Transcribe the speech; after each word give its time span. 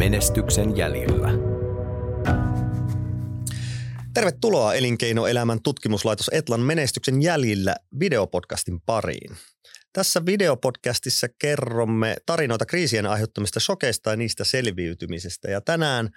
Menestyksen 0.00 0.76
jäljillä. 0.76 1.28
Tervetuloa 4.14 4.74
Elinkeinoelämän 4.74 5.62
tutkimuslaitos 5.62 6.30
Etlan 6.32 6.60
menestyksen 6.60 7.22
jäljillä 7.22 7.76
videopodcastin 8.00 8.80
pariin. 8.80 9.36
Tässä 9.92 10.26
videopodcastissa 10.26 11.26
kerromme 11.38 12.16
tarinoita 12.26 12.66
kriisien 12.66 13.06
aiheuttamista 13.06 13.60
shokeista 13.60 14.10
ja 14.10 14.16
niistä 14.16 14.44
selviytymisestä. 14.44 15.50
Ja 15.50 15.60
tänään 15.60 16.10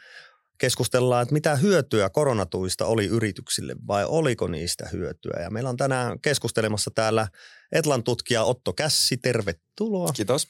keskustellaan, 0.64 1.22
että 1.22 1.34
mitä 1.34 1.56
hyötyä 1.56 2.10
koronatuista 2.10 2.86
oli 2.86 3.06
yrityksille 3.06 3.76
vai 3.88 4.06
oliko 4.06 4.48
niistä 4.48 4.90
hyötyä. 4.92 5.42
Ja 5.42 5.50
meillä 5.50 5.70
on 5.70 5.78
tänään 5.78 6.20
keskustelemassa 6.20 6.92
täällä 6.96 7.28
Etlan 7.72 8.04
tutkija 8.04 8.44
Otto 8.44 8.74
Kässi, 8.74 9.18
tervetuloa. 9.18 10.12
Kiitos. 10.14 10.48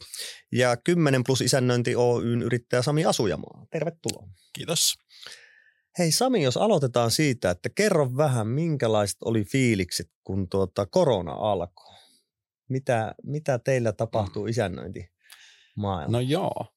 Ja 0.52 0.78
10 0.78 1.24
plus 1.24 1.42
isännöinti 1.42 1.96
Oyn 1.96 2.42
yrittäjä 2.42 2.82
Sami 2.82 3.06
Asujamaa, 3.06 3.66
tervetuloa. 3.72 4.28
Kiitos. 4.54 4.94
Hei 6.00 6.12
Sami, 6.12 6.44
jos 6.44 6.58
aloitetaan 6.58 7.12
siitä, 7.12 7.50
että 7.50 7.70
kerro 7.76 8.18
vähän, 8.18 8.48
minkälaiset 8.48 9.18
oli 9.26 9.44
fiilikset, 9.44 10.12
kun 10.24 10.50
tuota 10.50 10.86
korona 10.86 11.32
alkoi. 11.32 11.96
Mitä, 12.70 13.16
mitä 13.24 13.60
teillä 13.60 13.92
tapahtuu 13.92 14.44
mm. 14.44 14.50
isännöinti 14.50 15.10
No 16.12 16.20
joo, 16.20 16.73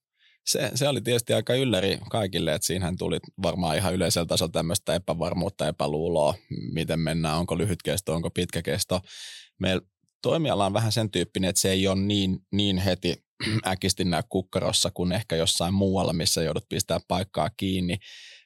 se, 0.47 0.71
se 0.75 0.89
oli 0.89 1.01
tietysti 1.01 1.33
aika 1.33 1.55
ylläri 1.55 1.99
kaikille, 2.11 2.55
että 2.55 2.67
siinähän 2.67 2.97
tuli 2.97 3.19
varmaan 3.43 3.77
ihan 3.77 3.95
yleisellä 3.95 4.27
tasolla 4.27 4.53
tämmöistä 4.53 4.95
epävarmuutta, 4.95 5.69
epäluuloa, 5.69 6.35
miten 6.73 7.01
mennään, 7.01 7.39
onko 7.39 7.59
lyhyt 7.59 7.83
kesto, 7.83 8.15
onko 8.15 8.31
pitkä 8.31 8.63
kesto. 8.63 9.01
Meillä 9.59 9.83
toimiala 10.23 10.67
on 10.67 10.73
vähän 10.73 10.93
sen 10.93 11.11
tyyppinen, 11.11 11.51
että 11.51 11.61
se 11.61 11.71
ei 11.71 11.89
ole 11.89 12.01
niin, 12.01 12.39
niin 12.53 12.79
heti 12.79 13.25
äkisti 13.67 14.05
näy 14.05 14.23
kukkarossa 14.29 14.91
kuin 14.91 15.13
ehkä 15.13 15.37
jossain 15.37 15.75
muualla, 15.75 16.13
missä 16.13 16.43
joudut 16.43 16.69
pistää 16.69 17.01
paikkaa 17.09 17.51
kiinni. 17.57 17.97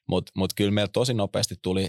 Mutta 0.09 0.33
mut 0.37 0.53
kyllä 0.55 0.71
meillä 0.71 0.91
tosi 0.93 1.15
nopeasti 1.15 1.55
tuli 1.63 1.89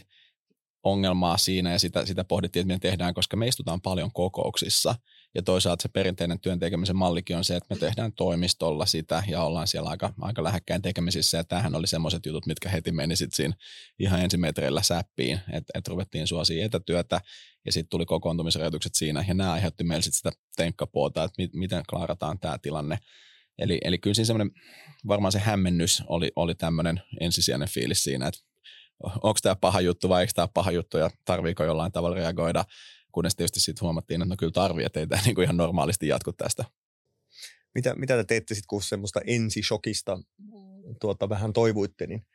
ongelmaa 0.84 1.38
siinä 1.38 1.72
ja 1.72 1.80
sitä, 1.80 2.06
sitä 2.06 2.24
pohdittiin, 2.24 2.62
että 2.62 2.74
me 2.74 2.80
tehdään, 2.80 3.14
koska 3.14 3.38
me 3.38 3.48
istutaan 3.48 3.82
paljon 3.82 4.12
kokouksissa– 4.14 4.96
ja 5.36 5.42
toisaalta 5.42 5.82
se 5.82 5.90
perinteinen 5.90 6.40
työn 6.40 6.60
tekemisen 6.60 6.96
mallikin 6.96 7.38
on 7.38 7.44
se, 7.44 7.56
että 7.56 7.76
me 7.76 7.80
tehdään 7.80 8.14
toimistolla 8.14 8.86
sitä 8.86 9.24
ja 9.28 9.44
ollaan 9.44 9.68
siellä 9.68 9.90
aika, 9.90 10.14
aika 10.22 10.44
lähekkäin 10.44 10.82
tekemisissä. 10.82 11.38
Ja 11.38 11.44
tämähän 11.44 11.76
oli 11.76 11.88
semmoiset 11.88 12.26
jutut, 12.26 12.46
mitkä 12.46 12.70
heti 12.70 12.92
meni 12.92 13.16
sitten 13.16 13.36
siinä 13.36 13.54
ihan 14.00 14.22
ensimetreillä 14.22 14.82
säppiin, 14.82 15.40
että 15.52 15.72
et 15.76 15.88
ruvettiin 15.88 16.28
suosia 16.28 16.66
etätyötä 16.66 17.22
ja 17.66 17.72
sitten 17.72 17.90
tuli 17.90 18.06
kokoontumisrajoitukset 18.06 18.96
siinä. 18.96 19.26
Ja 19.28 19.34
nämä 19.34 19.52
aiheutti 19.52 19.84
meille 19.84 20.02
sitten 20.02 20.18
sitä 20.18 20.32
tenkkapuolta, 20.56 21.24
että 21.24 21.42
mi- 21.42 21.60
miten 21.60 21.84
klaarataan 21.90 22.40
tämä 22.40 22.58
tilanne. 22.62 22.98
Eli, 23.60 23.80
eli 23.84 23.98
kyllä 23.98 24.14
siinä 24.14 24.26
semmoinen, 24.26 24.52
varmaan 25.08 25.32
se 25.32 25.40
hämmennys 25.40 26.04
oli, 26.08 26.32
oli 26.36 26.56
tämmöinen 26.56 27.02
ensisijainen 27.20 27.70
fiilis 27.70 28.04
siinä, 28.04 28.28
että 28.28 28.40
onko 29.04 29.40
tämä 29.42 29.56
paha 29.56 29.82
juttu 29.82 30.10
vai 30.10 30.22
eikö 30.22 30.34
tämä 30.36 30.48
paha 30.48 30.72
juttu 30.72 30.98
ja 30.98 31.10
tarviiko 31.26 31.64
jollain 31.64 31.92
tavalla 31.92 32.16
reagoida 32.16 32.66
kunnes 33.12 33.36
tietysti 33.36 33.60
sitten 33.60 33.82
huomattiin, 33.82 34.22
että 34.22 34.30
no 34.30 34.36
kyllä 34.38 34.52
tarvii, 34.52 34.86
että 34.86 35.00
ei 35.00 35.08
tämä 35.08 35.22
niin 35.26 35.36
kuin 35.36 35.44
ihan 35.44 35.58
normaalisti 35.58 36.08
jatku 36.08 36.34
tästä. 36.34 36.66
Mitä, 37.76 37.96
mitä 37.96 38.18
te 38.18 38.24
teette 38.24 38.56
sitten, 38.56 38.68
kun 38.68 38.82
semmoista 38.82 39.22
ensishokista 39.28 40.20
tuota, 41.02 41.30
vähän 41.30 41.54
toivuitte, 41.54 42.08
niin 42.08 42.26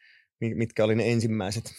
mitkä 0.41 0.85
oli 0.85 0.95
ne 0.95 1.13
ensimmäiset 1.13 1.75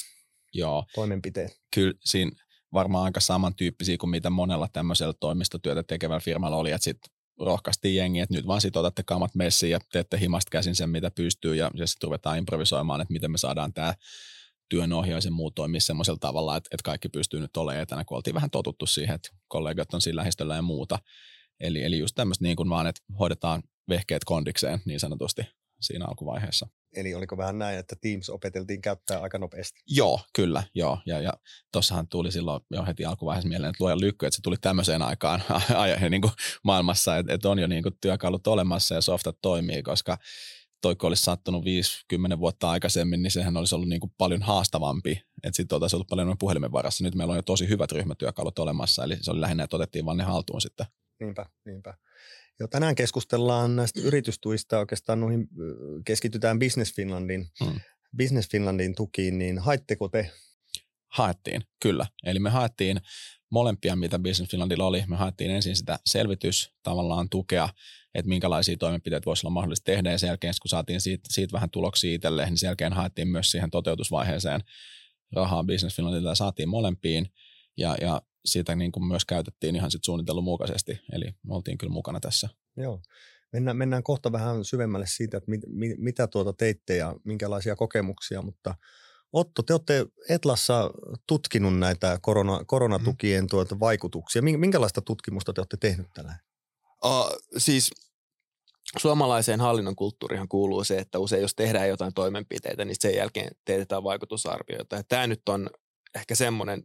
Joo. 0.53 0.85
toimenpiteet? 0.95 1.61
Kyllä 1.75 1.93
siinä 2.05 2.31
varmaan 2.73 3.05
aika 3.05 3.19
samantyyppisiä 3.19 3.97
kuin 3.97 4.09
mitä 4.09 4.29
monella 4.29 4.67
tämmöisellä 4.73 5.13
toimistotyötä 5.19 5.83
tekevällä 5.83 6.19
firmalla 6.19 6.57
oli, 6.57 6.71
että 6.71 6.83
sitten 6.83 7.11
rohkaistiin 7.39 7.95
jengiä, 7.95 8.23
että 8.23 8.35
nyt 8.35 8.47
vaan 8.47 8.61
sitten 8.61 8.79
otatte 8.79 9.03
kamat 9.03 9.35
messiin 9.35 9.71
ja 9.71 9.79
teette 9.91 10.19
himasta 10.19 10.49
käsin 10.49 10.75
sen, 10.75 10.89
mitä 10.89 11.11
pystyy 11.11 11.55
ja, 11.55 11.71
ja 11.73 11.87
sitten 11.87 12.07
ruvetaan 12.07 12.37
improvisoimaan, 12.37 13.01
että 13.01 13.13
miten 13.13 13.31
me 13.31 13.37
saadaan 13.37 13.73
tämä 13.73 13.93
työnohjaus 14.69 15.25
ja 15.25 15.31
muu 15.31 15.51
toimii 15.51 15.81
semmoisella 15.81 16.19
tavalla, 16.19 16.57
että, 16.57 16.67
että 16.71 16.83
kaikki 16.83 17.09
pystyy 17.09 17.39
nyt 17.39 17.57
olemaan 17.57 17.83
etänä, 17.83 18.05
kun 18.05 18.17
oltiin 18.17 18.33
vähän 18.33 18.49
totuttu 18.49 18.85
siihen, 18.85 19.15
että 19.15 19.29
kollegat 19.47 19.93
on 19.93 20.01
siinä 20.01 20.15
lähistöllä 20.15 20.55
ja 20.55 20.61
muuta. 20.61 20.99
Eli, 21.59 21.83
eli 21.83 21.99
just 21.99 22.15
tämmöistä 22.15 22.43
niin 22.43 22.55
kuin 22.55 22.69
vaan, 22.69 22.87
että 22.87 23.01
hoidetaan 23.19 23.63
vehkeet 23.89 24.23
kondikseen 24.25 24.79
niin 24.85 24.99
sanotusti 24.99 25.41
siinä 25.81 26.05
alkuvaiheessa. 26.05 26.67
Eli 26.95 27.13
oliko 27.13 27.37
vähän 27.37 27.57
näin, 27.57 27.79
että 27.79 27.95
Teams 28.01 28.29
opeteltiin 28.29 28.81
käyttää 28.81 29.21
aika 29.21 29.37
nopeasti? 29.37 29.79
Joo, 29.87 30.19
kyllä, 30.33 30.63
joo. 30.75 30.99
Ja, 31.05 31.21
ja 31.21 31.33
tuossahan 31.71 32.07
tuli 32.07 32.31
silloin 32.31 32.61
jo 32.71 32.85
heti 32.85 33.05
alkuvaiheessa 33.05 33.49
mieleen, 33.49 33.69
että 33.69 33.83
luoja 33.83 33.99
lykky, 33.99 34.25
että 34.25 34.35
se 34.35 34.41
tuli 34.41 34.55
tämmöiseen 34.61 35.01
aikaan 35.01 35.43
niin 36.09 36.21
kuin 36.21 36.33
maailmassa, 36.63 37.17
että, 37.17 37.33
että 37.33 37.49
on 37.49 37.59
jo 37.59 37.67
niin 37.67 37.83
kuin 37.83 37.97
työkalut 38.01 38.47
olemassa 38.47 38.95
ja 38.95 39.01
softat 39.01 39.37
toimii, 39.41 39.83
koska 39.83 40.17
toiko 40.81 41.07
olisi 41.07 41.23
sattunut 41.23 41.65
50 41.65 42.39
vuotta 42.39 42.69
aikaisemmin, 42.69 43.23
niin 43.23 43.31
sehän 43.31 43.57
olisi 43.57 43.75
ollut 43.75 43.89
niin 43.89 43.99
kuin 43.99 44.13
paljon 44.17 44.41
haastavampi, 44.41 45.21
että 45.43 45.57
sitten 45.57 45.75
oltaisiin 45.75 45.97
ollut 45.97 46.07
paljon 46.07 46.37
puhelimen 46.39 46.71
varassa. 46.71 47.03
Nyt 47.03 47.15
meillä 47.15 47.31
on 47.31 47.37
jo 47.37 47.41
tosi 47.41 47.69
hyvät 47.69 47.91
ryhmätyökalut 47.91 48.59
olemassa, 48.59 49.03
eli 49.03 49.17
se 49.21 49.31
oli 49.31 49.41
lähinnä, 49.41 49.63
että 49.63 49.75
otettiin 49.75 50.05
vaan 50.05 50.17
ne 50.17 50.23
haltuun 50.23 50.61
sitten. 50.61 50.85
Niinpä, 51.19 51.45
niinpä. 51.65 51.93
Jo 52.59 52.67
tänään 52.67 52.95
keskustellaan 52.95 53.75
näistä 53.75 54.01
yritystuista, 54.01 54.79
oikeastaan 54.79 55.19
noihin 55.19 55.49
keskitytään 56.05 56.59
Business 56.59 56.95
Finlandin, 56.95 57.47
hmm. 57.63 57.79
Business 58.17 58.49
Finlandin 58.49 58.95
tukiin, 58.95 59.37
niin 59.37 59.59
haitteko 59.59 60.07
te? 60.09 60.31
Haettiin, 61.07 61.61
kyllä. 61.81 62.05
Eli 62.23 62.39
me 62.39 62.49
haettiin 62.49 63.01
molempia, 63.51 63.95
mitä 63.95 64.19
Business 64.19 64.51
Finlandilla 64.51 64.85
oli. 64.85 65.03
Me 65.07 65.15
haettiin 65.15 65.51
ensin 65.51 65.75
sitä 65.75 65.99
selvitys, 66.05 66.73
tavallaan 66.83 67.29
tukea, 67.29 67.69
että 68.17 68.29
minkälaisia 68.29 68.77
toimenpiteitä 68.77 69.25
voisi 69.25 69.47
olla 69.47 69.53
mahdollista 69.53 69.83
tehdä, 69.83 70.11
ja 70.11 70.17
sen 70.17 70.27
jälkeen, 70.27 70.53
kun 70.61 70.69
saatiin 70.69 71.01
siitä, 71.01 71.23
siitä 71.31 71.53
vähän 71.53 71.69
tuloksia 71.69 72.15
itselleen, 72.15 72.49
niin 72.49 72.57
sen 72.57 72.67
jälkeen 72.67 72.93
haettiin 72.93 73.27
myös 73.27 73.51
siihen 73.51 73.69
toteutusvaiheeseen 73.69 74.61
rahaa 75.35 75.63
Business 75.63 75.95
Finlandilla 75.95 76.29
ja 76.29 76.35
saatiin 76.35 76.69
molempiin, 76.69 77.27
ja, 77.77 77.95
ja 78.01 78.21
siitä 78.45 78.75
niin 78.75 78.91
kuin 78.91 79.05
myös 79.05 79.25
käytettiin 79.25 79.75
ihan 79.75 79.91
sit 79.91 80.03
suunnitellun 80.03 80.43
mukaisesti, 80.43 80.99
eli 81.11 81.25
me 81.25 81.55
oltiin 81.55 81.77
kyllä 81.77 81.93
mukana 81.93 82.19
tässä. 82.19 82.49
Joo. 82.77 83.01
Mennään, 83.53 83.77
mennään 83.77 84.03
kohta 84.03 84.31
vähän 84.31 84.65
syvemmälle 84.65 85.05
siitä, 85.07 85.37
että 85.37 85.51
mit, 85.51 85.61
mit, 85.67 85.91
mitä 85.97 86.27
tuota 86.27 86.53
teitte 86.53 86.95
ja 86.95 87.15
minkälaisia 87.23 87.75
kokemuksia, 87.75 88.41
mutta 88.41 88.75
Otto, 89.33 89.63
te 89.63 89.73
olette 89.73 90.05
Etlassa 90.29 90.91
tutkinut 91.27 91.79
näitä 91.79 92.19
korona, 92.21 92.63
koronatukien 92.65 93.43
mm. 93.43 93.47
tuota 93.47 93.79
vaikutuksia. 93.79 94.41
Minkälaista 94.41 95.01
tutkimusta 95.01 95.53
te 95.53 95.61
olette 95.61 95.77
tehnyt 95.77 96.07
tällä? 96.13 96.35
Uh, 97.05 97.37
siis 97.57 97.91
suomalaiseen 98.97 99.61
hallinnon 99.61 99.95
kulttuurihan 99.95 100.47
kuuluu 100.47 100.83
se, 100.83 100.97
että 100.97 101.19
usein 101.19 101.41
jos 101.41 101.55
tehdään 101.55 101.89
jotain 101.89 102.13
toimenpiteitä, 102.13 102.85
niin 102.85 102.95
sen 102.99 103.15
jälkeen 103.15 103.51
teetetään 103.65 104.03
vaikutusarvioita. 104.03 104.95
Ja 104.95 105.03
tämä 105.03 105.27
nyt 105.27 105.49
on 105.49 105.69
ehkä 106.15 106.35
semmoinen 106.35 106.83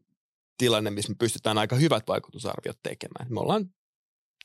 tilanne, 0.58 0.90
missä 0.90 1.12
me 1.12 1.16
pystytään 1.18 1.58
aika 1.58 1.76
hyvät 1.76 2.08
vaikutusarviot 2.08 2.78
tekemään. 2.82 3.26
Me 3.28 3.40
ollaan 3.40 3.74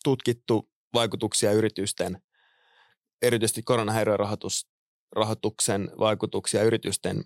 tutkittu 0.03 0.69
vaikutuksia 0.94 1.51
yritysten, 1.51 2.22
erityisesti 3.22 3.63
koronahäiriörahoituksen 3.63 5.91
vaikutuksia 6.00 6.63
yritysten 6.63 7.24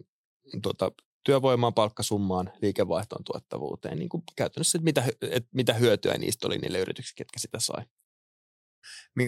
tota, 0.62 0.92
työvoimaan, 1.24 1.74
palkkasummaan, 1.74 2.52
liikevaihtoon, 2.62 3.24
tuottavuuteen. 3.24 4.00
Niin 4.00 4.09
kuin 4.09 4.24
käytännössä, 4.36 4.78
että 4.78 4.84
mitä, 4.84 5.03
että 5.22 5.50
mitä 5.53 5.74
hyötyä 5.74 6.18
niistä 6.18 6.48
oli 6.48 6.58
niille 6.58 6.80
yrityksille, 6.80 7.18
ketkä 7.18 7.40
sitä 7.40 7.59
sai. 7.59 7.86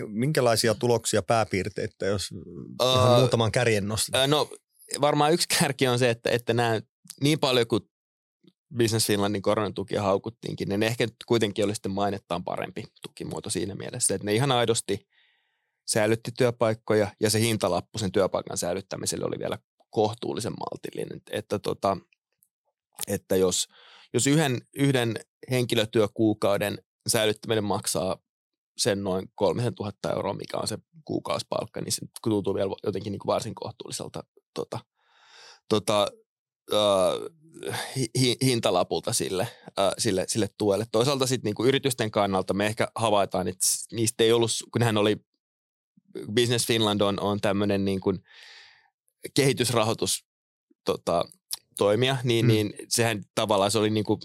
Minkälaisia 0.08 0.76
tuloksia 0.76 1.22
pääpiirteitä, 1.22 2.06
jos 2.06 2.32
uh, 2.82 3.20
muutaman 3.20 3.52
kärjen 3.52 3.88
nostaa? 3.88 4.28
No 4.28 4.50
varmaan 5.02 5.34
yksi 5.34 5.48
kärki 5.60 5.88
on 5.88 6.00
se, 6.00 6.10
että, 6.10 6.30
että 6.30 6.54
nämä 6.54 6.82
niin 7.22 7.40
paljon 7.40 7.68
kuin 7.68 7.82
Business 8.78 9.08
Finlandin 9.08 9.42
koronatukia 9.42 10.02
haukuttiinkin, 10.02 10.70
niin 10.70 10.80
ne 10.80 10.88
ehkä 10.88 11.08
kuitenkin 11.26 11.66
oli 11.66 11.76
sitten 11.76 11.92
mainettaan 11.92 12.44
parempi 12.44 12.84
tukimuoto 13.02 13.50
siinä 13.50 13.76
mielessä, 13.76 14.16
että 14.16 14.26
ne 14.26 14.34
ihan 14.34 14.52
aidosti 14.52 15.08
säilytti 15.88 16.32
työpaikkoja 16.38 17.12
ja 17.20 17.30
se 17.30 17.40
hintalappu 17.40 17.98
sen 17.98 18.12
työpaikan 18.12 18.58
säilyttämiselle 18.58 19.26
oli 19.26 19.40
vielä 19.40 19.58
kohtuullisen 19.90 20.54
maltillinen. 20.60 21.22
Että, 21.32 21.60
tota, 21.60 21.98
että 23.08 23.36
jos, 23.36 23.68
jos 24.14 24.28
yhden, 24.28 24.62
yhden 24.74 25.14
henkilötyökuukauden 25.52 26.78
säilyttäminen 27.08 27.64
maksaa 27.64 28.18
sen 28.78 29.04
noin 29.04 29.30
3000 29.36 30.12
euroa, 30.12 30.34
mikä 30.34 30.58
on 30.58 30.68
se 30.68 30.78
kuukausipalkka, 31.06 31.82
niin 31.82 31.92
se 31.92 32.02
tuntuu 32.24 32.54
vielä 32.54 32.76
jotenkin 32.84 33.12
niin 33.12 33.20
kuin 33.20 33.34
varsin 33.34 33.56
kohtuulliselta 33.56 34.24
tota, 34.54 34.80
tota, 35.70 36.08
äh, 36.74 37.78
hi, 37.96 38.36
hintalapulta 38.42 39.14
sille, 39.14 39.48
äh, 39.80 39.92
sille, 39.98 40.26
sille 40.28 40.50
tuelle. 40.58 40.86
Toisaalta 40.92 41.28
sitten 41.28 41.50
niin 41.50 41.56
kuin 41.56 41.68
yritysten 41.68 42.12
kannalta 42.12 42.54
me 42.54 42.66
ehkä 42.66 42.88
havaitaan, 42.96 43.48
että 43.48 43.66
niistä 43.92 44.24
ei 44.24 44.32
ollut, 44.32 44.52
kun 44.72 44.84
hän 44.84 44.98
oli, 44.98 45.18
Business 46.36 46.68
Finland 46.68 47.02
on, 47.02 47.20
on 47.20 47.42
tämmöinen 47.42 47.86
niin 47.86 48.00
kuin 48.00 48.24
kehitysrahoitus 49.34 50.26
tota, 50.86 51.26
toimia, 51.78 52.18
niin, 52.24 52.46
mm. 52.46 52.48
niin 52.48 52.74
sehän 52.90 53.24
tavallaan 53.36 53.72
se 53.72 53.80
oli 53.80 53.90
niin 53.90 54.04
kuin, 54.04 54.20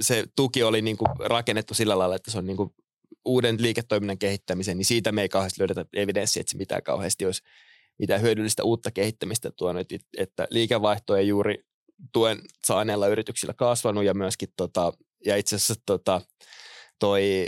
se 0.00 0.24
tuki 0.36 0.62
oli 0.62 0.82
niin 0.82 0.96
kuin 0.96 1.08
rakennettu 1.18 1.74
sillä 1.74 1.98
lailla, 1.98 2.16
että 2.16 2.30
se 2.30 2.38
on 2.38 2.46
niin 2.46 2.56
kuin 2.56 2.74
uuden 3.24 3.62
liiketoiminnan 3.62 4.18
kehittämisen, 4.18 4.76
niin 4.76 4.84
siitä 4.84 5.12
me 5.12 5.22
ei 5.22 5.28
kauheasti 5.28 5.60
löydetä 5.60 5.84
evidenssiä, 5.92 6.40
että 6.40 6.50
se 6.50 6.58
mitään 6.58 6.82
kauheasti 6.82 7.26
olisi 7.26 7.42
mitään 7.98 8.22
hyödyllistä 8.22 8.64
uutta 8.64 8.90
kehittämistä 8.90 9.50
tuonut, 9.50 9.86
että 10.18 10.46
liikevaihto 10.50 11.16
ei 11.16 11.28
juuri 11.28 11.64
tuen 12.12 12.40
saaneilla 12.66 13.06
yrityksillä 13.06 13.54
kasvanut 13.54 14.04
ja 14.04 14.14
myöskin 14.14 14.48
tota, 14.56 14.92
ja 15.26 15.36
itse 15.36 15.56
asiassa 15.56 15.74
tota, 15.86 16.20
toi 16.98 17.46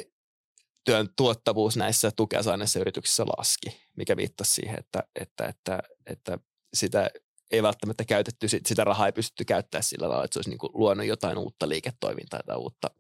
työn 0.85 1.09
tuottavuus 1.17 1.77
näissä 1.77 2.11
tukea 2.17 2.43
saaneissa 2.43 2.81
yrityksissä 2.81 3.25
laski, 3.27 3.81
mikä 3.97 4.17
viittasi 4.17 4.55
siihen, 4.55 4.79
että, 4.79 5.03
että, 5.21 5.47
että, 5.47 5.79
että 6.07 6.39
sitä 6.75 7.11
ei 7.51 7.63
välttämättä 7.63 8.05
käytetty, 8.05 8.49
sitä 8.49 8.85
rahaa 8.85 9.07
ei 9.07 9.13
pystytty 9.13 9.45
käyttämään 9.45 9.85
sillä 9.85 10.09
lailla, 10.09 10.25
että 10.25 10.35
se 10.35 10.39
olisi 10.39 10.51
niin 10.51 10.59
kuin 10.59 10.71
luonut 10.75 11.07
jotain 11.07 11.39
uutta 11.39 11.69
liiketoimintaa 11.69 12.41
tai 12.47 12.57
uutta 12.57 12.91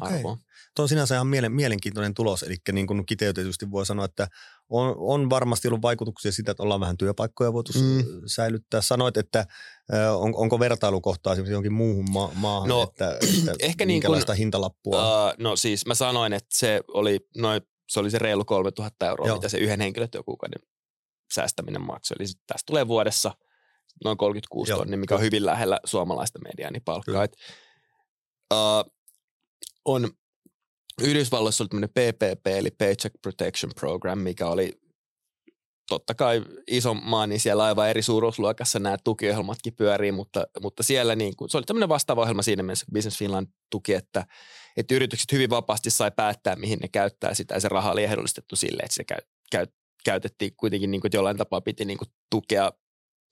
arvoa. 0.00 0.32
Okay. 0.32 0.44
Tuo 0.76 0.82
on 0.82 0.88
sinänsä 0.88 1.14
ihan 1.14 1.26
mielenkiintoinen 1.48 2.14
tulos, 2.14 2.42
eli 2.42 2.56
niin 2.72 2.86
kuin 2.86 3.06
kiteytetysti 3.06 3.70
voi 3.70 3.86
sanoa, 3.86 4.04
että 4.04 4.28
on, 4.68 4.94
on 4.98 5.30
varmasti 5.30 5.68
ollut 5.68 5.82
vaikutuksia 5.82 6.32
sitä, 6.32 6.50
että 6.50 6.62
ollaan 6.62 6.80
vähän 6.80 6.96
työpaikkoja 6.96 7.52
voitu 7.52 7.72
mm. 7.78 8.04
säilyttää. 8.26 8.80
Sanoit, 8.80 9.16
että 9.16 9.46
on, 10.16 10.34
onko 10.36 10.58
vertailukohtaa 10.58 11.32
esimerkiksi 11.32 11.52
jonkin 11.52 11.72
muuhun 11.72 12.10
ma- 12.10 12.32
maahan, 12.34 12.68
no, 12.68 12.82
että, 12.82 13.10
että 13.50 13.66
ehkä 13.66 13.86
minkälaista 13.86 14.32
niin 14.32 14.36
kuin, 14.36 14.38
hintalappua? 14.38 15.26
Uh, 15.26 15.34
no 15.38 15.56
siis 15.56 15.86
mä 15.86 15.94
sanoin, 15.94 16.32
että 16.32 16.48
se 16.52 16.80
oli, 16.88 17.20
noin, 17.36 17.62
se 17.88 18.00
oli 18.00 18.10
se 18.10 18.18
reilu 18.18 18.44
3000 18.44 19.06
euroa, 19.06 19.26
Joo. 19.26 19.36
mitä 19.36 19.48
se 19.48 19.58
yhden 19.58 19.80
henkilötyökuukauden 19.80 20.60
säästäminen 21.34 21.82
maksoi. 21.82 22.16
Eli 22.20 22.26
tästä 22.46 22.66
tulee 22.66 22.88
vuodessa 22.88 23.34
noin 24.04 24.16
36 24.16 24.72
tonnia, 24.72 24.98
mikä 24.98 25.14
on 25.14 25.20
hyvin 25.20 25.46
lähellä 25.46 25.80
suomalaista 25.84 26.38
mediaanipalkkaa. 26.38 27.24
Et, 27.24 27.36
uh, 28.54 28.95
on 29.86 30.10
Yhdysvalloissa 31.02 31.64
oli 31.64 31.68
tämmöinen 31.68 31.90
PPP, 31.90 32.46
eli 32.46 32.70
Paycheck 32.70 33.14
Protection 33.22 33.72
Program, 33.80 34.18
mikä 34.18 34.46
oli 34.46 34.80
totta 35.88 36.14
kai 36.14 36.44
iso 36.66 36.94
maa, 36.94 37.26
niin 37.26 37.40
siellä 37.40 37.64
aivan 37.64 37.90
eri 37.90 38.02
suuruusluokassa 38.02 38.78
nämä 38.78 38.96
tukiohjelmatkin 39.04 39.74
pyörii, 39.74 40.12
mutta, 40.12 40.46
mutta 40.60 40.82
siellä 40.82 41.16
niin 41.16 41.36
kuin, 41.36 41.50
se 41.50 41.56
oli 41.56 41.64
tämmöinen 41.64 41.88
vastaava 41.88 42.22
ohjelma 42.22 42.42
siinä 42.42 42.62
mielessä, 42.62 42.86
Business 42.92 43.18
Finland 43.18 43.46
tuki, 43.70 43.94
että, 43.94 44.26
että 44.76 44.94
yritykset 44.94 45.32
hyvin 45.32 45.50
vapaasti 45.50 45.90
sai 45.90 46.10
päättää, 46.16 46.56
mihin 46.56 46.78
ne 46.78 46.88
käyttää 46.88 47.34
sitä, 47.34 47.54
ja 47.54 47.60
se 47.60 47.68
raha 47.68 47.92
oli 47.92 48.04
ehdollistettu 48.04 48.56
sille, 48.56 48.82
että 48.82 48.94
se 48.94 49.04
käy, 49.04 49.18
käy, 49.50 49.66
käytettiin 50.04 50.56
kuitenkin 50.56 50.90
niin 50.90 51.00
kuin, 51.00 51.08
että 51.08 51.16
jollain 51.16 51.36
tapaa 51.36 51.60
piti 51.60 51.84
niin 51.84 51.98
kuin, 51.98 52.08
tukea, 52.30 52.72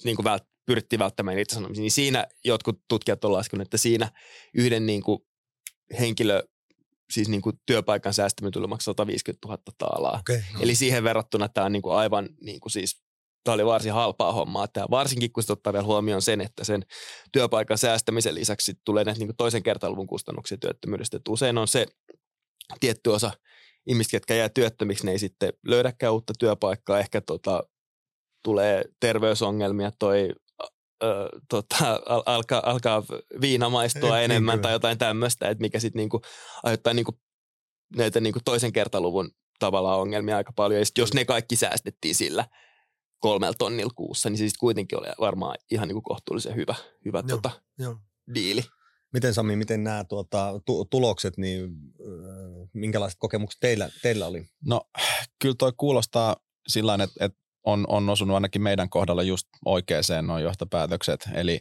niin 0.05 0.17
kuin 0.17 0.25
vält, 0.25 0.45
pyrittiin 0.67 1.01
välttämään 1.01 1.39
irtisanomisia, 1.39 1.83
niin 1.83 1.91
siinä 1.91 2.27
jotkut 2.45 2.81
tutkijat 2.89 3.25
on 3.25 3.33
laskenut, 3.33 3.67
että 3.67 3.77
siinä 3.77 4.11
yhden 4.55 4.87
niin 4.87 5.03
kuin, 5.03 5.19
henkilö 6.01 6.43
siis 7.11 7.29
niin 7.29 7.43
kuin 7.43 7.61
työpaikan 7.67 8.15
säästäminen 8.15 8.53
tuli 8.53 8.67
maksaa 8.67 8.93
150 8.93 9.49
000 9.49 9.63
taalaa. 9.79 10.19
Okay, 10.21 10.43
no. 10.55 10.61
Eli 10.61 10.75
siihen 10.75 11.05
verrattuna 11.05 11.49
tämä 11.49 11.65
on 11.65 11.73
niin 11.73 11.83
kuin 11.83 11.97
aivan 11.97 12.29
niin 12.41 12.61
kuin 12.61 12.73
siis 12.73 13.05
tämä 13.45 13.55
oli 13.55 13.67
varsin 13.67 13.93
halpaa 13.93 14.33
hommaa. 14.33 14.69
Tämä, 14.69 14.87
varsinkin 14.91 15.33
kun 15.33 15.43
se 15.43 15.53
ottaa 15.53 15.73
vielä 15.73 15.85
huomioon 15.85 16.23
sen, 16.23 16.41
että 16.41 16.65
sen 16.65 16.83
työpaikan 17.33 17.79
säästämisen 17.79 18.35
lisäksi 18.35 18.75
tulee 18.85 19.05
näitä 19.05 19.19
niin 19.19 19.29
kuin 19.29 19.37
toisen 19.37 19.63
kertaluvun 19.63 20.07
kustannuksia 20.07 20.59
työttömyydestä. 20.59 21.17
Että 21.17 21.31
usein 21.31 21.59
on 21.59 21.69
se 21.69 21.87
tietty 22.81 23.11
osa 23.11 23.31
ihmistä, 23.87 24.17
jotka 24.17 24.35
jää 24.35 24.49
työttömiksi, 24.49 25.05
ne 25.07 25.13
ei 25.13 25.19
sitten 25.19 25.53
löydäkään 25.67 26.13
uutta 26.13 26.33
työpaikkaa. 26.39 26.99
Ehkä 26.99 27.21
tota, 27.21 27.63
tulee 28.45 28.85
terveysongelmia, 29.01 29.93
toi 29.99 30.31
ö, 31.03 31.29
tota, 31.49 32.01
al- 32.07 32.23
alkaa, 32.27 32.71
alkaa 32.71 33.03
viina 33.41 33.69
maistua 33.69 34.19
Ei, 34.19 34.25
enemmän 34.25 34.55
niin 34.55 34.63
tai 34.63 34.73
jotain 34.73 34.99
tämmöistä, 34.99 35.49
että 35.49 35.63
mikä 35.63 35.81
sitten 35.81 35.99
niinku 36.01 36.21
aiheuttaa 36.63 36.95
niinku 36.95 37.21
näitä 37.97 38.21
niinku 38.21 38.41
toisen 38.45 38.73
kertaluvun 38.73 39.31
tavallaan 39.59 40.01
ongelmia 40.01 40.37
aika 40.37 40.53
paljon. 40.53 40.81
Ja 40.81 40.85
sit 40.87 40.99
jos 40.99 41.15
ne 41.15 41.25
kaikki 41.25 41.57
säästettiin 41.57 42.15
sillä 42.15 42.45
kolmella 43.19 43.55
tonnilla 43.59 43.93
kuussa, 43.97 44.31
niin 44.31 44.39
se 44.39 44.49
sitten 44.49 44.61
kuitenkin 44.61 44.99
oli 44.99 45.07
varmaan 45.21 45.57
ihan 45.71 45.89
niinku 45.89 46.03
kohtuullisen 46.03 46.57
hyvä, 46.57 46.75
hyvä 47.05 47.23
joo, 47.29 47.37
tota, 47.37 47.51
joo. 47.79 47.97
diili. 48.35 48.63
Miten 49.13 49.35
Sami, 49.35 49.57
miten 49.57 49.85
nämä 49.85 50.05
tuota, 50.05 50.61
tu- 50.67 50.85
tulokset, 50.85 51.37
niin 51.37 51.71
minkälaiset 52.73 53.19
kokemukset 53.19 53.61
teillä, 53.61 53.91
teillä 54.03 54.27
oli? 54.27 54.47
No 54.65 54.81
kyllä 55.43 55.55
toi 55.59 55.73
kuulostaa 55.77 56.37
sillä 56.69 56.95
että, 56.95 57.25
että 57.25 57.39
on, 57.65 57.85
on 57.89 58.11
osunut 58.11 58.35
ainakin 58.35 58.63
meidän 58.63 58.89
kohdalla 58.89 59.23
just 59.23 59.49
oikeeseen 59.65 60.27
noin 60.27 60.45
johtopäätökset. 60.45 61.29
Eli 61.35 61.61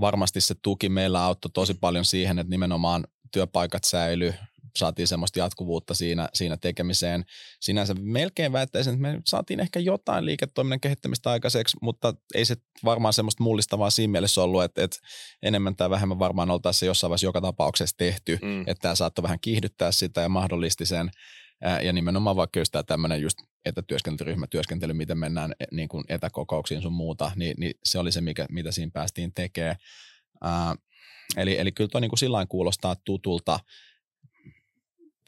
varmasti 0.00 0.40
se 0.40 0.54
tuki 0.62 0.88
meillä 0.88 1.24
auttoi 1.24 1.50
tosi 1.54 1.74
paljon 1.74 2.04
siihen, 2.04 2.38
että 2.38 2.50
nimenomaan 2.50 3.04
työpaikat 3.32 3.84
säily, 3.84 4.34
saatiin 4.76 5.08
semmoista 5.08 5.38
jatkuvuutta 5.38 5.94
siinä, 5.94 6.28
siinä 6.34 6.56
tekemiseen. 6.56 7.24
Sinänsä 7.60 7.94
melkein 8.00 8.52
väittäisin, 8.52 8.94
että 8.94 9.02
me 9.02 9.20
saatiin 9.26 9.60
ehkä 9.60 9.80
jotain 9.80 10.24
liiketoiminnan 10.24 10.80
kehittämistä 10.80 11.30
aikaiseksi, 11.30 11.76
mutta 11.82 12.14
ei 12.34 12.44
se 12.44 12.56
varmaan 12.84 13.12
semmoista 13.12 13.42
mullistavaa 13.42 13.90
siinä 13.90 14.10
mielessä 14.10 14.42
ollut, 14.42 14.64
että, 14.64 14.84
että 14.84 14.96
enemmän 15.42 15.76
tai 15.76 15.90
vähemmän 15.90 16.18
varmaan 16.18 16.50
oltaisiin 16.50 16.80
se 16.80 16.86
jossain 16.86 17.08
vaiheessa 17.08 17.26
joka 17.26 17.40
tapauksessa 17.40 17.96
tehty, 17.96 18.38
mm. 18.42 18.60
että 18.60 18.82
tämä 18.82 18.94
saattoi 18.94 19.22
vähän 19.22 19.40
kiihdyttää 19.40 19.92
sitä 19.92 20.20
ja 20.20 20.28
mahdollisti 20.28 20.86
sen. 20.86 21.10
Ja 21.82 21.92
nimenomaan 21.92 22.36
vaikka 22.36 22.60
just 22.60 22.72
tämä 22.72 22.82
tämmöinen 22.82 23.22
just 23.22 23.38
etätyöskentelyryhmätyöskentely, 23.64 24.92
miten 24.92 25.18
mennään 25.18 25.54
e, 25.60 25.64
niin 25.70 25.88
kuin 25.88 26.04
etäkokouksiin 26.08 26.82
sun 26.82 26.92
muuta, 26.92 27.32
niin, 27.36 27.54
niin 27.58 27.74
se 27.84 27.98
oli 27.98 28.12
se, 28.12 28.20
mikä, 28.20 28.46
mitä 28.50 28.72
siinä 28.72 28.90
päästiin 28.94 29.32
tekemään. 29.34 29.76
Ää, 30.42 30.74
eli, 31.36 31.58
eli 31.58 31.72
kyllä 31.72 31.88
tuo 31.88 32.00
niin 32.00 32.08
kuin 32.08 32.18
sillä 32.18 32.46
kuulostaa 32.46 32.96
tutulta. 33.04 33.60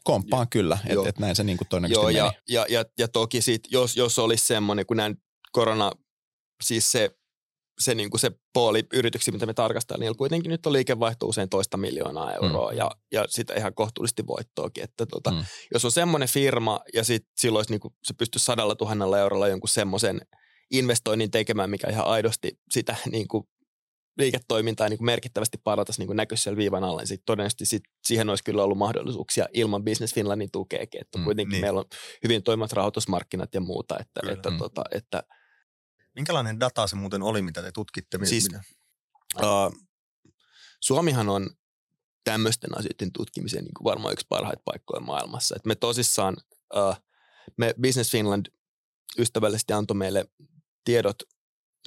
Komppaan 0.03 0.49
kyllä, 0.49 0.77
että 0.85 1.09
et 1.09 1.19
näin 1.19 1.35
se 1.35 1.43
niin 1.43 1.57
kuin 1.57 1.67
todennäköisesti 1.67 2.17
Joo, 2.17 2.27
meni. 2.27 2.37
Ja, 2.47 2.61
ja, 2.61 2.65
ja, 2.69 2.85
ja 2.97 3.07
toki 3.07 3.41
sit, 3.41 3.63
jos, 3.71 3.97
jos 3.97 4.19
olisi 4.19 4.47
semmoinen, 4.47 4.85
kun 4.85 4.97
näin 4.97 5.21
korona, 5.51 5.91
siis 6.63 6.91
se 6.91 7.18
se, 7.79 7.95
niin 7.95 8.09
kuin 8.09 8.19
se 8.19 8.31
puoli 8.53 8.83
yrityksiä, 8.93 9.31
mitä 9.31 9.45
me 9.45 9.53
tarkastellaan, 9.53 10.01
niillä 10.01 10.17
kuitenkin 10.17 10.49
nyt 10.49 10.65
on 10.65 10.73
liikevaihto 10.73 11.25
usein 11.25 11.49
toista 11.49 11.77
miljoonaa 11.77 12.33
euroa 12.33 12.71
mm. 12.71 12.77
ja, 12.77 12.91
ja 13.11 13.25
sitä 13.27 13.53
ihan 13.53 13.73
kohtuullisesti 13.73 14.27
voittoakin. 14.27 14.83
Että 14.83 15.05
tota, 15.05 15.31
mm. 15.31 15.43
Jos 15.73 15.85
on 15.85 15.91
semmoinen 15.91 16.29
firma 16.29 16.79
ja 16.93 17.03
sit 17.03 17.25
silloin 17.37 17.65
niin 17.69 17.79
kuin 17.79 17.93
se 18.03 18.13
pystyy 18.13 18.39
sadalla 18.39 18.75
tuhannella 18.75 19.19
eurolla 19.19 19.47
jonkun 19.47 19.69
semmoisen 19.69 20.21
investoinnin 20.71 21.31
tekemään, 21.31 21.69
mikä 21.69 21.89
ihan 21.89 22.05
aidosti 22.05 22.51
sitä 22.71 22.95
niin 23.11 23.27
kuin 23.27 23.43
liiketoimintaa 24.17 24.89
niin 24.89 24.97
kuin 24.97 25.05
merkittävästi 25.05 25.57
parantaisi 25.63 26.05
niin 26.05 26.17
näkyisi 26.17 26.43
siellä 26.43 26.57
viivan 26.57 26.83
alla, 26.83 27.01
niin 27.01 27.07
sit 27.07 27.21
todennäköisesti 27.25 27.65
sit 27.65 27.83
siihen 28.07 28.29
olisi 28.29 28.43
kyllä 28.43 28.63
ollut 28.63 28.77
mahdollisuuksia 28.77 29.45
ilman 29.53 29.83
Business 29.83 30.13
Finlandin 30.13 30.51
tukeekin. 30.51 31.01
Että 31.01 31.17
mm, 31.17 31.23
kuitenkin 31.23 31.51
niin. 31.51 31.61
meillä 31.61 31.79
on 31.79 31.85
hyvin 32.23 32.43
toimivat 32.43 32.73
rahoitusmarkkinat 32.73 33.53
ja 33.53 33.61
muuta, 33.61 33.97
että, 33.99 34.31
että, 34.33 34.49
mm. 34.49 34.57
tota, 34.57 34.83
että– 34.91 35.23
Minkälainen 36.19 36.59
data 36.59 36.87
se 36.87 36.95
muuten 36.95 37.23
oli, 37.23 37.41
mitä 37.41 37.61
te 37.61 37.71
tutkitte? 37.71 38.19
Siis, 38.23 38.47
uh, 39.37 39.73
Suomihan 40.81 41.29
on 41.29 41.49
tämmöisten 42.23 42.77
asioiden 42.77 43.11
tutkimisen 43.11 43.63
niin 43.63 43.73
kuin 43.73 43.83
varmaan 43.83 44.13
yksi 44.13 44.25
parhaita 44.29 44.61
paikkoja 44.65 45.01
maailmassa. 45.01 45.55
Et 45.55 45.65
me 45.65 45.75
tosissaan, 45.75 46.37
uh, 46.75 46.95
me 47.57 47.73
Business 47.81 48.11
Finland 48.11 48.45
ystävällisesti 49.17 49.73
antoi 49.73 49.95
meille 49.95 50.25
tiedot 50.83 51.23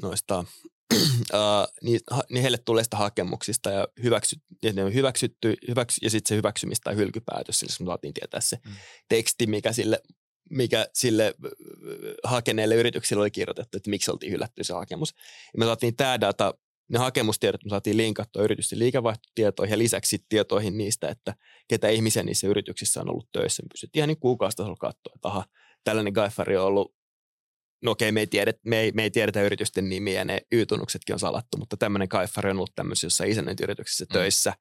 noista, 0.03 0.39
uh, 0.39 0.99
niin, 1.83 2.01
niin 2.31 2.43
heille 2.43 2.59
tulleista 2.59 2.97
hakemuksista 2.97 3.71
ja, 3.71 3.89
hyväksy, 4.03 4.37
ja 4.63 4.73
ne 4.73 4.85
on 4.85 4.95
hyväksytty, 4.95 5.57
hyväksy, 5.69 5.99
ja 6.03 6.11
sitten 6.11 6.29
se 6.29 6.37
hyväksymistä 6.37 6.85
tai 6.85 6.97
hylkypäätös, 6.97 7.59
siis 7.59 7.81
me 7.81 7.87
saatiin 7.87 8.15
tietää 8.15 8.41
se 8.41 8.59
mm. 8.67 8.73
teksti, 9.09 9.47
mikä 9.47 9.73
sille 9.73 10.03
mikä 10.53 10.87
sille 10.95 11.35
hakeneelle 12.25 12.75
yritykselle 12.75 13.21
oli 13.21 13.31
kirjoitettu, 13.31 13.77
että 13.77 13.91
miksi 13.91 14.11
oltiin 14.11 14.33
hylätty 14.33 14.65
se 14.65 14.73
hakemus. 14.73 15.15
Ja 15.55 15.59
me 15.59 15.65
saatiin 15.65 15.97
tämä 15.97 16.21
data, 16.21 16.55
ne 16.89 16.99
hakemustiedot 16.99 17.65
me 17.65 17.71
saatiin 17.71 17.97
linkattua 17.97 18.43
yritysten 18.43 18.79
liikevaihtotietoihin 18.79 19.73
ja 19.73 19.79
lisäksi 19.79 20.25
tietoihin 20.29 20.79
niistä, 20.79 21.09
että 21.09 21.35
ketä 21.69 21.89
ihmisiä 21.89 22.23
niissä 22.23 22.47
yrityksissä 22.47 23.01
on 23.01 23.11
ollut 23.11 23.29
töissä. 23.33 23.63
Me 23.63 23.69
pystyttiin 23.73 24.01
ihan 24.01 24.09
niin 24.09 24.21
kuukausitasolla 24.21 24.77
katsoa, 24.77 25.13
että 25.15 25.29
aha, 25.29 25.45
tällainen 25.85 26.13
gaifari 26.13 26.57
on 26.57 26.67
ollut 26.67 26.95
no 27.83 27.91
okei, 27.91 28.13
me 28.13 28.21
ei, 28.21 28.27
tiedetä, 28.27 28.61
me, 28.65 28.81
ei, 28.81 28.93
me 28.93 29.03
ei 29.03 29.11
tiedetä 29.11 29.43
yritysten 29.43 29.89
nimiä 29.89 30.21
ja 30.21 30.25
ne 30.25 30.41
Y-tunnuksetkin 30.53 31.15
on 31.15 31.21
salattu, 31.21 31.57
mutta 31.57 31.77
tämmöinen 31.77 32.09
kaifari 32.09 32.51
on 32.51 32.57
ollut 32.57 32.75
tämmöisissä 32.75 33.25
isännöintiyrityksissä 33.25 34.05
mm. 34.05 34.13
töissä. 34.13 34.53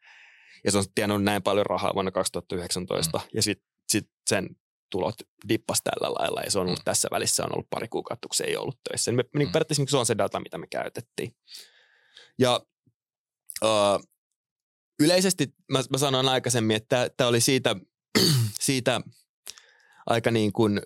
Ja 0.63 0.71
se 0.71 0.77
on 0.77 0.83
tiennyt 0.95 1.23
näin 1.23 1.43
paljon 1.43 1.65
rahaa 1.65 1.93
vuonna 1.93 2.11
2019. 2.11 3.17
Mm. 3.17 3.23
Ja 3.33 3.41
sitten 3.41 3.67
sit 3.89 4.09
sen 4.29 4.49
tulot 4.91 5.15
dippas 5.49 5.81
tällä 5.83 6.13
lailla 6.19 6.41
ja 6.41 6.51
se 6.51 6.59
on 6.59 6.65
ollut 6.65 6.79
mm. 6.79 6.83
tässä 6.85 7.07
välissä 7.11 7.43
on 7.43 7.53
ollut 7.53 7.69
pari 7.69 7.87
kuukautta, 7.87 8.27
kun 8.27 8.35
se 8.35 8.43
ei 8.43 8.57
ollut 8.57 8.79
töissä. 8.89 9.11
Me, 9.11 9.23
niin 9.35 9.47
mm. 9.47 9.51
periaatteessa 9.51 9.83
se 9.87 9.97
on 9.97 10.05
se 10.05 10.17
data, 10.17 10.39
mitä 10.39 10.57
me 10.57 10.67
käytettiin. 10.67 11.35
Ja 12.39 12.61
uh, 13.63 14.07
yleisesti 14.99 15.53
mä, 15.71 15.79
mä 15.89 15.97
sanoin 15.97 16.29
aikaisemmin, 16.29 16.77
että 16.77 17.09
tämä 17.17 17.27
oli 17.27 17.41
siitä, 17.41 17.75
siitä 18.59 19.01
aika 20.05 20.31
niin 20.31 20.53
kuin 20.53 20.81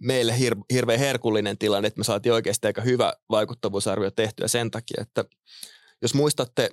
meille 0.00 0.38
hir, 0.38 0.56
hirveän 0.72 0.98
herkullinen 0.98 1.58
tilanne, 1.58 1.86
että 1.86 2.00
me 2.00 2.04
saatiin 2.04 2.32
oikeasti 2.32 2.66
aika 2.66 2.80
hyvä 2.80 3.14
vaikuttavuusarvio 3.30 4.10
tehtyä 4.10 4.48
sen 4.48 4.70
takia, 4.70 5.02
että 5.02 5.24
jos 6.02 6.14
muistatte 6.14 6.70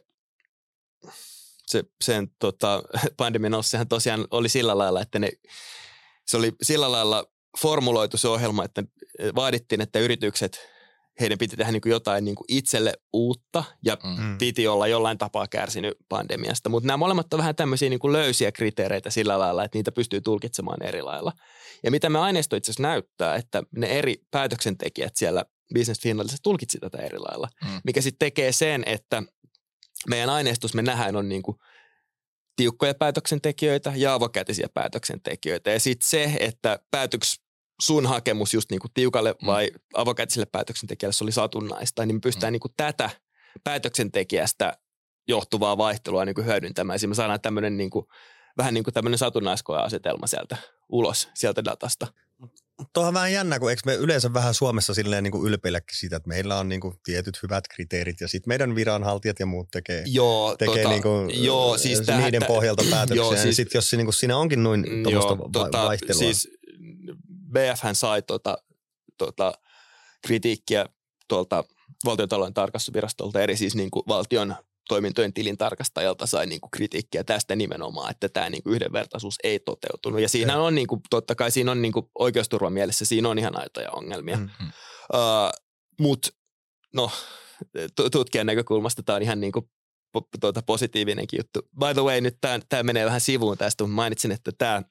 se, 1.67 1.83
sen 2.03 2.27
tota, 2.39 2.83
pandemian 3.17 3.63
sehän 3.63 3.87
tosiaan 3.87 4.27
oli 4.31 4.49
sillä 4.49 4.77
lailla, 4.77 5.01
että 5.01 5.19
ne 5.19 5.29
se 6.27 6.37
oli 6.37 6.51
sillä 6.63 6.91
lailla 6.91 7.25
formuloitu 7.61 8.17
se 8.17 8.27
ohjelma, 8.27 8.65
että 8.65 8.83
vaadittiin, 9.35 9.81
että 9.81 9.99
yritykset 9.99 10.59
heidän 11.19 11.37
piti 11.37 11.57
tehdä 11.57 11.71
niin 11.71 11.81
kuin 11.81 11.91
jotain 11.91 12.25
niin 12.25 12.35
kuin 12.35 12.45
itselle 12.47 12.93
uutta 13.13 13.63
ja 13.85 13.97
Mm. 14.03 14.37
piti 14.37 14.67
olla 14.67 14.87
jollain 14.87 15.17
tapaa 15.17 15.47
kärsinyt 15.47 15.93
pandemiasta. 16.09 16.69
Mutta 16.69 16.87
nämä 16.87 16.97
molemmat 16.97 17.33
on 17.33 17.37
vähän 17.37 17.55
tämmöisiä 17.55 17.89
niin 17.89 17.99
kuin 17.99 18.13
löysiä 18.13 18.51
kriteereitä 18.51 19.09
sillä 19.09 19.39
lailla, 19.39 19.63
että 19.63 19.77
niitä 19.77 19.91
pystyy 19.91 20.21
tulkitsemaan 20.21 20.83
eri 20.83 21.01
lailla. 21.01 21.31
Ja 21.83 21.91
mitä 21.91 22.09
me 22.09 22.19
aineisto 22.19 22.55
itse 22.55 22.71
asiassa 22.71 22.83
näyttää, 22.83 23.35
että 23.35 23.63
ne 23.75 23.87
eri 23.87 24.15
päätöksentekijät 24.31 25.15
siellä 25.15 25.45
Business 25.73 26.01
Finlandissa 26.01 26.37
tulkitsi 26.43 26.79
tätä 26.79 26.97
eri 26.97 27.17
lailla, 27.19 27.47
Mm. 27.63 27.81
mikä 27.85 28.01
sitten 28.01 28.19
tekee 28.19 28.51
sen, 28.51 28.83
että 28.85 29.23
meidän 30.09 30.29
aineistus 30.29 30.73
me 30.73 30.81
nähdään 30.81 31.15
on 31.15 31.29
niin 31.29 31.43
kuin 31.43 31.57
tiukkoja 32.55 32.93
päätöksentekijöitä 32.93 33.93
ja 33.95 34.13
avokätisiä 34.13 34.67
päätöksentekijöitä. 34.73 35.71
Ja 35.71 35.79
sitten 35.79 36.09
se, 36.09 36.37
että 36.39 36.79
päätöks 36.91 37.41
sun 37.81 38.05
hakemus 38.05 38.53
just 38.53 38.71
niin 38.71 38.79
kuin 38.79 38.91
tiukalle 38.93 39.35
Mm. 39.41 39.45
vai 39.45 39.71
avokätiselle 39.93 40.45
päätöksentekijälle 40.45 41.13
se 41.13 41.23
oli 41.23 41.31
satunnaista, 41.31 42.05
niin 42.05 42.15
me 42.15 42.19
pystytään 42.19 42.51
Mm. 42.51 42.53
niin 42.53 42.59
kuin 42.61 42.73
tätä 42.77 43.09
päätöksentekijästä 43.63 44.77
johtuvaa 45.27 45.77
vaihtelua 45.77 46.25
niin 46.25 46.35
kuin 46.35 46.45
hyödyntämään. 46.45 46.99
Siinä 46.99 47.09
me 47.09 47.15
saadaan 47.15 47.41
tämmöinen 47.41 47.77
niin 47.77 47.89
kuin, 47.89 48.05
vähän 48.57 48.73
niin 48.73 48.83
kuin 48.83 48.93
tämmöinen 48.93 49.17
satunnaiskoeasetelma 49.17 50.27
sieltä 50.27 50.57
ulos, 50.89 51.29
sieltä 51.33 51.65
datasta. 51.65 52.07
Tuohan 52.93 53.07
on 53.07 53.13
vähän 53.13 53.31
jännä, 53.33 53.59
kun 53.59 53.69
eikö 53.69 53.81
me 53.85 53.95
yleensä 53.95 54.33
vähän 54.33 54.53
Suomessa 54.53 54.93
silleen 54.93 55.23
niin 55.23 55.31
kuin 55.31 55.47
ylpeilläkin 55.47 55.97
siitä, 55.97 56.15
että 56.15 56.29
meillä 56.29 56.59
on 56.59 56.69
niin 56.69 56.81
kuin 56.81 56.93
tietyt 57.03 57.43
hyvät 57.43 57.67
kriteerit 57.67 58.21
ja 58.21 58.27
sitten 58.27 58.51
meidän 58.51 58.75
viranhaltijat 58.75 59.39
ja 59.39 59.45
muut 59.45 59.71
tekee, 59.71 60.03
Joo, 60.05 60.55
tekee 60.57 60.87
niin 60.87 61.01
kuin, 61.01 61.43
joo, 61.43 61.77
siis 61.77 61.99
niiden 62.17 62.39
tää- 62.39 62.47
pohjalta 62.47 62.83
päätöksiä. 62.91 63.15
Joo, 63.15 63.35
siis- 63.35 63.55
sitten 63.55 63.77
jos 63.77 63.91
niin 63.93 64.05
kuin, 64.05 64.13
siinä 64.13 64.37
onkin 64.37 64.63
noin 64.63 64.85
Mm, 64.89 65.09
joo, 65.09 65.37
va- 65.37 65.49
tota, 65.51 65.85
vaihtelua. 65.85 66.19
Siis 66.19 66.47
BFhän 67.51 67.95
sai 67.95 68.21
tota, 68.21 68.57
tota, 69.17 69.53
kritiikkiä 70.25 70.85
tuolta 71.27 71.63
valtiontalouden 72.05 72.53
tarkastusvirastolta 72.53 73.41
eri 73.41 73.57
siis 73.57 73.75
niin 73.75 73.91
kuin 73.91 74.03
valtion 74.07 74.55
toimintojen 74.87 75.33
tilintarkastajalta 75.33 76.25
sai 76.25 76.45
niin 76.45 76.61
kuin 76.61 76.71
kritiikkiä 76.71 77.23
tästä 77.23 77.55
nimenomaan, 77.55 78.11
että 78.11 78.29
tämä 78.29 78.49
niin 78.49 78.63
kuin 78.63 78.73
yhdenvertaisuus 78.73 79.35
ei 79.43 79.59
toteutunut. 79.59 80.21
Ja 80.21 80.29
siinä 80.29 80.61
on 80.61 80.75
niin 80.75 80.87
kuin, 80.87 81.01
totta 81.09 81.35
kai 81.35 81.51
siinä 81.51 81.71
on 81.71 81.81
niin 81.81 81.93
kuin 81.93 82.05
oikeusturvan 82.19 82.73
mielessä, 82.73 83.05
siinä 83.05 83.29
on 83.29 83.39
ihan 83.39 83.59
aitoja 83.59 83.91
ongelmia. 83.91 84.37
Mm. 84.37 84.49
Mm. 84.59 84.67
Uh, 85.13 85.49
Mutta 85.99 86.29
no, 86.93 87.11
tu- 87.95 88.09
tutkijan 88.09 88.47
näkökulmasta 88.47 89.03
tämä 89.03 89.15
on 89.15 89.21
ihan 89.21 89.39
niin 89.39 89.51
kuin 89.51 89.65
po- 90.17 90.27
tuota, 90.41 90.61
positiivinenkin 90.61 91.37
juttu. 91.37 91.61
By 91.79 91.93
the 91.93 92.01
way, 92.01 92.21
nyt 92.21 92.37
tämä 92.69 92.83
menee 92.83 93.05
vähän 93.05 93.21
sivuun 93.21 93.57
tästä, 93.57 93.83
mutta 93.83 93.95
mainitsin, 93.95 94.31
että 94.31 94.51
tämä 94.57 94.83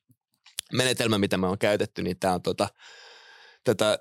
menetelmä, 0.72 1.18
mitä 1.18 1.36
me 1.36 1.46
on 1.46 1.58
käytetty, 1.58 2.02
niin 2.02 2.18
tämä 2.18 2.34
on 2.34 2.42
tota, 2.42 2.68
tätä 3.64 3.98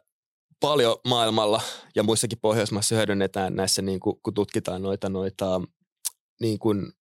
paljon 0.60 0.98
maailmalla 1.07 1.62
ja 1.95 2.03
muissakin 2.03 2.39
Pohjoismaissa 2.39 2.95
hyödynnetään 2.95 3.55
näissä, 3.55 3.81
niin 3.81 4.00
kuin, 4.00 4.15
kun 4.24 4.33
tutkitaan 4.33 4.81
noita, 4.81 5.10
noita 5.10 5.62
niin 6.41 6.60
kuin 6.60 6.91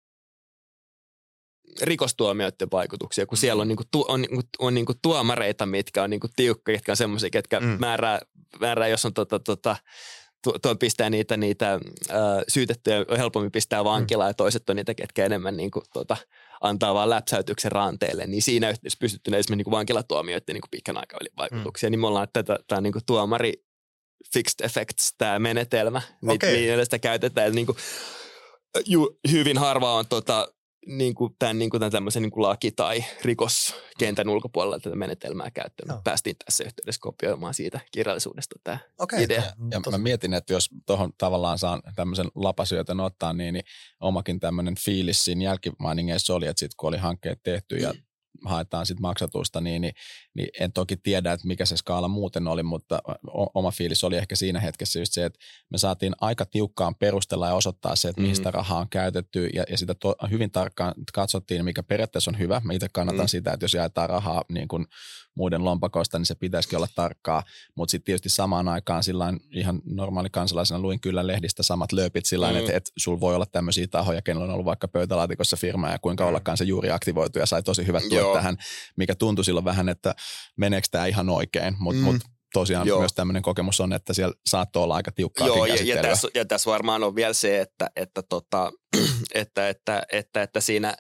rikostuomioiden 1.83 2.69
vaikutuksia, 2.73 3.27
kun 3.27 3.39
siellä 3.39 3.61
on, 3.61 3.69
niin 3.69 3.77
kuin, 3.77 3.87
tu, 3.91 4.05
on, 4.09 4.23
niin 4.23 4.31
kuin, 4.31 4.43
on 4.59 4.75
niin 4.75 4.87
kuin 4.87 4.99
tuomareita, 5.03 5.67
mitkä 5.67 6.03
on 6.03 6.11
niin 6.11 6.21
kuin 6.21 6.31
tiukkoja, 6.37 6.77
jotka 6.77 6.93
on 6.93 6.97
semmoisia, 6.97 7.31
ketkä 7.31 7.61
Mm. 7.61 7.67
mm. 7.67 7.77
määrää, 7.81 8.21
määrää, 8.61 8.89
jos 8.89 9.05
on 9.05 9.15
tota, 9.15 9.39
tota, 9.39 9.77
tu- 10.43 10.59
tuon 10.63 10.79
pistää 10.79 11.11
niitä, 11.11 11.37
niitä 11.37 11.71
ää, 11.71 12.43
syytettyjä 12.49 13.05
on 13.09 13.17
helpommin 13.17 13.53
pistää 13.53 13.85
vankilaan 13.85 14.31
ja 14.31 14.35
toiset 14.35 14.71
on 14.71 14.77
niitä, 14.77 14.95
ketkä 14.95 15.25
enemmän 15.25 15.57
niin 15.57 15.71
kuin, 15.71 15.85
tota, 15.93 16.17
antaa 16.61 16.95
vaan 16.95 17.11
läpsäytyksen 17.11 17.73
ranteelle, 17.73 18.27
niin 18.27 18.43
siinä 18.43 18.71
yhteydessä 18.71 18.99
pystytty 19.01 19.31
esimerkiksi 19.31 19.57
niin 19.57 19.65
kuin 19.65 19.73
vankilatuomioiden 19.73 20.55
niin 20.55 20.61
kuin 20.61 20.71
pitkän 20.71 20.97
aikavälin 20.97 21.33
vaikutuksia, 21.37 21.89
mm. 21.89 21.91
niin 21.91 22.01
me 22.01 22.07
ollaan 22.07 22.29
tätä, 22.33 22.59
tämä 22.67 22.81
niin 22.81 22.93
kuin 22.93 23.07
tuomari 23.07 23.53
fixed 24.33 24.65
effects, 24.65 25.15
tämä 25.19 25.39
menetelmä, 25.39 26.03
okay. 26.29 26.53
millä 26.53 26.85
sitä 26.85 26.99
käytetään. 26.99 27.47
Eli 27.47 27.55
niin 27.55 27.67
kuin, 27.67 27.79
ju, 28.87 29.19
hyvin 29.31 29.59
harva 29.59 29.95
on 29.95 30.07
tota, 30.09 30.49
niin 30.87 31.15
kuin 31.15 31.37
tämän, 31.39 31.59
niin 31.59 31.71
kuin 31.71 31.79
tämän 31.79 31.93
tämmöisen 31.93 32.23
niin 32.23 32.31
kuin 32.31 32.43
laki- 32.43 32.73
tai 32.77 33.05
rikoskentän 33.23 34.29
ulkopuolella 34.29 34.79
tätä 34.79 34.97
menetelmää 34.97 35.51
käyttänyt. 35.51 35.95
Joo. 35.95 36.01
Päästiin 36.05 36.37
tässä 36.45 36.65
yhteydessä 36.65 37.01
kopioimaan 37.01 37.55
siitä 37.55 37.81
kirjallisuudesta 37.93 38.57
tämä 38.65 38.79
Okei. 38.99 39.23
idea. 39.23 39.43
Ja 39.71 39.81
Tosi- 39.81 39.91
mä 39.91 40.03
mietin, 40.03 40.35
että 40.35 40.53
jos 40.53 40.69
tuohon 40.87 41.13
tavallaan 41.19 41.59
saan 41.59 41.83
tämmöisen 41.97 42.29
lapasyötön 42.35 43.01
ottaa, 43.01 43.33
niin, 43.33 43.55
niin 43.55 43.65
omakin 44.01 44.41
tämmöinen 44.41 44.75
fiilis 44.85 45.25
siinä 45.25 45.45
jälkimainingeissa 45.45 46.35
oli, 46.35 46.47
että 46.47 46.61
sitten 46.61 46.77
kun 46.77 46.89
oli 46.89 46.99
hankkeet 46.99 47.43
tehty 47.43 47.77
ja 47.77 47.95
haetaan 48.45 48.87
sitten 48.87 49.03
maksatusta, 49.03 49.61
niin, 49.61 49.83
niin, 49.83 49.93
niin 50.35 50.49
en 50.61 50.73
toki 50.73 50.97
tiedä, 50.97 51.33
että 51.33 51.47
mikä 51.47 51.65
se 51.67 51.77
skaala 51.77 52.09
muuten 52.09 52.49
oli, 52.49 52.63
mutta 52.63 52.99
oma 53.55 53.71
fiilis 53.71 54.05
oli 54.05 54.17
ehkä 54.17 54.37
siinä 54.37 54.61
hetkessä 54.61 54.99
just 54.99 55.13
se, 55.13 55.25
että 55.25 55.39
me 55.71 55.79
saatiin 55.79 56.13
aika 56.21 56.45
tiukkaan 56.47 56.95
perustella 56.95 57.47
ja 57.49 57.55
osoittaa 57.55 57.97
se, 57.97 58.09
että 58.09 58.21
mihin 58.21 58.37
Mm. 58.45 58.51
rahaa 58.51 58.79
on 58.81 58.89
käytetty 58.89 59.47
ja, 59.47 59.65
ja 59.71 59.79
sitä 59.79 59.95
to, 59.95 60.15
hyvin 60.31 60.51
tarkkaan 60.51 60.95
katsottiin, 61.13 61.65
mikä 61.65 61.83
periaatteessa 61.83 62.31
on 62.31 62.39
hyvä. 62.39 62.61
Mä 62.65 62.73
itse 62.73 62.89
kannatan 62.93 63.25
Mm. 63.25 63.29
sitä, 63.29 63.53
että 63.53 63.65
jos 63.65 63.75
jaetaan 63.75 64.09
rahaa 64.09 64.45
niin 64.53 64.69
kuin 64.69 64.87
muiden 65.35 65.65
lompakoista, 65.65 66.19
niin 66.19 66.27
se 66.27 66.35
pitäisikin 66.35 66.77
olla 66.77 66.89
tarkkaa, 66.95 67.43
mutta 67.75 67.91
sitten 67.91 68.05
tietysti 68.05 68.29
samaan 68.29 68.69
aikaan 68.69 69.03
sillain 69.03 69.41
ihan 69.51 69.81
normaali 69.85 70.31
kansalaisena 70.31 70.81
luin 70.81 71.01
kyllä 71.01 71.27
lehdistä 71.27 71.63
samat 71.63 71.93
lööpit 71.93 72.27
sillä 72.27 72.51
Mm. 72.51 72.57
että, 72.57 72.73
että 72.77 72.91
sulla 72.97 73.21
voi 73.21 73.35
olla 73.35 73.47
tämmöisiä 73.47 73.87
tahoja, 73.87 74.23
kenellä 74.23 74.45
on 74.45 74.51
ollut 74.51 74.65
vaikka 74.67 74.89
pöytälaatikossa 74.89 75.57
firma 75.57 75.89
ja 75.89 75.99
kuinka 75.99 76.25
Mm. 76.25 76.29
ollakaan 76.29 76.57
se 76.57 76.65
juuri 76.65 76.91
aktivoitu 76.91 77.39
ja 77.39 77.47
sai 77.47 77.63
tosi 77.63 77.87
hyvät 77.87 78.03
tuot 78.03 78.13
Joo. 78.13 78.35
tähän, 78.35 78.57
mikä 78.97 79.15
tuntui 79.15 79.45
silloin 79.45 79.65
vähän, 79.65 79.89
että 79.89 80.15
meneekö 80.57 80.89
tämä 80.91 81.07
ihan 81.07 81.29
oikein, 81.29 81.77
mutta 81.79 81.99
Mm. 82.01 82.05
mut 82.05 82.17
tosiaan 82.53 82.87
Joo. 82.87 82.99
myös 82.99 83.13
tämmöinen 83.13 83.43
kokemus 83.43 83.81
on, 83.81 83.93
että 83.93 84.15
siellä 84.15 84.35
saattoi 84.47 84.83
olla 84.83 84.95
aika 84.95 85.13
tiukkaa 85.13 85.47
Joo, 85.47 85.67
ja, 85.67 85.75
ja, 85.75 86.03
tässä, 86.03 86.29
ja 86.35 86.45
tässä 86.45 86.71
varmaan 86.71 87.05
on 87.05 87.15
vielä 87.15 87.33
se, 87.33 87.61
että, 87.61 87.91
että, 87.97 88.23
tota, 88.23 88.73
että, 89.35 89.69
että, 89.69 90.03
että, 90.13 90.43
että 90.43 90.61
siinä 90.61 90.95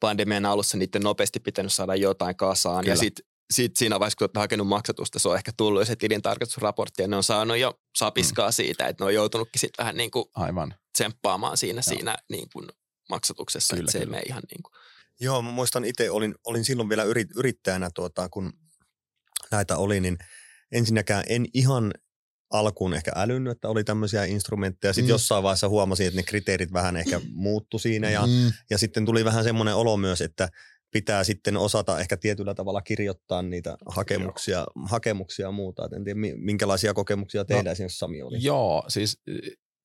pandemian 0.00 0.46
alussa 0.46 0.76
niiden 0.78 1.02
nopeasti 1.02 1.40
pitänyt 1.40 1.72
saada 1.72 1.94
jotain 1.94 2.36
kasaan. 2.36 2.84
Kyllä. 2.84 2.92
Ja 2.92 2.96
sitten 2.96 3.24
sit 3.52 3.76
siinä 3.76 4.00
vaiheessa, 4.00 4.16
kun 4.16 4.24
olette 4.24 4.38
hakenut 4.40 4.68
maksatusta, 4.68 5.18
se 5.18 5.28
on 5.28 5.36
ehkä 5.36 5.52
tullut 5.56 5.86
se 5.86 5.96
tilintarkastusraportti, 5.96 7.02
ja 7.02 7.08
ne 7.08 7.16
on 7.16 7.22
saanut 7.22 7.56
jo 7.56 7.80
sapiskaa 7.96 8.48
mm. 8.48 8.52
siitä, 8.52 8.86
että 8.86 9.04
ne 9.04 9.06
on 9.06 9.14
joutunutkin 9.14 9.60
sitten 9.60 9.82
vähän 9.84 9.96
niin 9.96 10.10
kuin 10.10 10.24
Aivan. 10.34 10.74
tsemppaamaan 10.92 11.56
siinä, 11.56 11.78
Joo. 11.86 11.94
siinä 11.94 12.16
niin 12.28 12.48
kuin 12.52 12.68
maksatuksessa, 13.08 13.74
Kyllä, 13.76 13.84
että 13.84 13.92
se 13.92 13.98
ei 13.98 14.04
kyllä. 14.04 14.16
mene 14.16 14.22
ihan 14.26 14.42
niin 14.50 14.62
kuin. 14.62 14.72
Joo, 15.22 15.42
mä 15.42 15.50
muistan 15.50 15.84
itse, 15.84 16.10
olin, 16.10 16.34
olin 16.46 16.64
silloin 16.64 16.88
vielä 16.88 17.04
yrit, 17.04 17.28
yrittäjänä, 17.36 17.90
tuota, 17.94 18.28
kun 18.28 18.52
näitä 19.50 19.76
oli, 19.76 20.00
niin 20.00 20.18
ensinnäkään 20.72 21.24
en 21.28 21.46
ihan 21.54 21.92
alkuun 22.52 22.94
ehkä 22.94 23.12
älynnyt, 23.16 23.50
että 23.50 23.68
oli 23.68 23.84
tämmöisiä 23.84 24.24
instrumentteja. 24.24 24.92
Sitten 24.92 25.04
Mm. 25.04 25.08
mm. 25.08 25.14
jossain 25.14 25.42
vaiheessa 25.42 25.68
huomasin, 25.68 26.06
että 26.06 26.16
ne 26.20 26.22
kriteerit 26.22 26.72
vähän 26.72 26.96
ehkä 26.96 27.20
muuttu 27.34 27.78
siinä 27.78 28.10
ja, 28.10 28.26
Mm. 28.26 28.52
ja 28.70 28.78
sitten 28.78 29.04
tuli 29.06 29.24
vähän 29.24 29.44
semmoinen 29.44 29.74
olo 29.74 29.96
myös, 29.96 30.20
että 30.20 30.48
pitää 30.90 31.24
sitten 31.24 31.56
osata 31.56 32.00
ehkä 32.00 32.16
tietyllä 32.16 32.54
tavalla 32.54 32.82
kirjoittaa 32.82 33.42
niitä 33.42 33.76
hakemuksia, 33.86 34.66
hakemuksia 34.88 35.46
ja 35.46 35.52
muuta. 35.52 35.84
Et 35.86 35.92
en 35.92 36.04
tiedä, 36.04 36.20
mi- 36.20 36.34
minkälaisia 36.36 36.94
kokemuksia 36.94 37.44
teillä 37.44 37.62
no, 37.62 37.70
esimerkiksi 37.72 37.98
Sami 37.98 38.22
oli. 38.22 38.38
Joo, 38.40 38.84
siis 38.88 39.20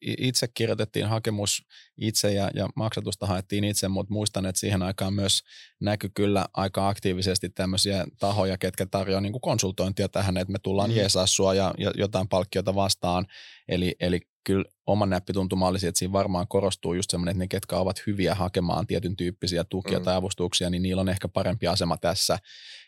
itse 0.01 0.47
kirjoitettiin 0.53 1.05
hakemus 1.05 1.63
itse 1.97 2.33
ja, 2.33 2.49
ja 2.53 2.69
maksatusta 2.75 3.25
haettiin 3.25 3.63
itse, 3.63 3.87
mutta 3.87 4.13
muistan, 4.13 4.45
että 4.45 4.59
siihen 4.59 4.83
aikaan 4.83 5.13
myös 5.13 5.41
näkyi 5.79 6.09
kyllä 6.13 6.45
aika 6.53 6.89
aktiivisesti 6.89 7.49
tämmöisiä 7.49 8.05
tahoja, 8.19 8.57
ketkä 8.57 8.85
tarjoaa 8.85 9.21
niin 9.21 9.41
konsultointia 9.41 10.09
tähän, 10.09 10.37
että 10.37 10.51
me 10.51 10.59
tullaan 10.63 10.89
Mm. 10.89 10.93
mm. 10.93 10.97
jeesaa 10.97 11.27
sua 11.27 11.53
ja, 11.53 11.73
ja 11.77 11.91
jotain 11.95 12.27
palkkiota 12.27 12.75
vastaan. 12.75 13.25
Eli, 13.67 13.95
eli 13.99 14.19
kyllä 14.47 14.65
oman 14.85 15.09
näppituntuma 15.09 15.67
olisi, 15.67 15.87
että 15.87 15.99
siinä 15.99 16.11
varmaan 16.11 16.47
korostuu 16.47 16.93
just 16.93 17.09
semmoinen, 17.11 17.31
että 17.31 17.43
ne, 17.43 17.47
ketkä 17.47 17.77
ovat 17.77 18.01
hyviä 18.07 18.35
hakemaan 18.35 18.87
tietyn 18.87 19.15
tyyppisiä 19.15 19.63
tukia 19.63 19.97
Mm. 19.97 20.01
mm. 20.01 20.05
tai 20.05 20.15
avustuksia, 20.15 20.69
niin 20.69 20.83
niillä 20.83 21.01
on 21.01 21.09
ehkä 21.09 21.27
parempi 21.27 21.67
asema 21.67 21.97
tässä. 21.97 22.39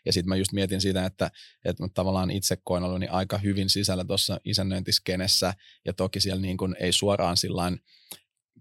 Ja 0.06 0.12
sitten 0.12 0.28
mä 0.28 0.36
just 0.36 0.52
mietin 0.52 0.80
sitä, 0.80 1.06
että, 1.06 1.30
että 1.64 1.82
mä 1.82 1.88
tavallaan 1.94 2.30
itse 2.30 2.56
koen 2.64 2.82
oloni 2.82 3.08
aika 3.08 3.38
hyvin 3.38 3.70
sisällä 3.70 4.04
tuossa 4.04 4.40
isännöintiskenessä, 4.44 5.54
ja 5.84 5.92
toki 5.92 6.20
siellä 6.20 6.42
niin 6.42 6.56
kuin 6.56 6.76
ei 6.80 6.92
suoraan 6.92 7.36
sillain 7.36 7.80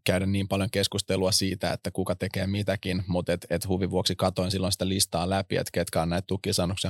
käydä 0.06 0.26
niin 0.26 0.48
paljon 0.48 0.70
keskustelua 0.72 1.32
siitä, 1.32 1.74
että 1.74 1.92
kuka 1.92 2.16
tekee 2.16 2.48
mitäkin, 2.48 3.04
mutta 3.08 3.34
et, 3.34 3.46
et 3.50 3.68
huvin 3.68 3.92
vuoksi 3.92 4.16
katoin 4.16 4.52
silloin 4.52 4.72
sitä 4.72 4.90
listaa 4.90 5.30
läpi, 5.30 5.56
että 5.56 5.72
ketkä 5.74 6.02
on 6.02 6.10
näitä 6.10 6.34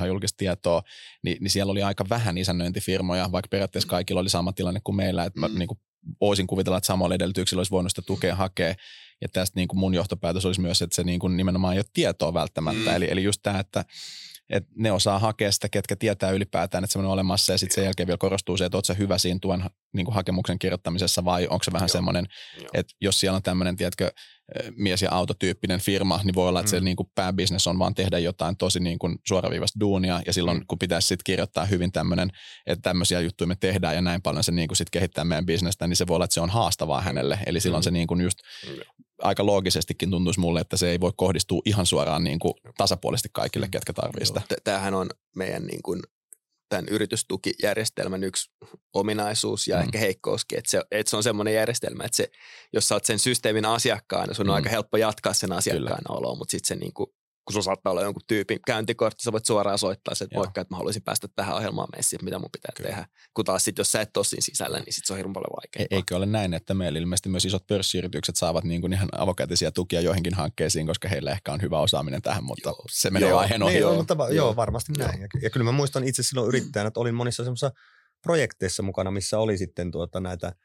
on 0.02 0.08
julkista 0.08 0.38
tietoa, 0.38 0.82
niin, 1.24 1.38
niin 1.42 1.52
siellä 1.52 1.72
oli 1.72 1.84
aika 1.84 2.06
vähän 2.10 2.38
isännöintifirmoja, 2.38 3.32
vaikka 3.32 3.48
periaatteessa 3.50 3.90
kaikilla 3.90 4.22
oli 4.22 4.30
sama 4.30 4.54
tilanne 4.54 4.82
kuin 4.84 4.96
meillä, 4.96 5.26
että 5.26 5.40
mä 5.40 5.48
Mm. 5.48 5.60
niin 5.60 5.68
kuin 5.68 5.80
voisin 6.22 6.48
kuvitella, 6.48 6.78
että 6.78 6.88
samalla 6.88 7.16
edellytyksillä 7.16 7.60
olisi 7.60 7.72
voinut 7.72 7.92
sitä 7.92 8.02
tukea 8.02 8.36
hakea, 8.36 8.76
ja 9.22 9.30
tästä 9.34 9.60
niin 9.60 9.68
kuin 9.68 9.80
mun 9.80 9.94
johtopäätös 9.94 10.46
olisi 10.46 10.62
myös, 10.62 10.82
että 10.82 10.96
se 10.96 11.04
niin 11.04 11.20
kuin 11.20 11.38
nimenomaan 11.38 11.74
ei 11.74 11.80
ole 11.80 11.86
tietoa 11.94 12.34
välttämättä, 12.34 12.90
Mm. 12.90 12.96
eli, 12.96 13.08
eli 13.12 13.24
just 13.24 13.40
tämä, 13.44 13.60
että 13.60 13.86
että 14.50 14.70
ne 14.76 14.92
osaa 14.92 15.20
hakea 15.20 15.52
sitä, 15.52 15.70
ketkä 15.70 15.96
tietää 15.96 16.32
ylipäätään, 16.32 16.84
että 16.84 16.94
se 16.94 17.00
on 17.00 17.06
olemassa, 17.06 17.54
ja 17.54 17.58
sitten 17.58 17.76
sen 17.76 17.84
jälkeen 17.84 18.08
vielä 18.08 18.18
korostuu 18.18 18.58
se, 18.58 18.66
että 18.66 18.78
oletko 18.78 18.86
sä 18.86 18.94
hyvä 18.94 19.18
siinä 19.18 19.40
tuen 19.42 19.64
niin 19.94 20.06
kuin 20.06 20.16
hakemuksen 20.16 20.60
kirjoittamisessa, 20.60 21.26
vai 21.26 21.48
onko 21.48 21.64
se 21.64 21.72
vähän 21.74 21.88
Joo. 21.88 21.94
semmoinen, 21.94 22.26
että 22.74 22.94
jos 23.02 23.20
siellä 23.20 23.36
on 23.36 23.44
tämmöinen, 23.44 23.76
tiedätkö, 23.76 24.12
mies- 24.76 25.02
ja 25.02 25.12
autotyyppinen 25.12 25.80
firma, 25.80 26.20
niin 26.24 26.36
voi 26.36 26.50
olla, 26.50 26.60
että 26.60 26.70
mm. 26.70 26.80
se 26.80 26.80
niin 26.80 26.96
kuin 26.96 27.12
pääbisnes 27.16 27.68
on 27.68 27.80
vaan 27.80 27.96
tehdä 27.96 28.20
jotain 28.20 28.58
tosi 28.58 28.80
niin 28.80 29.00
kuin 29.00 29.16
suoraviivasta 29.28 29.80
duunia, 29.80 30.22
ja 30.26 30.34
silloin 30.34 30.58
mm. 30.58 30.64
kun 30.68 30.80
pitäisi 30.80 31.08
sitten 31.08 31.24
kirjoittaa 31.24 31.66
hyvin 31.66 31.92
tämmöinen, 31.92 32.30
että 32.66 32.82
tämmöisiä 32.82 33.20
juttuja 33.20 33.48
me 33.48 33.56
tehdään, 33.56 33.96
ja 33.96 34.02
näin 34.02 34.22
paljon 34.22 34.44
se 34.44 34.52
niin 34.52 34.68
kuin 34.68 34.78
sit 34.78 34.90
kehittää 34.90 35.24
meidän 35.24 35.46
bisnestä, 35.46 35.88
niin 35.88 35.98
se 35.98 36.08
voi 36.08 36.16
olla, 36.16 36.26
että 36.26 36.34
se 36.34 36.42
on 36.42 36.50
haastavaa 36.50 37.02
hänelle. 37.02 37.40
Eli 37.46 37.60
silloin 37.60 37.82
mm. 37.82 37.84
se 37.84 37.92
niin 37.92 38.08
kuin 38.08 38.22
just 38.22 38.40
mm. 38.68 38.74
aika 39.22 39.46
loogisestikin 39.46 40.12
tuntuisi 40.12 40.40
mulle, 40.40 40.62
että 40.62 40.78
se 40.78 40.90
ei 40.90 41.00
voi 41.00 41.12
kohdistua 41.18 41.62
ihan 41.66 41.86
suoraan 41.86 42.24
niin 42.24 42.40
kuin 42.40 42.54
tasapuolisesti 42.78 43.30
kaikille, 43.34 43.66
mm. 43.66 43.72
ketkä 43.72 43.94
tarvitsee 43.94 44.26
sitä. 44.26 44.56
Tämähän 44.64 44.94
on 44.94 45.10
meidän 45.36 45.66
niin 45.66 45.84
kuin 45.84 46.00
tämän 46.70 46.86
yritystukijärjestelmän 46.92 48.24
yksi 48.24 48.52
ominaisuus 48.94 49.68
ja 49.68 49.76
mm. 49.78 49.82
ehkä 49.82 49.98
heikkouskin, 50.00 50.58
että 50.58 50.72
se, 50.72 50.82
että 50.92 51.10
se 51.10 51.18
on 51.18 51.24
semmoinen 51.24 51.54
järjestelmä, 51.54 52.04
että 52.04 52.18
se, 52.18 52.32
jos 52.74 52.88
sä 52.88 52.96
oot 52.96 53.06
sen 53.06 53.20
systeemin 53.20 53.66
asiakkaana, 53.66 54.34
sun 54.34 54.46
mm. 54.46 54.50
on 54.50 54.56
aika 54.56 54.70
helppo 54.70 54.98
jatkaa 54.98 55.34
sen 55.34 55.52
asiakkaana 55.52 56.16
oloa, 56.16 56.36
mutta 56.36 56.52
sitten 56.52 56.68
se 56.68 56.76
niin 56.76 56.94
kuin 56.94 57.10
kun 57.50 57.54
sulla 57.54 57.64
saattaa 57.64 57.92
olla 57.92 58.02
jonkun 58.02 58.22
tyypin 58.28 58.60
käyntikortti, 58.66 59.24
sä 59.24 59.32
voit 59.32 59.46
suoraan 59.46 59.78
soittaa 59.78 60.16
se, 60.16 60.24
että 60.24 60.38
moikka, 60.38 60.62
että 60.62 60.74
mä 60.74 60.78
haluaisin 60.78 61.04
päästä 61.04 61.28
tähän 61.36 61.56
ohjelmaan 61.56 61.88
messiin, 61.96 62.26
mitä 62.26 62.40
mun 62.40 62.50
pitää 62.52 62.72
Kyllä. 62.78 62.90
tehdä. 62.90 63.06
Kun 63.34 63.46
taas 63.46 63.66
sit, 63.66 63.78
jos 63.78 63.92
sä 63.92 64.02
et 64.02 64.18
ole 64.18 64.26
siinä 64.26 64.42
sisällä, 64.42 64.80
niin 64.80 64.94
sit 64.94 65.06
se 65.06 65.14
on 65.14 65.18
hirveän 65.18 65.34
paljon 65.34 65.56
vaikeaa. 65.56 65.98
Eikö 65.98 66.16
ole 66.16 66.26
näin, 66.26 66.54
että 66.54 66.74
meillä 66.74 67.00
ilmeisesti 67.00 67.30
myös 67.30 67.46
isot 67.46 67.68
pörssiyritykset 67.68 68.36
saavat 68.36 68.64
niin 68.64 68.82
kuin 68.82 68.94
ihan 68.94 69.10
avokätisiä 69.18 69.72
tukia 69.72 70.02
joihinkin 70.02 70.34
hankkeisiin, 70.34 70.88
koska 70.88 71.08
heillä 71.08 71.32
ehkä 71.32 71.52
on 71.54 71.62
hyvä 71.62 71.80
osaaminen 71.80 72.22
tähän, 72.22 72.44
mutta 72.44 72.70
joo. 72.70 72.86
se 72.92 73.10
menee 73.10 73.30
joo, 73.30 73.40
aiheen 73.40 73.64
ohi. 73.64 73.74
Niin, 73.74 73.82
joo, 73.82 73.96
mutta, 73.96 74.14
joo, 74.20 74.30
joo, 74.30 74.56
varmasti 74.56 74.94
joo. 74.98 75.08
näin. 75.08 75.22
Ja, 75.22 75.28
ja 75.42 75.50
kyllä 75.50 75.64
mä 75.64 75.72
muistan 75.72 76.04
itse 76.04 76.24
silloin 76.24 76.48
yrittäjänä, 76.48 76.88
että 76.88 77.00
olin 77.00 77.16
monissa 77.16 77.44
semmoisissa 77.44 77.72
projekteissa 78.24 78.84
mukana, 78.84 79.12
missä 79.12 79.40
oli 79.40 79.58
sitten 79.58 79.92
tuota 79.92 80.20
näitä– 80.20 80.54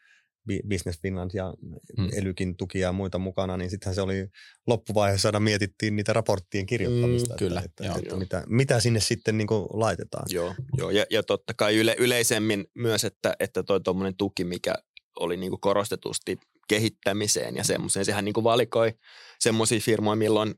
Business 0.69 1.01
Finland 1.03 1.31
ja 1.35 1.55
mm. 1.99 2.09
Elykin 2.13 2.57
tukia 2.57 2.81
ja 2.81 2.93
muita 2.93 3.19
mukana, 3.19 3.57
niin 3.57 3.71
sittenhän 3.71 3.95
se 3.95 4.01
oli 4.01 4.27
loppuvaiheessa 4.67 5.29
aina 5.29 5.41
mietittiin 5.41 5.97
niitä 5.97 6.13
raporttien 6.13 6.67
kirjoittamista. 6.67 7.35
Mm, 7.35 7.39
kyllä, 7.39 7.63
että, 7.65 7.85
joo, 7.85 7.97
että 7.97 8.09
joo. 8.09 8.19
Mitä, 8.19 8.45
mitä 8.47 8.81
sinne 8.81 9.01
sitten 9.01 9.39
niin 9.39 9.49
laitetaan. 9.73 10.27
Joo, 10.31 10.55
joo. 10.79 10.91
Ja, 10.91 11.07
ja 11.11 11.23
totta 11.23 11.55
kai 11.55 11.77
yle, 11.77 11.97
yleisemmin 11.99 12.65
myös, 12.75 13.05
että, 13.05 13.37
että 13.41 13.63
toi 13.63 13.81
tuommoinen 13.81 14.17
tuki, 14.17 14.45
mikä 14.45 14.75
oli 15.21 15.37
niin 15.37 15.61
korostetusti 15.61 16.39
kehittämiseen 16.69 17.57
ja 17.57 17.65
semmoiseen, 17.65 18.05
sehän 18.05 18.25
niin 18.25 18.45
valikoi 18.45 18.95
semmoisia 19.41 19.81
firmoja, 19.81 20.17
milloin 20.17 20.55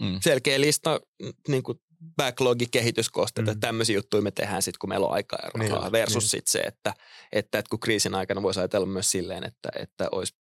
mm. 0.00 0.18
selkeä 0.22 0.60
lista 0.60 1.00
niin 1.48 1.62
kuin 1.62 1.78
backlogi, 2.16 2.66
kehityskosteet, 2.70 3.46
mm. 3.46 3.52
että 3.52 3.66
tämmöisiä 3.66 3.96
juttuja 3.96 4.22
me 4.22 4.30
tehdään 4.30 4.62
sitten, 4.62 4.78
kun 4.78 4.88
meillä 4.88 5.06
on 5.06 5.14
aikaa 5.14 5.38
ja 5.42 5.50
rahaa, 5.54 5.82
niin, 5.82 5.92
versus 5.92 6.24
niin. 6.24 6.30
sitten 6.30 6.52
se, 6.52 6.58
että, 6.58 6.94
että, 7.32 7.58
että 7.58 7.70
kun 7.70 7.80
kriisin 7.80 8.14
aikana 8.14 8.42
voisi 8.42 8.60
ajatella 8.60 8.86
myös 8.86 9.10
silleen, 9.10 9.44
että, 9.44 9.68
että 9.78 10.08
olisi 10.12 10.34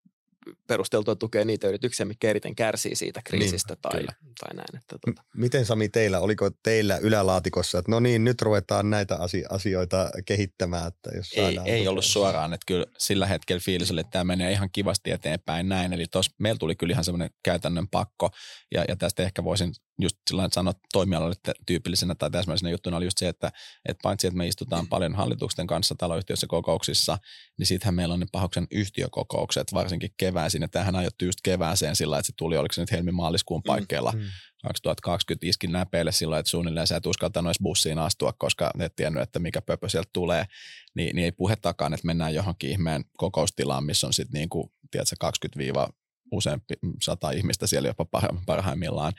perusteltua 0.68 1.16
tukea 1.16 1.46
niitä 1.46 1.68
yrityksiä, 1.68 2.06
mitkä 2.06 2.30
eriten 2.30 2.56
kärsii 2.56 2.96
siitä 2.96 3.22
kriisistä 3.24 3.74
niin, 3.74 3.82
tai, 3.82 4.16
tai 4.40 4.56
näin. 4.56 4.82
Että 4.82 4.98
tuota. 5.06 5.24
Miten 5.36 5.66
Sami 5.66 5.90
teillä, 5.90 6.20
oliko 6.20 6.50
teillä 6.64 6.98
ylälaatikossa, 6.98 7.80
että 7.80 7.92
no 7.92 8.00
niin, 8.00 8.24
nyt 8.24 8.42
ruvetaan 8.42 8.90
näitä 8.90 9.18
asioita 9.50 10.12
kehittämään? 10.26 10.88
Että 10.88 11.10
jos 11.16 11.34
ei, 11.36 11.60
ei 11.66 11.88
ollut 11.88 12.06
suoraan, 12.06 12.54
että 12.54 12.66
kyllä 12.68 12.86
sillä 12.98 13.28
hetkellä 13.28 13.60
fiilis 13.60 13.92
oli, 13.92 14.02
että 14.02 14.12
tämä 14.12 14.24
menee 14.24 14.52
ihan 14.52 14.70
kivasti 14.72 15.12
eteenpäin 15.12 15.70
näin. 15.70 15.94
Eli 15.94 16.06
tuossa 16.12 16.32
meillä 16.38 16.60
tuli 16.60 16.76
kyllä 16.76 16.92
ihan 16.92 17.04
semmoinen 17.04 17.30
käytännön 17.44 17.88
pakko 17.88 18.30
ja, 18.72 18.86
ja 18.88 18.96
tästä 18.96 19.24
ehkä 19.24 19.44
voisin 19.44 19.74
just 20.04 20.18
sillä 20.30 20.50
sanoa 20.52 20.74
toimialalle 20.94 21.36
tyypillisenä 21.66 22.16
tai 22.16 22.32
täsmällisenä 22.32 22.72
juttuna 22.72 22.98
oli 22.98 23.06
just 23.06 23.18
se, 23.18 23.28
että, 23.28 23.52
että 23.86 24.02
paitsi 24.04 24.28
että 24.28 24.38
me 24.38 24.48
istutaan 24.48 24.88
paljon 24.88 25.16
hallituksen 25.16 25.68
kanssa 25.68 25.96
taloyhtiössä 25.98 26.48
kokouksissa, 26.48 27.18
niin 27.58 27.68
sittenhän 27.68 27.96
meillä 27.96 28.14
on 28.14 28.20
ne 28.20 28.26
pahoksen 28.32 28.68
yhtiökokoukset, 28.72 29.74
varsinkin 29.74 30.14
keväisin. 30.18 30.62
Ja 30.62 30.68
tähän 30.68 30.96
ajottu 30.96 31.26
just 31.26 31.40
kevääseen 31.44 31.96
sillä, 31.96 32.18
että 32.18 32.28
se 32.28 32.34
tuli, 32.38 32.58
oliko 32.58 32.74
se 32.74 32.82
nyt 32.82 32.92
helmi-maaliskuun 32.92 33.62
mm, 33.62 33.68
paikkeilla. 33.68 34.12
Mm, 34.12 34.20
mm. 34.20 34.26
2020 34.64 35.48
iskin 35.48 35.72
näpeille 35.72 36.12
silloin, 36.12 36.40
että 36.40 36.50
suunnilleen 36.50 36.88
sä 36.88 36.96
et 36.96 37.06
uskaltanut 37.06 37.50
edes 37.50 37.64
bussiin 37.64 38.00
astua, 38.00 38.34
koska 38.34 38.72
et 38.80 38.96
tiennyt, 38.96 39.24
että 39.24 39.40
mikä 39.40 39.62
pöpö 39.62 39.90
sieltä 39.90 40.10
tulee, 40.14 40.46
niin, 40.96 41.16
niin 41.16 41.26
ei 41.26 41.32
puhettakaan, 41.32 41.94
että 41.94 42.06
mennään 42.06 42.34
johonkin 42.34 42.70
ihmeen 42.70 43.06
kokoustilaan, 43.18 43.84
missä 43.84 44.08
on 44.08 44.14
sitten 44.14 44.40
niin 44.40 44.50
kuin, 44.50 44.72
tiedätkö, 44.92 45.16
20 45.20 45.60
useampi 46.32 46.74
sata 47.02 47.32
ihmistä 47.32 47.68
siellä 47.68 47.90
jopa 47.90 48.06
parhaimmillaan. 48.46 49.14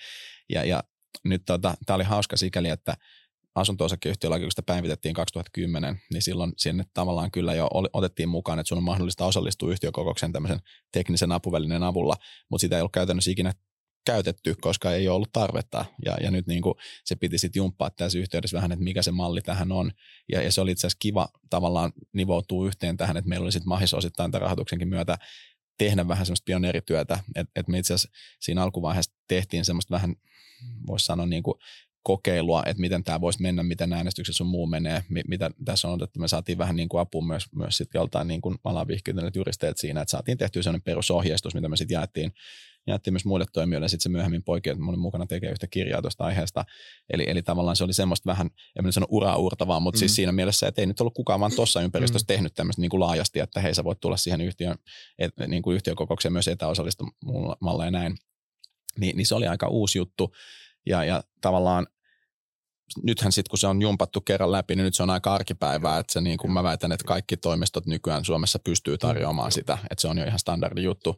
Ja, 0.48 0.64
ja 0.64 0.82
nyt 1.24 1.42
tota, 1.46 1.74
tämä 1.86 1.94
oli 1.94 2.04
hauska 2.04 2.36
sikäli, 2.36 2.68
että 2.68 2.94
asunto-osakeyhtiölaki, 3.54 4.44
kun 4.44 4.50
sitä 4.50 4.62
päivitettiin 4.62 5.14
2010, 5.14 6.00
niin 6.12 6.22
silloin 6.22 6.52
sinne 6.56 6.84
tavallaan 6.94 7.30
kyllä 7.30 7.54
jo 7.54 7.68
otettiin 7.92 8.28
mukaan, 8.28 8.58
että 8.58 8.68
sun 8.68 8.78
on 8.78 8.84
mahdollista 8.84 9.26
osallistua 9.26 9.72
yhtiökokoukseen 9.72 10.32
tämmöisen 10.32 10.60
teknisen 10.92 11.32
apuvälinen 11.32 11.82
avulla, 11.82 12.16
mutta 12.48 12.60
sitä 12.60 12.76
ei 12.76 12.80
ollut 12.80 12.92
käytännössä 12.92 13.30
ikinä 13.30 13.52
käytetty, 14.06 14.54
koska 14.60 14.92
ei 14.92 15.08
ole 15.08 15.16
ollut 15.16 15.32
tarvetta. 15.32 15.84
Ja, 16.04 16.16
ja 16.20 16.30
nyt 16.30 16.46
niin 16.46 16.62
kuin 16.62 16.74
se 17.04 17.16
piti 17.16 17.38
sitten 17.38 17.60
jumppaa 17.60 17.90
tässä 17.90 18.18
yhteydessä 18.18 18.56
vähän, 18.56 18.72
että 18.72 18.84
mikä 18.84 19.02
se 19.02 19.10
malli 19.10 19.40
tähän 19.40 19.72
on. 19.72 19.92
Ja, 20.32 20.42
ja 20.42 20.52
se 20.52 20.60
oli 20.60 20.70
itse 20.70 20.86
asiassa 20.86 20.98
kiva 21.00 21.28
tavallaan 21.50 21.92
nivoutua 22.12 22.66
yhteen 22.66 22.96
tähän, 22.96 23.16
että 23.16 23.28
meillä 23.28 23.44
oli 23.44 23.52
sitten 23.52 23.68
mahis 23.68 23.94
osittain 23.94 24.30
tämän 24.30 24.42
rahoituksenkin 24.42 24.88
myötä 24.88 25.18
tehdä 25.84 26.08
vähän 26.08 26.26
semmoista 26.26 26.44
pioneerityötä, 26.44 27.18
että 27.34 27.52
et 27.56 27.68
me 27.68 27.78
itse 27.78 27.94
asiassa 27.94 28.18
siinä 28.40 28.62
alkuvaiheessa 28.62 29.12
tehtiin 29.28 29.64
semmoista 29.64 29.94
vähän, 29.94 30.16
voisi 30.86 31.06
sanoa 31.06 31.26
niin 31.26 31.42
kuin 31.42 31.58
kokeilua, 32.02 32.62
että 32.66 32.80
miten 32.80 33.04
tämä 33.04 33.20
voisi 33.20 33.42
mennä, 33.42 33.62
miten 33.62 33.92
äänestyksessä 33.92 34.44
on 34.44 34.50
muu 34.50 34.66
menee, 34.66 35.04
mitä 35.28 35.50
tässä 35.64 35.88
on 35.88 35.94
otettu. 35.94 36.20
Me 36.20 36.28
saatiin 36.28 36.58
vähän 36.58 36.76
niin 36.76 36.88
kuin 36.88 37.00
apua 37.00 37.22
myös, 37.26 37.44
myös 37.54 37.76
sitten 37.76 37.98
joltain 37.98 38.28
niin 38.28 38.40
kuin 38.40 38.58
alavihkiytyneet 38.64 39.36
juristeet 39.36 39.78
siinä, 39.78 40.00
että 40.00 40.10
saatiin 40.10 40.38
tehtyä 40.38 40.62
sellainen 40.62 40.82
perusohjeistus, 40.82 41.54
mitä 41.54 41.68
me 41.68 41.76
sitten 41.76 41.94
jaettiin, 41.94 42.32
jaettiin 42.86 43.14
myös 43.14 43.24
muille 43.24 43.46
toimijoille, 43.52 43.84
ja 43.84 43.88
sitten 43.88 44.02
se 44.02 44.08
myöhemmin 44.08 44.42
poikia, 44.42 44.72
että 44.72 44.84
mä 44.84 44.88
olin 44.88 45.00
mukana 45.00 45.26
tekemään 45.26 45.52
yhtä 45.52 45.66
kirjaa 45.66 46.02
tuosta 46.02 46.24
aiheesta. 46.24 46.64
Eli, 47.10 47.24
eli 47.28 47.42
tavallaan 47.42 47.76
se 47.76 47.84
oli 47.84 47.92
semmoista 47.92 48.30
vähän, 48.30 48.50
en 48.76 48.92
sano 48.92 49.06
uraa 49.10 49.36
uurtavaa, 49.36 49.80
mutta 49.80 49.98
siis 49.98 50.04
mm. 50.04 50.08
siis 50.08 50.16
siinä 50.16 50.32
mielessä, 50.32 50.68
että 50.68 50.82
ei 50.82 50.86
nyt 50.86 51.00
ollut 51.00 51.14
kukaan 51.14 51.40
vaan 51.40 51.52
tuossa 51.56 51.82
ympäristössä 51.82 52.24
mm. 52.24 52.34
tehnyt 52.34 52.54
tämmöistä 52.54 52.82
niin 52.82 52.90
kuin 52.90 53.00
laajasti, 53.00 53.40
että 53.40 53.60
hei 53.60 53.74
sä 53.74 53.84
voit 53.84 54.00
tulla 54.00 54.16
siihen 54.16 54.40
yhtiön, 54.40 54.76
et, 55.18 55.32
niin 55.46 55.62
kuin 55.62 55.74
yhtiökokoukseen 55.74 56.32
myös 56.32 56.48
etäosallistumalla 56.48 57.84
ja 57.84 57.90
näin. 57.90 58.16
Ni, 58.98 59.12
niin 59.12 59.26
se 59.26 59.34
oli 59.34 59.46
aika 59.46 59.68
uusi 59.68 59.98
juttu. 59.98 60.32
Ja, 60.86 61.04
ja 61.04 61.22
tavallaan 61.40 61.86
nythän 63.02 63.32
sitten 63.32 63.50
kun 63.50 63.58
se 63.58 63.66
on 63.66 63.82
jumpattu 63.82 64.20
kerran 64.20 64.52
läpi, 64.52 64.76
niin 64.76 64.84
nyt 64.84 64.94
se 64.94 65.02
on 65.02 65.10
aika 65.10 65.34
arkipäivää, 65.34 65.98
että 65.98 66.12
se 66.12 66.20
niin 66.20 66.38
kuin 66.38 66.52
mä 66.52 66.62
väitän, 66.62 66.92
että 66.92 67.04
kaikki 67.04 67.36
toimistot 67.36 67.86
nykyään 67.86 68.24
Suomessa 68.24 68.58
pystyy 68.58 68.98
tarjoamaan 68.98 69.52
sitä, 69.52 69.78
että 69.90 70.00
se 70.00 70.08
on 70.08 70.18
jo 70.18 70.24
ihan 70.24 70.38
standardi 70.38 70.82
juttu 70.82 71.16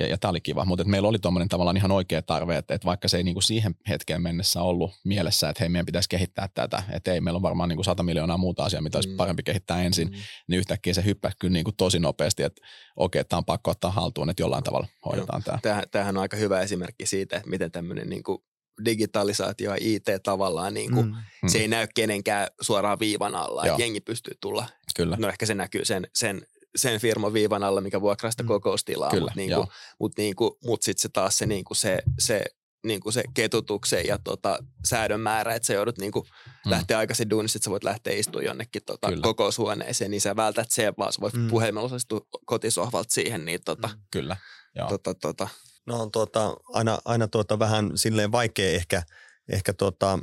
ja, 0.00 0.06
ja 0.06 0.18
tämä 0.18 0.30
oli 0.30 0.40
kiva, 0.40 0.64
mutta 0.64 0.84
meillä 0.84 1.08
oli 1.08 1.18
tuommoinen 1.18 1.48
tavallaan 1.48 1.76
ihan 1.76 1.90
oikea 1.90 2.22
tarve, 2.22 2.56
että, 2.56 2.74
että 2.74 2.86
vaikka 2.86 3.08
se 3.08 3.16
ei 3.16 3.22
niin 3.22 3.34
kuin 3.34 3.42
siihen 3.42 3.74
hetkeen 3.88 4.22
mennessä 4.22 4.62
ollut 4.62 4.90
mielessä, 5.04 5.48
että 5.48 5.62
hei 5.62 5.68
meidän 5.68 5.86
pitäisi 5.86 6.08
kehittää 6.08 6.48
tätä, 6.54 6.82
että 6.92 7.12
ei 7.12 7.20
meillä 7.20 7.36
on 7.36 7.42
varmaan 7.42 7.68
niin 7.68 7.76
kuin 7.76 7.84
100 7.84 8.02
miljoonaa 8.02 8.36
muuta 8.36 8.64
asiaa, 8.64 8.82
mitä 8.82 8.98
olisi 8.98 9.08
mm. 9.08 9.16
parempi 9.16 9.42
kehittää 9.42 9.82
ensin, 9.82 10.08
mm. 10.08 10.14
niin 10.48 10.58
yhtäkkiä 10.58 10.94
se 10.94 11.04
hyppäsi 11.04 11.36
kyllä 11.40 11.52
niin 11.52 11.64
kuin 11.64 11.76
tosi 11.76 11.98
nopeasti, 11.98 12.42
että 12.42 12.62
okei, 12.96 13.20
okay, 13.20 13.28
tämä 13.28 13.38
on 13.38 13.44
pakko 13.44 13.70
ottaa 13.70 13.90
haltuun, 13.90 14.30
että 14.30 14.42
jollain 14.42 14.64
tavalla 14.64 14.86
hoidetaan 15.04 15.42
tämä. 15.42 15.58
Tämähän, 15.62 15.84
tämähän 15.90 16.16
on 16.16 16.22
aika 16.22 16.36
hyvä 16.36 16.60
esimerkki 16.60 17.06
siitä, 17.06 17.36
että 17.36 17.50
miten 17.50 17.70
tämmöinen 17.70 18.08
niin 18.08 18.22
kuin 18.22 18.38
digitalisaatio 18.84 19.70
ja 19.70 19.76
IT 19.80 20.06
tavallaan, 20.22 20.74
niin 20.74 20.92
kuin, 20.92 21.06
mm. 21.06 21.48
se 21.48 21.58
ei 21.58 21.68
näy 21.68 21.86
kenenkään 21.94 22.48
suoraan 22.60 22.98
viivan 22.98 23.34
alla, 23.34 23.66
että 23.66 23.82
jengi 23.82 24.00
pystyy 24.00 24.34
tulla. 24.40 24.66
Kyllä. 24.96 25.16
No 25.20 25.28
ehkä 25.28 25.46
se 25.46 25.54
näkyy 25.54 25.84
sen, 25.84 26.06
sen, 26.14 26.46
sen 26.76 27.00
firman 27.00 27.32
viivan 27.32 27.62
alla, 27.62 27.80
mikä 27.80 28.00
vuokraa 28.00 28.30
sitä 28.30 28.42
mm. 28.42 28.46
kokoustilaa, 28.46 29.10
Kyllä, 29.10 29.24
mutta 29.24 29.40
niin 29.40 29.50
mut 29.98 30.12
niin 30.16 30.34
mut 30.64 30.82
sitten 30.82 31.02
se 31.02 31.08
taas 31.08 31.38
se, 31.38 31.46
niin 31.46 31.64
kuin 31.64 31.76
se, 31.76 31.98
se 32.18 32.44
niin 32.84 33.00
kuin 33.00 33.12
se 33.12 33.22
ketutuksen 33.34 34.06
ja 34.06 34.18
tota, 34.24 34.58
säädön 34.84 35.20
määrä, 35.20 35.54
että 35.54 35.66
sä 35.66 35.74
joudut 35.74 35.98
niin 35.98 36.12
kuin 36.12 36.26
mm. 36.64 36.70
lähteä 36.70 36.98
aikaisin 36.98 37.30
duunissa, 37.30 37.56
että 37.56 37.64
sä 37.64 37.70
voit 37.70 37.84
lähteä 37.84 38.12
istumaan 38.12 38.44
jonnekin 38.44 38.82
tota, 38.86 39.08
kokoushuoneeseen, 39.22 40.10
niin 40.10 40.20
sä 40.20 40.36
vältät 40.36 40.70
se, 40.70 40.92
vaan 40.98 41.12
sä 41.12 41.20
voit 41.20 41.34
mm. 41.34 41.48
puhelimella 41.48 41.86
osallistua 41.86 42.20
kotisohvalta 42.46 43.12
siihen. 43.12 43.44
Niin, 43.44 43.60
tota, 43.64 43.88
mm. 43.88 44.00
Kyllä, 44.10 44.36
joo. 44.74 44.88
Tota, 44.88 45.14
tota, 45.14 45.48
No 45.86 46.02
on 46.02 46.10
tuota, 46.10 46.56
aina, 46.72 46.98
aina 47.04 47.28
tuota 47.28 47.58
vähän 47.58 47.90
silleen 47.94 48.32
vaikea 48.32 48.70
ehkä, 48.70 49.02
ehkä 49.48 49.72
tuota, 49.72 50.18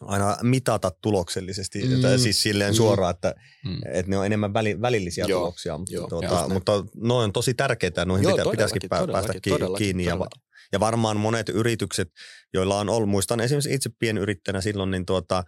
aina 0.00 0.36
mitata 0.42 0.90
tuloksellisesti, 0.90 1.86
mm. 1.86 2.02
tai 2.02 2.18
siis 2.18 2.42
silleen 2.42 2.72
mm. 2.72 2.76
suoraan, 2.76 3.10
että, 3.10 3.34
mm. 3.64 3.80
että 3.92 4.10
ne 4.10 4.18
on 4.18 4.26
enemmän 4.26 4.54
väli, 4.54 4.80
välillisiä 4.80 5.24
Joo. 5.28 5.40
tuloksia, 5.40 5.78
mutta, 5.78 5.94
Joo, 5.94 6.08
tuota, 6.08 6.48
mutta 6.48 6.84
ne 6.94 7.14
on 7.14 7.32
tosi 7.32 7.54
tärkeitä, 7.54 8.04
noihin 8.04 8.24
Joo, 8.24 8.36
pitä, 8.36 8.50
pitäisikin 8.50 8.88
päästä 8.88 9.06
todellakin, 9.06 9.42
kiinni. 9.42 10.04
Todellakin. 10.04 10.40
Ja, 10.40 10.48
ja 10.72 10.80
varmaan 10.80 11.16
monet 11.16 11.48
yritykset, 11.48 12.08
joilla 12.54 12.78
on 12.78 12.88
ollut, 12.88 13.08
muistan 13.08 13.40
esimerkiksi 13.40 13.74
itse 13.74 13.90
pienyrittäjänä 13.98 14.60
silloin, 14.60 14.90
niin 14.90 15.06
tuota, 15.06 15.44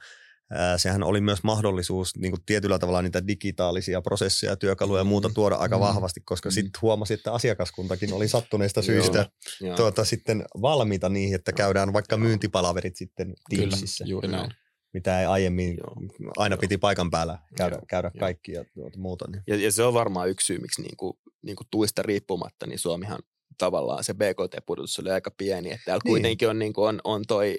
sehän 0.76 1.02
oli 1.02 1.20
myös 1.20 1.42
mahdollisuus 1.42 2.16
niin 2.16 2.32
kuin 2.32 2.42
tietyllä 2.46 2.78
tavalla 2.78 3.02
niitä 3.02 3.26
digitaalisia 3.26 4.02
prosesseja, 4.02 4.56
työkaluja 4.56 5.00
ja 5.00 5.04
muuta 5.04 5.28
mm. 5.28 5.34
tuoda 5.34 5.56
aika 5.56 5.76
mm. 5.76 5.80
vahvasti, 5.80 6.20
koska 6.20 6.48
mm. 6.48 6.52
sitten 6.52 6.82
huomasi, 6.82 7.14
että 7.14 7.32
asiakaskuntakin 7.32 8.12
oli 8.12 8.28
sattuneista 8.28 8.82
syistä 8.82 9.30
Joo. 9.60 9.76
tuota, 9.76 10.04
sitten 10.04 10.44
valmiita 10.62 11.08
niihin, 11.08 11.34
että 11.34 11.52
käydään 11.52 11.92
vaikka 11.92 12.16
myyntipalaverit 12.16 12.96
sitten 12.96 13.34
Teamsissa. 13.50 14.04
Kyllä, 14.04 14.10
juuri 14.10 14.28
näin 14.28 14.50
mitä 14.92 15.20
ei 15.20 15.26
aiemmin, 15.26 15.76
Joo. 15.76 16.32
aina 16.36 16.56
piti 16.56 16.78
paikan 16.78 17.10
päällä 17.10 17.38
käydä, 17.56 17.76
Joo. 17.76 17.84
käydä 17.88 18.10
kaikki 18.20 18.52
ja 18.52 18.64
tuota 18.74 18.98
muuta. 18.98 19.24
Niin. 19.30 19.42
Ja, 19.46 19.56
ja 19.56 19.72
se 19.72 19.82
on 19.82 19.94
varmaan 19.94 20.28
yksi 20.28 20.46
syy, 20.46 20.58
miksi 20.58 20.82
niin 20.82 20.96
kuin, 20.96 21.12
niin 21.42 21.56
kuin 21.56 21.66
tuista 21.70 22.02
riippumatta, 22.02 22.66
niin 22.66 22.78
Suomihan 22.78 23.18
tavallaan 23.58 24.04
se 24.04 24.14
BKT-pudotus 24.14 24.98
oli 24.98 25.10
aika 25.10 25.30
pieni. 25.30 25.70
Että 25.70 25.84
täällä 25.84 26.00
niin. 26.04 26.12
kuitenkin 26.12 26.48
on, 26.48 26.58
niin 26.58 26.72
kuin 26.72 26.88
on, 26.88 27.00
on 27.04 27.22
toi 27.28 27.58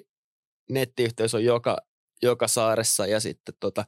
nettiyhteys 0.69 1.35
on 1.35 1.43
joka, 1.43 1.77
joka 2.21 2.47
saaressa 2.47 3.07
ja 3.07 3.19
sitten 3.19 3.55
tota, 3.59 3.85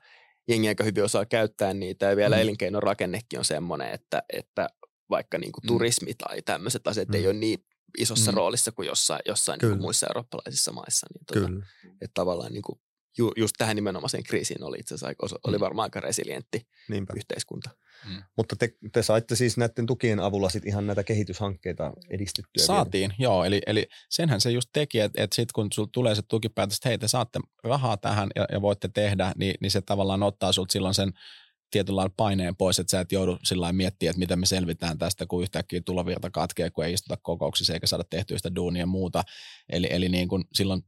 jengi 0.47 0.67
aika 0.67 0.83
hyvin 0.83 1.03
osaa 1.03 1.25
käyttää 1.25 1.73
niitä 1.73 2.05
ja 2.05 2.15
vielä 2.15 2.35
mm. 2.35 2.41
elinkeinorakennekin 2.41 3.39
on 3.39 3.45
semmoinen, 3.45 3.93
että, 3.93 4.23
että 4.33 4.69
vaikka 5.09 5.37
niin 5.37 5.51
kuin 5.51 5.63
mm. 5.63 5.67
turismi 5.67 6.13
tai 6.13 6.41
tämmöiset 6.41 6.87
asiat 6.87 7.07
mm. 7.07 7.15
ei 7.15 7.27
ole 7.27 7.33
niin 7.33 7.65
isossa 7.97 8.31
mm. 8.31 8.35
roolissa 8.35 8.71
kuin 8.71 8.85
jossain, 8.87 9.21
jossain 9.25 9.59
niin 9.61 9.71
kuin 9.71 9.81
muissa 9.81 10.07
eurooppalaisissa 10.07 10.71
maissa. 10.71 11.07
Niin 11.13 11.25
tota, 11.25 11.67
että 12.01 12.13
tavallaan 12.13 12.53
niin 12.53 12.63
kuin 12.63 12.79
ju, 13.17 13.31
just 13.37 13.53
tähän 13.57 13.75
nimenomaiseen 13.75 14.23
kriisiin 14.23 14.63
oli 14.63 14.77
itse 14.79 14.95
asiassa 14.95 15.39
oli 15.43 15.57
mm. 15.57 15.61
varmaan 15.61 15.85
aika 15.85 15.99
resilientti 15.99 16.67
Niinpä. 16.89 17.13
yhteiskunta. 17.17 17.69
Mm. 18.09 18.23
Mutta 18.37 18.55
te, 18.55 18.69
te 18.93 19.03
saitte 19.03 19.35
siis 19.35 19.57
näiden 19.57 19.85
tukien 19.85 20.19
avulla 20.19 20.49
sit 20.49 20.65
ihan 20.65 20.87
näitä 20.87 21.03
kehityshankkeita 21.03 21.93
edistettyä. 22.09 22.65
Saatiin, 22.65 23.09
vielä. 23.09 23.15
joo. 23.19 23.43
Eli, 23.43 23.61
eli 23.67 23.87
senhän 24.09 24.41
se 24.41 24.51
just 24.51 24.69
teki, 24.73 24.99
että, 24.99 25.23
että 25.23 25.35
sitten 25.35 25.53
kun 25.53 25.67
sulla 25.73 25.89
tulee 25.91 26.15
se 26.15 26.21
tukipäätös, 26.21 26.77
että 26.77 26.89
hei 26.89 26.97
te 26.97 27.07
saatte 27.07 27.39
rahaa 27.63 27.97
tähän 27.97 28.29
ja, 28.35 28.45
ja 28.51 28.61
voitte 28.61 28.89
tehdä, 28.93 29.33
niin, 29.37 29.55
niin 29.61 29.71
se 29.71 29.81
tavallaan 29.81 30.23
ottaa 30.23 30.51
sulta 30.51 30.71
silloin 30.71 30.93
sen 30.93 31.13
tietynlailla 31.71 32.13
paineen 32.17 32.55
pois, 32.55 32.79
että 32.79 32.91
sä 32.91 32.99
et 32.99 33.11
joudu 33.11 33.37
sillä 33.43 33.73
miettiä, 33.73 34.09
että 34.09 34.19
miten 34.19 34.39
me 34.39 34.45
selvitään 34.45 34.97
tästä, 34.97 35.25
kun 35.25 35.43
yhtäkkiä 35.43 35.81
tulovirta 35.85 36.29
katkee, 36.29 36.69
kun 36.69 36.85
ei 36.85 36.93
istuta 36.93 37.17
kokouksissa 37.21 37.73
eikä 37.73 37.87
saada 37.87 38.03
tehtyä 38.09 38.37
sitä 38.37 38.55
duunia 38.55 38.81
ja 38.81 38.85
muuta. 38.85 39.23
Eli, 39.69 39.87
eli 39.89 40.09
niin 40.09 40.27
kun 40.27 40.45
silloin 40.53 40.81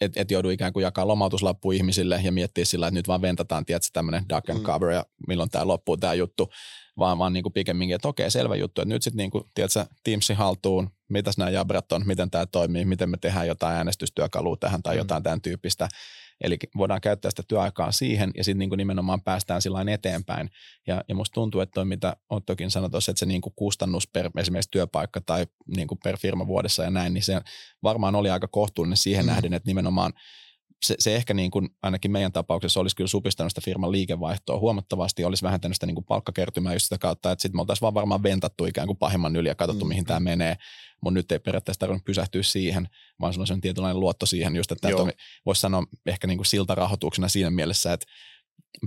et, 0.00 0.12
et 0.16 0.30
joudu 0.30 0.50
ikään 0.50 0.72
kuin 0.72 0.82
jakaa 0.82 1.08
lomautuslappu 1.08 1.72
ihmisille 1.72 2.20
ja 2.24 2.32
miettiä 2.32 2.64
sillä, 2.64 2.86
että 2.86 2.98
nyt 2.98 3.08
vaan 3.08 3.22
ventataan, 3.22 3.66
tiedätkö, 3.66 3.88
tämmöinen 3.92 4.24
duck 4.28 4.50
and 4.50 4.58
mm. 4.58 4.64
cover 4.64 4.90
ja 4.90 5.06
milloin 5.28 5.50
tämä 5.50 5.66
loppuu 5.66 5.96
tämä 5.96 6.14
juttu, 6.14 6.50
vaan, 6.98 7.18
vaan 7.18 7.32
niin 7.32 7.42
kuin 7.42 7.52
pikemminkin, 7.52 7.94
että 7.94 8.08
okei, 8.08 8.30
selvä 8.30 8.56
juttu, 8.56 8.80
että 8.80 8.94
nyt 8.94 9.02
sitten 9.02 9.16
niin 9.16 9.30
kuin, 9.30 9.44
tiedätkö, 9.54 9.86
Teamsin 10.04 10.36
haltuun, 10.36 10.90
mitäs 11.08 11.38
nämä 11.38 11.50
jabrat 11.50 11.92
on, 11.92 12.02
miten 12.06 12.30
tämä 12.30 12.46
toimii, 12.46 12.84
miten 12.84 13.10
me 13.10 13.16
tehdään 13.20 13.46
jotain 13.46 13.76
äänestystyökalua 13.76 14.56
tähän 14.60 14.82
tai 14.82 14.94
mm. 14.94 14.98
jotain 14.98 15.22
tämän 15.22 15.40
tyyppistä. 15.40 15.88
Eli 16.40 16.58
voidaan 16.76 17.00
käyttää 17.00 17.30
sitä 17.30 17.42
työaikaa 17.48 17.92
siihen 17.92 18.30
ja 18.36 18.44
sitten 18.44 18.58
niin 18.58 18.76
nimenomaan 18.76 19.22
päästään 19.22 19.62
sillä 19.62 19.84
eteenpäin. 19.92 20.50
Ja, 20.86 21.04
ja 21.08 21.14
musta 21.14 21.34
tuntuu, 21.34 21.60
että 21.60 21.74
toi, 21.74 21.84
mitä 21.84 22.16
Ottokin 22.30 22.70
sanoi 22.70 22.90
tuossa, 22.90 23.10
että 23.10 23.18
se 23.18 23.26
niin 23.26 23.40
kuin 23.40 23.52
kustannus 23.56 24.08
per 24.08 24.30
esimerkiksi 24.38 24.70
työpaikka 24.70 25.20
tai 25.20 25.46
niin 25.76 25.88
kuin 25.88 25.98
per 26.04 26.16
firma 26.18 26.46
vuodessa 26.46 26.82
ja 26.82 26.90
näin, 26.90 27.14
niin 27.14 27.22
se 27.22 27.40
varmaan 27.82 28.14
oli 28.14 28.30
aika 28.30 28.48
kohtuullinen 28.48 28.96
siihen 28.96 29.24
mm. 29.24 29.30
nähden, 29.30 29.54
että 29.54 29.70
nimenomaan– 29.70 30.12
se, 30.82 30.94
se 30.98 31.16
ehkä 31.16 31.34
niin 31.34 31.50
kuin, 31.50 31.68
ainakin 31.82 32.10
meidän 32.10 32.32
tapauksessa 32.32 32.80
olisi 32.80 32.96
kyllä 32.96 33.08
supistanut 33.08 33.50
sitä 33.50 33.60
firman 33.64 33.92
liikevaihtoa 33.92 34.58
huomattavasti, 34.58 35.24
olisi 35.24 35.42
vähentänyt 35.42 35.76
sitä 35.76 35.86
niin 35.86 35.94
kuin 35.94 36.04
palkkakertymää 36.04 36.72
just 36.72 36.84
sitä 36.84 36.98
kautta, 36.98 37.32
että 37.32 37.42
sitten 37.42 37.58
me 37.58 37.60
oltaisiin 37.60 37.82
vaan 37.82 37.94
varmaan 37.94 38.22
ventattu 38.22 38.66
ikään 38.66 38.86
kuin 38.86 38.96
pahimman 38.96 39.36
yli 39.36 39.48
ja 39.48 39.54
katsottu, 39.54 39.84
mm. 39.84 39.88
mihin 39.88 40.04
tämä 40.04 40.20
menee, 40.20 40.56
mutta 41.00 41.14
nyt 41.14 41.32
ei 41.32 41.38
periaatteessa 41.38 41.80
tarvinnut 41.80 42.04
pysähtyä 42.04 42.42
siihen, 42.42 42.88
vaan 43.20 43.46
se 43.46 43.52
on 43.52 43.60
tietynlainen 43.60 44.00
luotto 44.00 44.26
siihen 44.26 44.56
just, 44.56 44.72
että 44.72 44.88
tämä 44.88 45.10
voisi 45.46 45.60
sanoa 45.60 45.84
ehkä 46.06 46.26
niin 46.26 46.38
kuin 46.38 46.46
siltarahoituksena 46.46 47.28
siinä 47.28 47.50
mielessä, 47.50 47.92
että 47.92 48.06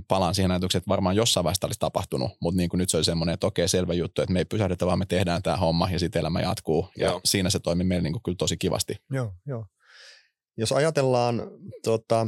palaan 0.08 0.34
siihen 0.34 0.50
ajatukseen, 0.50 0.80
että 0.80 0.88
varmaan 0.88 1.16
jossain 1.16 1.44
vaiheessa 1.44 1.66
olisi 1.66 1.80
tapahtunut, 1.80 2.30
mutta 2.40 2.56
niin 2.56 2.68
kuin 2.68 2.78
nyt 2.78 2.90
se 2.90 2.96
oli 2.96 3.04
semmoinen, 3.04 3.34
että 3.34 3.46
okei, 3.46 3.68
selvä 3.68 3.94
juttu, 3.94 4.22
että 4.22 4.32
me 4.32 4.38
ei 4.38 4.44
pysähdytä, 4.44 4.86
vaan 4.86 4.98
me 4.98 5.06
tehdään 5.06 5.42
tämä 5.42 5.56
homma 5.56 5.90
ja 5.90 5.98
sitten 5.98 6.20
elämä 6.20 6.40
jatkuu. 6.40 6.88
Ja 6.98 7.06
Joo. 7.06 7.20
siinä 7.24 7.50
se 7.50 7.58
toimi 7.58 7.84
meillä 7.84 8.02
niin 8.02 8.12
kuin 8.12 8.22
kyllä 8.22 8.36
tosi 8.36 8.56
kivasti. 8.56 8.96
Joo, 9.10 9.32
joo. 9.46 9.66
Jos 10.56 10.72
ajatellaan 10.72 11.42
tota, 11.84 12.26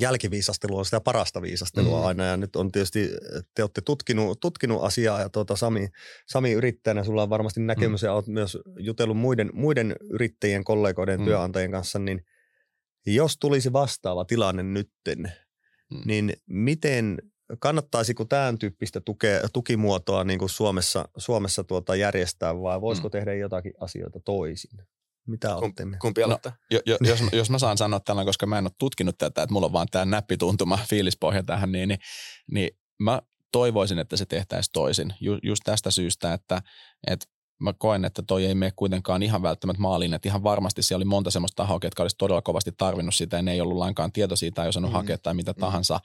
jälkiviisastelua 0.00 0.78
on 0.78 0.84
sitä 0.84 1.00
parasta 1.00 1.42
viisastelua 1.42 2.00
mm. 2.00 2.06
aina 2.06 2.24
ja 2.24 2.36
nyt 2.36 2.56
on 2.56 2.72
tietysti, 2.72 3.10
te 3.54 3.62
olette 3.62 3.80
tutkinut, 3.80 4.40
tutkinut 4.40 4.84
asiaa 4.84 5.20
ja 5.20 5.28
tuota 5.28 5.56
Sami, 5.56 5.88
Sami 6.28 6.52
yrittäjänä, 6.52 7.04
sulla 7.04 7.22
on 7.22 7.30
varmasti 7.30 7.60
näkemys 7.60 8.02
mm. 8.02 8.06
ja 8.06 8.12
olet 8.14 8.26
myös 8.26 8.58
jutellut 8.78 9.16
muiden, 9.16 9.50
muiden 9.52 9.96
yrittäjien, 10.10 10.64
kollegoiden, 10.64 11.20
mm. 11.20 11.24
työnantajien 11.24 11.70
kanssa, 11.70 11.98
niin 11.98 12.24
jos 13.06 13.36
tulisi 13.40 13.72
vastaava 13.72 14.24
tilanne 14.24 14.62
nytten, 14.62 15.32
mm. 15.90 16.00
niin 16.04 16.32
miten 16.46 17.18
kannattaisiko 17.58 18.24
tämän 18.24 18.58
tyyppistä 18.58 19.00
tuke, 19.00 19.40
tukimuotoa 19.52 20.24
niin 20.24 20.38
kuin 20.38 20.48
Suomessa, 20.48 21.08
Suomessa 21.16 21.64
tuota 21.64 21.96
järjestää 21.96 22.60
vai 22.60 22.80
voisiko 22.80 23.08
mm. 23.08 23.12
tehdä 23.12 23.34
jotakin 23.34 23.72
asioita 23.80 24.20
toisin? 24.20 24.78
Mitä 25.26 25.56
olette 25.56 25.82
Kumpi, 25.82 25.98
kumpi 25.98 26.22
aloittaa? 26.22 26.52
No, 26.52 26.56
jo, 26.70 26.80
jo, 26.86 26.96
jos, 27.00 27.20
jos 27.32 27.50
mä 27.50 27.58
saan 27.58 27.78
sanoa 27.78 28.00
tällä, 28.00 28.24
koska 28.24 28.46
mä 28.46 28.58
en 28.58 28.64
ole 28.64 28.72
tutkinut 28.78 29.18
tätä, 29.18 29.42
että 29.42 29.52
mulla 29.52 29.66
on 29.66 29.72
vaan 29.72 29.88
tämä 29.90 30.04
näppituntuma, 30.04 30.78
fiilispohja 30.88 31.42
tähän, 31.42 31.72
niin, 31.72 31.88
niin, 31.88 31.98
niin 32.50 32.70
mä 32.98 33.22
toivoisin, 33.52 33.98
että 33.98 34.16
se 34.16 34.26
tehtäisiin 34.26 34.72
toisin. 34.72 35.14
Ju, 35.20 35.38
just 35.42 35.62
tästä 35.64 35.90
syystä, 35.90 36.32
että, 36.32 36.62
että 37.06 37.26
mä 37.58 37.72
koen, 37.72 38.04
että 38.04 38.22
toi 38.22 38.46
ei 38.46 38.54
mene 38.54 38.72
kuitenkaan 38.76 39.22
ihan 39.22 39.42
välttämättä 39.42 39.82
maaliin, 39.82 40.14
että 40.14 40.28
ihan 40.28 40.42
varmasti 40.42 40.82
siellä 40.82 40.98
oli 40.98 41.04
monta 41.04 41.30
semmoista 41.30 41.62
tahoa, 41.62 41.78
jotka 41.82 42.02
olisi 42.02 42.16
todella 42.16 42.42
kovasti 42.42 42.72
tarvinnut 42.72 43.14
sitä 43.14 43.36
ja 43.36 43.42
ne 43.42 43.52
ei 43.52 43.60
ollut 43.60 43.78
lainkaan 43.78 44.12
tieto 44.12 44.36
siitä, 44.36 44.62
ei 44.62 44.68
osannut 44.68 44.90
mm. 44.90 44.96
hakea 44.96 45.18
tai 45.18 45.34
mitä 45.34 45.52
mm. 45.52 45.60
tahansa. 45.60 46.00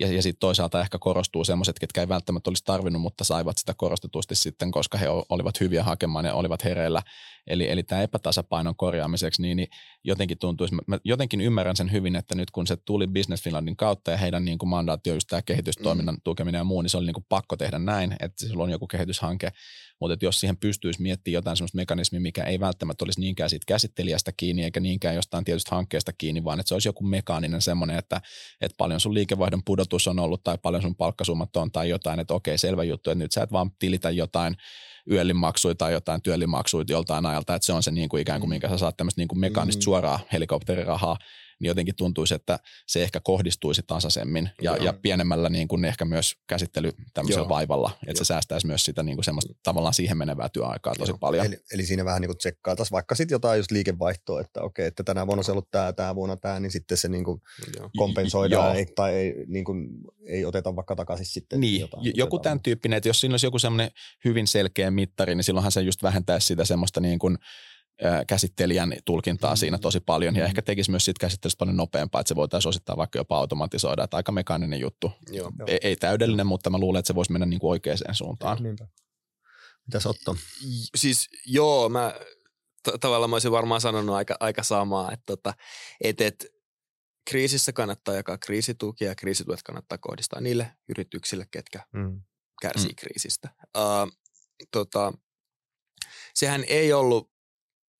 Ja, 0.00 0.12
ja 0.12 0.22
sitten 0.22 0.40
toisaalta 0.40 0.80
ehkä 0.80 0.98
korostuu 0.98 1.44
semmoiset, 1.44 1.78
ketkä 1.78 2.00
ei 2.00 2.08
välttämättä 2.08 2.50
olisi 2.50 2.64
tarvinnut, 2.64 3.02
mutta 3.02 3.24
saivat 3.24 3.58
sitä 3.58 3.74
korostetusti 3.74 4.34
sitten, 4.34 4.70
koska 4.70 4.98
he 4.98 5.06
olivat 5.28 5.60
hyviä 5.60 5.84
hakemaan 5.84 6.24
ja 6.24 6.34
olivat 6.34 6.64
hereillä. 6.64 7.02
Eli, 7.46 7.70
eli 7.70 7.82
tämä 7.82 8.02
epätasapainon 8.02 8.76
korjaamiseksi, 8.76 9.42
niin, 9.42 9.56
niin 9.56 9.68
jotenkin 10.04 10.38
tuntuisi, 10.38 10.74
mä 10.86 10.98
jotenkin 11.04 11.40
ymmärrän 11.40 11.76
sen 11.76 11.92
hyvin, 11.92 12.16
että 12.16 12.34
nyt 12.34 12.50
kun 12.50 12.66
se 12.66 12.76
tuli 12.76 13.06
Business 13.06 13.42
Finlandin 13.42 13.76
kautta 13.76 14.10
ja 14.10 14.16
heidän 14.16 14.44
niin 14.44 14.58
kuin 14.58 14.68
mandaatti 14.68 15.10
on 15.10 15.16
just 15.16 15.28
tämä 15.28 15.42
kehitystoiminnan 15.42 16.14
mm. 16.14 16.20
tukeminen 16.24 16.58
ja 16.58 16.64
muu, 16.64 16.82
niin 16.82 16.90
se 16.90 16.96
oli 16.96 17.06
niin 17.06 17.14
kuin 17.14 17.26
pakko 17.28 17.56
tehdä 17.56 17.78
näin, 17.78 18.16
että 18.20 18.46
sillä 18.46 18.62
on 18.62 18.70
joku 18.70 18.86
kehityshanke, 18.86 19.52
mutta 20.00 20.14
että 20.14 20.26
jos 20.26 20.40
siihen 20.40 20.56
pystyisi 20.56 21.02
miettimään 21.02 21.34
jotain 21.34 21.56
sellaista 21.56 21.76
mekanismia, 21.76 22.20
mikä 22.20 22.44
ei 22.44 22.60
välttämättä 22.60 23.04
olisi 23.04 23.20
niinkään 23.20 23.50
siitä 23.50 23.64
käsittelijästä 23.66 24.32
kiinni 24.36 24.64
eikä 24.64 24.80
niinkään 24.80 25.14
jostain 25.14 25.44
tietystä 25.44 25.74
hankkeesta 25.74 26.12
kiinni, 26.12 26.44
vaan 26.44 26.60
että 26.60 26.68
se 26.68 26.74
olisi 26.74 26.88
joku 26.88 27.04
mekaaninen 27.04 27.62
semmoinen, 27.62 27.98
että, 27.98 28.20
että 28.60 28.76
paljon 28.76 29.00
sun 29.00 29.14
liikevaihdon 29.14 29.62
pudotus 29.64 30.08
on 30.08 30.18
ollut 30.18 30.44
tai 30.44 30.58
paljon 30.62 30.82
sun 30.82 30.96
palkkasummat 30.96 31.56
on 31.56 31.72
tai 31.72 31.88
jotain, 31.88 32.20
että 32.20 32.34
okei, 32.34 32.58
selvä 32.58 32.84
juttu, 32.84 33.10
että 33.10 33.24
nyt 33.24 33.32
sä 33.32 33.42
et 33.42 33.52
vaan 33.52 33.70
tilitä 33.78 34.10
jotain 34.10 34.56
yöllimaksuja 35.10 35.74
tai 35.74 35.92
jotain 35.92 36.22
työllimaksuja 36.22 36.84
joltain 36.88 37.26
ajalta, 37.26 37.54
että 37.54 37.66
se 37.66 37.72
on 37.72 37.82
se 37.82 37.90
niin 37.90 38.08
kuin 38.08 38.20
ikään 38.20 38.40
kuin, 38.40 38.50
minkä 38.50 38.68
sä 38.68 38.78
saat 38.78 38.96
tämmöistä 38.96 39.20
niin 39.20 39.28
kuin 39.28 39.40
mekaanista 39.40 39.80
mm. 39.80 39.84
suoraa 39.84 40.20
helikopterirahaa, 40.32 41.16
niin 41.60 41.68
jotenkin 41.68 41.96
tuntuisi, 41.96 42.34
että 42.34 42.58
se 42.86 43.02
ehkä 43.02 43.20
kohdistuisi 43.20 43.82
tasaisemmin 43.86 44.50
ja, 44.62 44.76
ja 44.76 44.92
pienemmällä 44.92 45.48
niin 45.48 45.68
kuin 45.68 45.84
ehkä 45.84 46.04
myös 46.04 46.36
käsittely 46.46 46.92
tämmöisellä 47.14 47.44
Joo. 47.44 47.48
vaivalla, 47.48 47.90
että 47.94 48.10
Joo. 48.10 48.14
se 48.14 48.24
säästäisi 48.24 48.66
myös 48.66 48.84
sitä 48.84 49.02
niin 49.02 49.16
kuin 49.16 49.24
semmoista 49.24 49.54
tavallaan 49.62 49.94
siihen 49.94 50.18
menevää 50.18 50.48
työaikaa 50.48 50.94
tosi 50.94 51.10
Joo. 51.10 51.18
paljon. 51.18 51.46
Eli, 51.46 51.58
eli 51.72 51.86
siinä 51.86 52.04
vähän 52.04 52.20
niin 52.20 52.28
kuin 52.28 52.38
tsekkaataisiin 52.38 52.94
vaikka 52.94 53.14
sitten 53.14 53.34
jotain 53.34 53.58
just 53.58 53.70
liikevaihtoa, 53.70 54.40
että 54.40 54.62
okei, 54.62 54.86
että 54.86 55.02
tänä 55.02 55.26
vuonna 55.26 55.42
se 55.42 55.52
ollut 55.52 55.70
tämä, 55.70 55.92
tämä 55.92 56.14
vuonna 56.14 56.36
tämä, 56.36 56.60
niin 56.60 56.72
sitten 56.72 56.98
se 56.98 57.08
niin 57.08 57.24
kuin 57.24 57.40
kompensoidaan 57.96 58.76
ei, 58.76 58.86
tai 58.86 59.14
ei, 59.14 59.34
niin 59.46 59.64
kuin, 59.64 59.88
ei 60.26 60.44
oteta 60.44 60.76
vaikka 60.76 60.96
takaisin 60.96 61.26
sitten. 61.26 61.60
Niin, 61.60 61.80
jotain, 61.80 62.04
joku 62.04 62.36
otetaan. 62.36 62.42
tämän 62.42 62.62
tyyppinen, 62.62 62.96
että 62.96 63.08
jos 63.08 63.20
siinä 63.20 63.32
olisi 63.32 63.46
joku 63.46 63.58
semmoinen 63.58 63.90
hyvin 64.24 64.46
selkeä 64.46 64.90
mittari, 64.90 65.34
niin 65.34 65.44
silloinhan 65.44 65.72
se 65.72 65.80
just 65.80 66.02
vähentäisi 66.02 66.46
sitä 66.46 66.64
semmoista 66.64 67.00
niin 67.00 67.18
kuin– 67.18 67.38
käsittelijän 68.26 68.92
tulkintaa 69.04 69.56
siinä 69.56 69.78
tosi 69.78 70.00
paljon 70.00 70.36
ja 70.36 70.42
mm. 70.42 70.46
ehkä 70.46 70.62
tekisi 70.62 70.90
myös 70.90 71.04
siitä 71.04 71.20
käsittelystä 71.20 71.58
paljon 71.58 71.76
nopeampaa, 71.76 72.20
että 72.20 72.28
se 72.28 72.36
voitaisiin 72.36 72.68
osittain 72.68 72.96
vaikka 72.96 73.18
jopa 73.18 73.38
automatisoida, 73.38 74.04
että 74.04 74.16
aika 74.16 74.32
mekaaninen 74.32 74.80
juttu. 74.80 75.12
Joo. 75.30 75.52
Ei, 75.66 75.78
ei 75.82 75.96
täydellinen, 75.96 76.46
mutta 76.46 76.70
mä 76.70 76.78
luulen, 76.78 76.98
että 76.98 77.06
se 77.06 77.14
voisi 77.14 77.32
mennä 77.32 77.46
niin 77.46 77.60
kuin 77.60 77.70
oikeaan 77.70 77.98
suuntaan. 78.12 78.62
Niinpä. 78.62 78.86
Mitäs 79.86 80.06
Otto? 80.06 80.36
Siis 80.96 81.28
joo, 81.46 81.88
mä 81.88 82.14
t- 82.82 83.00
tavallaan 83.00 83.30
mä 83.30 83.34
olisin 83.34 83.50
varmaan 83.50 83.80
sanonut 83.80 84.14
aika, 84.14 84.36
aika 84.40 84.62
samaa, 84.62 85.12
että 85.12 85.24
tota, 85.26 85.54
et, 86.00 86.20
et, 86.20 86.46
kriisissä 87.30 87.72
kannattaa 87.72 88.14
jakaa 88.14 88.38
kriisitukia 88.38 89.08
ja 89.08 89.14
kriisituet 89.14 89.62
kannattaa 89.62 89.98
kohdistaa 89.98 90.40
niille 90.40 90.72
yrityksille, 90.88 91.46
ketkä 91.50 91.86
mm. 91.92 92.22
kärsii 92.62 92.88
mm. 92.88 92.96
kriisistä. 92.96 93.48
Uh, 93.76 94.12
tota, 94.70 95.12
sehän 96.34 96.64
ei 96.68 96.92
ollut 96.92 97.30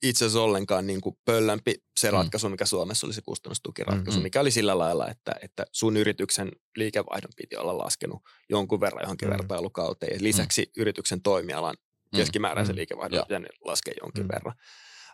itse 0.02 0.24
asiassa 0.24 0.42
ollenkaan 0.42 0.86
niin 0.86 1.00
kuin 1.00 1.16
pöllömpi 1.24 1.74
se 2.00 2.10
mm. 2.10 2.12
ratkaisu, 2.12 2.48
mikä 2.48 2.66
Suomessa 2.66 3.06
oli 3.06 3.14
se 3.14 3.22
kustannustukiratkaisu, 3.22 4.10
mm-hmm. 4.10 4.22
mikä 4.22 4.40
oli 4.40 4.50
sillä 4.50 4.78
lailla, 4.78 5.08
että, 5.08 5.32
että 5.42 5.66
sun 5.72 5.96
yrityksen 5.96 6.52
liikevaihdon 6.76 7.30
piti 7.36 7.56
olla 7.56 7.78
laskenut 7.78 8.22
jonkun 8.48 8.80
verran 8.80 9.02
johonkin 9.02 9.28
mm-hmm. 9.28 9.38
vertailukauteen. 9.38 10.14
Ja 10.14 10.22
lisäksi 10.22 10.62
mm-hmm. 10.62 10.82
yrityksen 10.82 11.22
toimialan 11.22 11.76
mm. 12.12 12.16
keskimääräisen 12.16 12.72
mm-hmm. 12.72 12.78
liikevaihdon 12.78 13.24
pitäisi 13.28 13.46
laskea 13.64 13.94
jonkin 14.02 14.22
mm-hmm. 14.22 14.34
verran. 14.34 14.54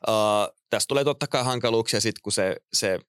Uh, 0.09 0.57
tässä 0.71 0.87
tulee 0.89 1.05
totta 1.05 1.27
kai 1.27 1.45
hankaluuksia 1.45 2.01
sitten, 2.01 2.23
kun 2.23 2.33
se, 2.33 2.57
se 2.73 3.01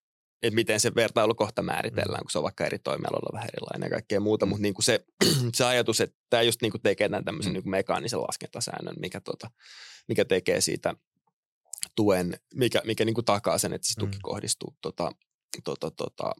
että 0.41 0.55
miten 0.55 0.79
se 0.79 0.95
vertailukohta 0.95 1.61
määritellään, 1.61 2.19
mm. 2.19 2.23
kun 2.23 2.31
se 2.31 2.37
on 2.37 2.43
vaikka 2.43 2.65
eri 2.65 2.79
toimialoilla 2.79 3.33
vähän 3.33 3.49
erilainen 3.53 3.85
ja 3.85 3.89
kaikkea 3.89 4.19
muuta, 4.19 4.45
mm. 4.45 4.49
mutta 4.49 4.61
niin 4.61 4.73
kuin 4.73 4.83
se, 4.83 5.05
se 5.57 5.65
ajatus, 5.65 6.01
että 6.01 6.17
tämä 6.29 6.43
just 6.43 6.61
niin 6.61 6.71
kuin 6.71 6.81
tekee 6.81 7.09
tämän 7.09 7.25
tämmöisen 7.25 7.51
mm. 7.51 7.53
niin 7.53 7.63
kuin 7.63 7.71
mekaanisen 7.71 8.21
laskentasäännön, 8.21 8.95
mikä, 8.99 9.21
tota, 9.21 9.51
mikä 10.07 10.25
tekee 10.25 10.61
siitä 10.61 10.95
tuen, 11.97 12.39
mikä, 12.53 12.81
mikä 12.85 13.05
niin 13.05 13.13
kuin 13.13 13.25
takaa 13.25 13.57
sen, 13.57 13.73
että 13.73 13.87
se 13.87 13.93
tuki 13.99 14.15
mm. 14.15 14.21
kohdistuu 14.23 14.75
tota, 14.81 15.11
tota, 15.63 15.91
tota, 15.91 16.31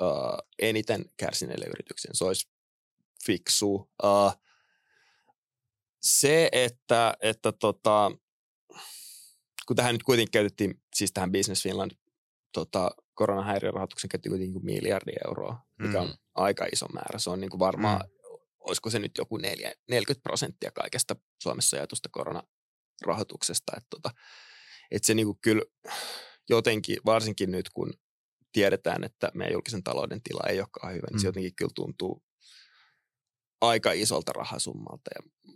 uh, 0.00 0.38
eniten 0.58 1.04
kärsineille 1.16 1.64
yrityksille. 1.64 2.14
Se 2.14 2.24
olisi 2.24 2.48
fiksu. 3.26 3.74
Uh, 4.02 4.32
se, 6.02 6.48
että, 6.52 7.14
että 7.20 7.52
tota, 7.52 8.10
kun 9.66 9.76
tähän 9.76 9.94
nyt 9.94 10.02
kuitenkin 10.02 10.32
käytettiin, 10.32 10.82
siis 10.94 11.12
tähän 11.12 11.32
Business 11.32 11.62
Finland 11.62 11.90
tota, 12.52 12.90
koronahäiriörahoituksen 13.14 14.08
käytettiin 14.08 14.30
kuitenkin 14.30 14.64
miljardi 14.64 15.12
euroa, 15.26 15.66
mikä 15.78 16.00
on 16.00 16.08
mm. 16.08 16.14
aika 16.34 16.66
iso 16.72 16.86
määrä. 16.88 17.18
Se 17.18 17.30
on 17.30 17.40
niin 17.40 17.50
kuin 17.50 17.58
varmaan, 17.58 18.00
mm. 18.00 18.38
olisiko 18.60 18.90
se 18.90 18.98
nyt 18.98 19.12
joku 19.18 19.36
40 19.36 20.22
prosenttia 20.22 20.70
kaikesta 20.70 21.16
Suomessa 21.42 21.76
jaetusta 21.76 22.08
koronarahoituksesta. 22.12 23.72
Että 23.76 23.88
tota, 23.90 24.10
et 24.90 25.04
se 25.04 25.14
niin 25.14 25.26
kuin 25.26 25.38
kyllä 25.42 25.62
jotenkin, 26.48 26.96
varsinkin 27.06 27.50
nyt 27.50 27.70
kun 27.70 27.92
tiedetään, 28.52 29.04
että 29.04 29.30
meidän 29.34 29.52
julkisen 29.52 29.82
talouden 29.82 30.22
tila 30.22 30.48
ei 30.48 30.58
olekaan 30.58 30.94
hyvä, 30.94 31.06
niin 31.10 31.20
se 31.20 31.24
mm. 31.24 31.28
jotenkin 31.28 31.54
kyllä 31.56 31.72
tuntuu 31.74 32.22
aika 33.60 33.92
isolta 33.92 34.32
rahasummalta. 34.32 35.10
Ja 35.14 35.52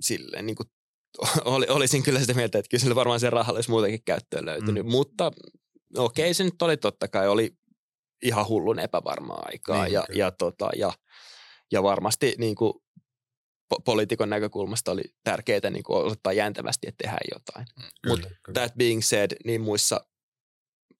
silleen 0.00 0.46
niin 0.46 0.56
kuin 0.56 0.66
oli, 1.44 1.66
olisin 1.68 2.02
kyllä 2.02 2.20
sitä 2.20 2.34
mieltä, 2.34 2.58
että 2.58 2.68
kyllä 2.68 2.80
sille 2.80 2.94
varmaan 2.94 3.20
se 3.20 3.30
raha 3.30 3.52
olisi 3.52 3.70
muutenkin 3.70 4.04
käyttöön 4.04 4.46
löytynyt, 4.46 4.84
mm. 4.84 4.90
mutta 4.90 5.26
okei 5.96 6.24
okay, 6.24 6.34
se 6.34 6.44
nyt 6.44 6.62
oli 6.62 6.76
totta 6.76 7.08
kai, 7.08 7.28
oli 7.28 7.56
ihan 8.22 8.48
hullun 8.48 8.78
epävarmaa 8.78 9.42
aikaa 9.46 9.84
niin, 9.84 9.92
ja, 9.92 10.04
ja, 10.14 10.30
tota, 10.30 10.70
ja, 10.76 10.92
ja 11.72 11.82
varmasti 11.82 12.34
niin 12.38 12.54
kuin, 12.54 12.72
poliitikon 13.84 14.30
näkökulmasta 14.30 14.92
oli 14.92 15.02
tärkeää 15.24 15.70
niin 15.70 15.82
kuin 15.82 16.04
osoittaa 16.04 16.32
jäntävästi, 16.32 16.88
että 16.88 17.02
tehdään 17.02 17.26
jotain. 17.34 17.66
Mm, 17.76 18.10
Mutta 18.10 18.28
that 18.52 18.74
being 18.74 19.02
said, 19.02 19.30
niin 19.44 19.60
muissa 19.60 20.06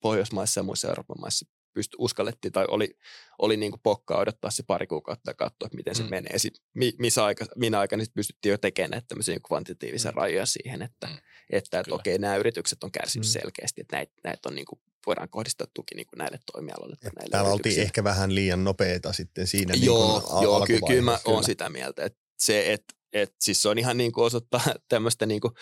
Pohjoismaissa 0.01 0.59
ja 0.59 0.63
muissa 0.63 0.87
Euroopan 0.87 1.21
maissa 1.21 1.45
pysty, 1.73 1.95
uskallettiin 1.99 2.51
tai 2.51 2.65
oli, 2.67 2.97
oli 3.39 3.57
niin 3.57 3.71
kuin 3.71 3.81
pokkaa 3.83 4.19
odottaa 4.19 4.51
se 4.51 4.63
pari 4.67 4.87
kuukautta 4.87 5.29
ja 5.29 5.33
katsoa, 5.33 5.65
että 5.65 5.75
miten 5.75 5.95
se 5.95 6.03
mm. 6.03 6.09
menee. 6.09 6.39
Sitten, 6.39 6.63
missä 6.99 7.25
aika, 7.25 7.45
minä 7.55 7.79
aikana 7.79 8.03
sitten 8.03 8.19
pystyttiin 8.19 8.51
jo 8.51 8.57
tekemään 8.57 9.01
tämmöisiä 9.07 9.37
kvantitatiivisia 9.47 10.11
mm. 10.11 10.17
rajoja 10.17 10.45
siihen, 10.45 10.81
että, 10.81 11.07
mm. 11.07 11.17
että, 11.49 11.79
että 11.79 11.95
okei, 11.95 12.17
nämä 12.17 12.35
yritykset 12.35 12.83
on 12.83 12.91
kärsinyt 12.91 13.27
mm. 13.27 13.31
selkeästi, 13.31 13.81
että 13.81 13.95
näitä, 13.95 14.13
näitä 14.23 14.49
on 14.49 14.55
niin 14.55 14.65
kuin, 14.65 14.79
voidaan 15.05 15.29
kohdistaa 15.29 15.67
tuki 15.73 15.95
niin 15.95 16.07
kuin 16.07 16.17
näille 16.17 16.39
toimialoille. 16.51 16.95
Näille 17.03 17.31
täällä 17.31 17.51
oltiin 17.51 17.81
ehkä 17.81 18.03
vähän 18.03 18.35
liian 18.35 18.63
nopeita 18.63 19.13
sitten 19.13 19.47
siinä. 19.47 19.73
Joo, 19.73 20.19
niin 20.19 20.29
kuin 20.29 20.43
joo 20.43 20.65
ky- 20.65 20.79
kyllä 20.87 21.01
mä 21.01 21.19
oon 21.25 21.43
sitä 21.43 21.69
mieltä, 21.69 22.05
että 22.05 22.22
se, 22.45 22.73
että, 22.73 22.93
että 23.13 23.35
siis 23.39 23.61
se 23.61 23.69
on 23.69 23.77
ihan 23.77 23.97
niin 23.97 24.11
kuin 24.11 24.25
osoittaa 24.25 24.61
tämmöistä 24.89 25.25
niin 25.25 25.41
kuin 25.41 25.53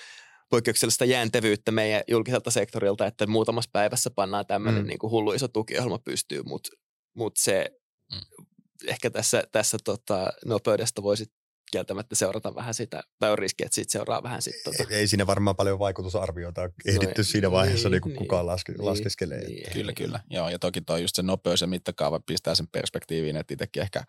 poikkeuksellista 0.50 1.06
jääntevyyttä 1.06 1.72
meidän 1.72 2.04
julkiselta 2.08 2.52
sektorilta, 2.52 3.06
että 3.06 3.28
muutamassa 3.28 3.70
päivässä 3.74 4.10
pannaan 4.16 4.46
tämmöinen 4.46 4.82
mm. 4.82 4.88
niin 4.88 5.00
kuin 5.00 5.12
hullu 5.12 5.34
iso 5.34 5.48
tukiohjelma 5.48 6.00
pystyy, 6.00 6.44
mutta 6.44 6.70
mut 7.14 7.34
se 7.38 7.72
mm. 8.12 8.46
ehkä 8.88 9.10
tässä, 9.10 9.44
tässä 9.52 9.78
tota, 9.84 10.34
nopeudesta 10.46 11.04
voisi 11.04 11.26
kieltämättä 11.72 12.16
seurata 12.16 12.56
vähän 12.56 12.74
sitä, 12.74 13.04
tai 13.20 13.32
on 13.32 13.38
riski, 13.38 13.64
että 13.64 13.76
siitä 13.76 13.92
seuraa 13.92 14.24
vähän 14.24 14.42
sitten. 14.42 14.74
Tota. 14.74 14.94
Ei, 14.94 15.00
ei 15.00 15.08
siinä 15.08 15.28
varmaan 15.28 15.56
paljon 15.56 15.80
vaikutusarvioita 15.80 16.70
ehditty 16.86 17.22
no, 17.22 17.24
siinä 17.24 17.52
vaiheessa, 17.52 17.90
niin, 17.90 17.92
niin 17.92 18.02
kuin 18.02 18.12
niin, 18.12 18.18
kukaan 18.18 18.46
laske, 18.46 18.72
niin, 18.72 18.86
laskeskelee. 18.86 19.48
Niin, 19.48 19.74
kyllä, 19.74 19.94
kyllä. 19.94 20.20
Joo, 20.30 20.50
ja 20.50 20.60
toki 20.60 20.82
tuo 20.82 20.98
just 20.98 21.16
se 21.16 21.24
nopeus 21.24 21.62
ja 21.62 21.68
mittakaava 21.68 22.20
pistää 22.20 22.56
sen 22.56 22.68
perspektiiviin, 22.68 23.38
että 23.38 23.54
itsekin 23.54 23.84
ehkä 23.84 24.04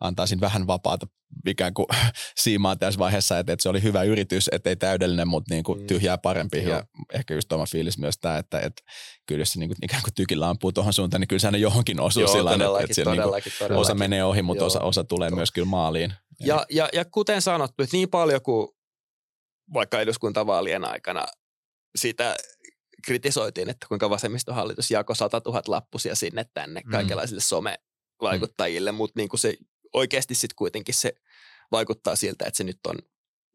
antaisin 0.00 0.40
vähän 0.40 0.66
vapaata 0.66 1.06
ikään 1.46 1.74
kuin 1.74 1.86
siimaa 2.42 2.76
tässä 2.76 2.98
vaiheessa, 2.98 3.38
että, 3.38 3.52
että 3.52 3.62
se 3.62 3.68
oli 3.68 3.82
hyvä 3.82 4.02
yritys, 4.02 4.48
että 4.52 4.70
ei 4.70 4.76
täydellinen, 4.76 5.28
mutta 5.28 5.54
niin 5.54 5.64
kuin 5.64 5.80
mm. 5.80 5.86
tyhjää 5.86 6.18
parempi. 6.18 6.62
Joo. 6.62 6.68
Ja 6.68 6.84
ehkä 7.12 7.34
just 7.34 7.52
oma 7.52 7.66
fiilis 7.66 7.98
myös 7.98 8.18
tämä, 8.18 8.38
että, 8.38 8.60
että 8.60 8.82
kyllä 9.26 9.40
jos 9.40 9.52
se 9.52 9.58
niin 9.58 9.68
kuin, 9.68 9.76
ikään 9.82 10.02
kuin 10.02 10.14
tykillä 10.14 10.48
ampuu 10.48 10.72
tuohon 10.72 10.92
suuntaan, 10.92 11.20
niin 11.20 11.28
kyllä 11.28 11.40
se 11.40 11.48
johonkin 11.48 12.00
osuu 12.00 12.22
Joo, 12.22 12.32
sillä 12.32 12.52
että, 12.52 12.64
että 13.00 13.10
niin 13.10 13.22
kuin, 13.22 13.78
osa 13.78 13.94
menee 13.94 14.24
ohi, 14.24 14.42
mutta 14.42 14.64
osa, 14.64 14.80
osa 14.80 15.04
tulee 15.04 15.28
Joo. 15.28 15.36
myös 15.36 15.52
kyllä 15.52 15.68
maaliin. 15.68 16.12
Ja, 16.40 16.66
ja, 16.70 16.88
ja 16.92 17.04
kuten 17.04 17.42
sanottu, 17.42 17.82
että 17.82 17.96
niin 17.96 18.10
paljon 18.10 18.42
kuin 18.42 18.68
vaikka 19.74 20.00
eduskuntavaalien 20.00 20.84
aikana 20.84 21.26
sitä 21.96 22.36
kritisoitiin, 23.04 23.70
että 23.70 23.86
kuinka 23.88 24.10
vasemmistohallitus 24.10 24.90
jakoi 24.90 25.16
100 25.16 25.40
000 25.46 25.62
lappusia 25.66 26.14
sinne 26.14 26.46
tänne 26.54 26.80
mm. 26.84 26.90
kaikenlaisille 26.90 27.40
somevaikuttajille, 27.40 28.92
mm. 28.92 28.96
mutta 28.96 29.20
niin 29.20 29.28
kuin 29.28 29.40
se 29.40 29.56
oikeasti 29.92 30.34
sitten 30.34 30.56
kuitenkin 30.56 30.94
se 30.94 31.12
vaikuttaa 31.72 32.16
siltä, 32.16 32.44
että 32.46 32.56
se 32.56 32.64
nyt 32.64 32.78
on 32.86 32.96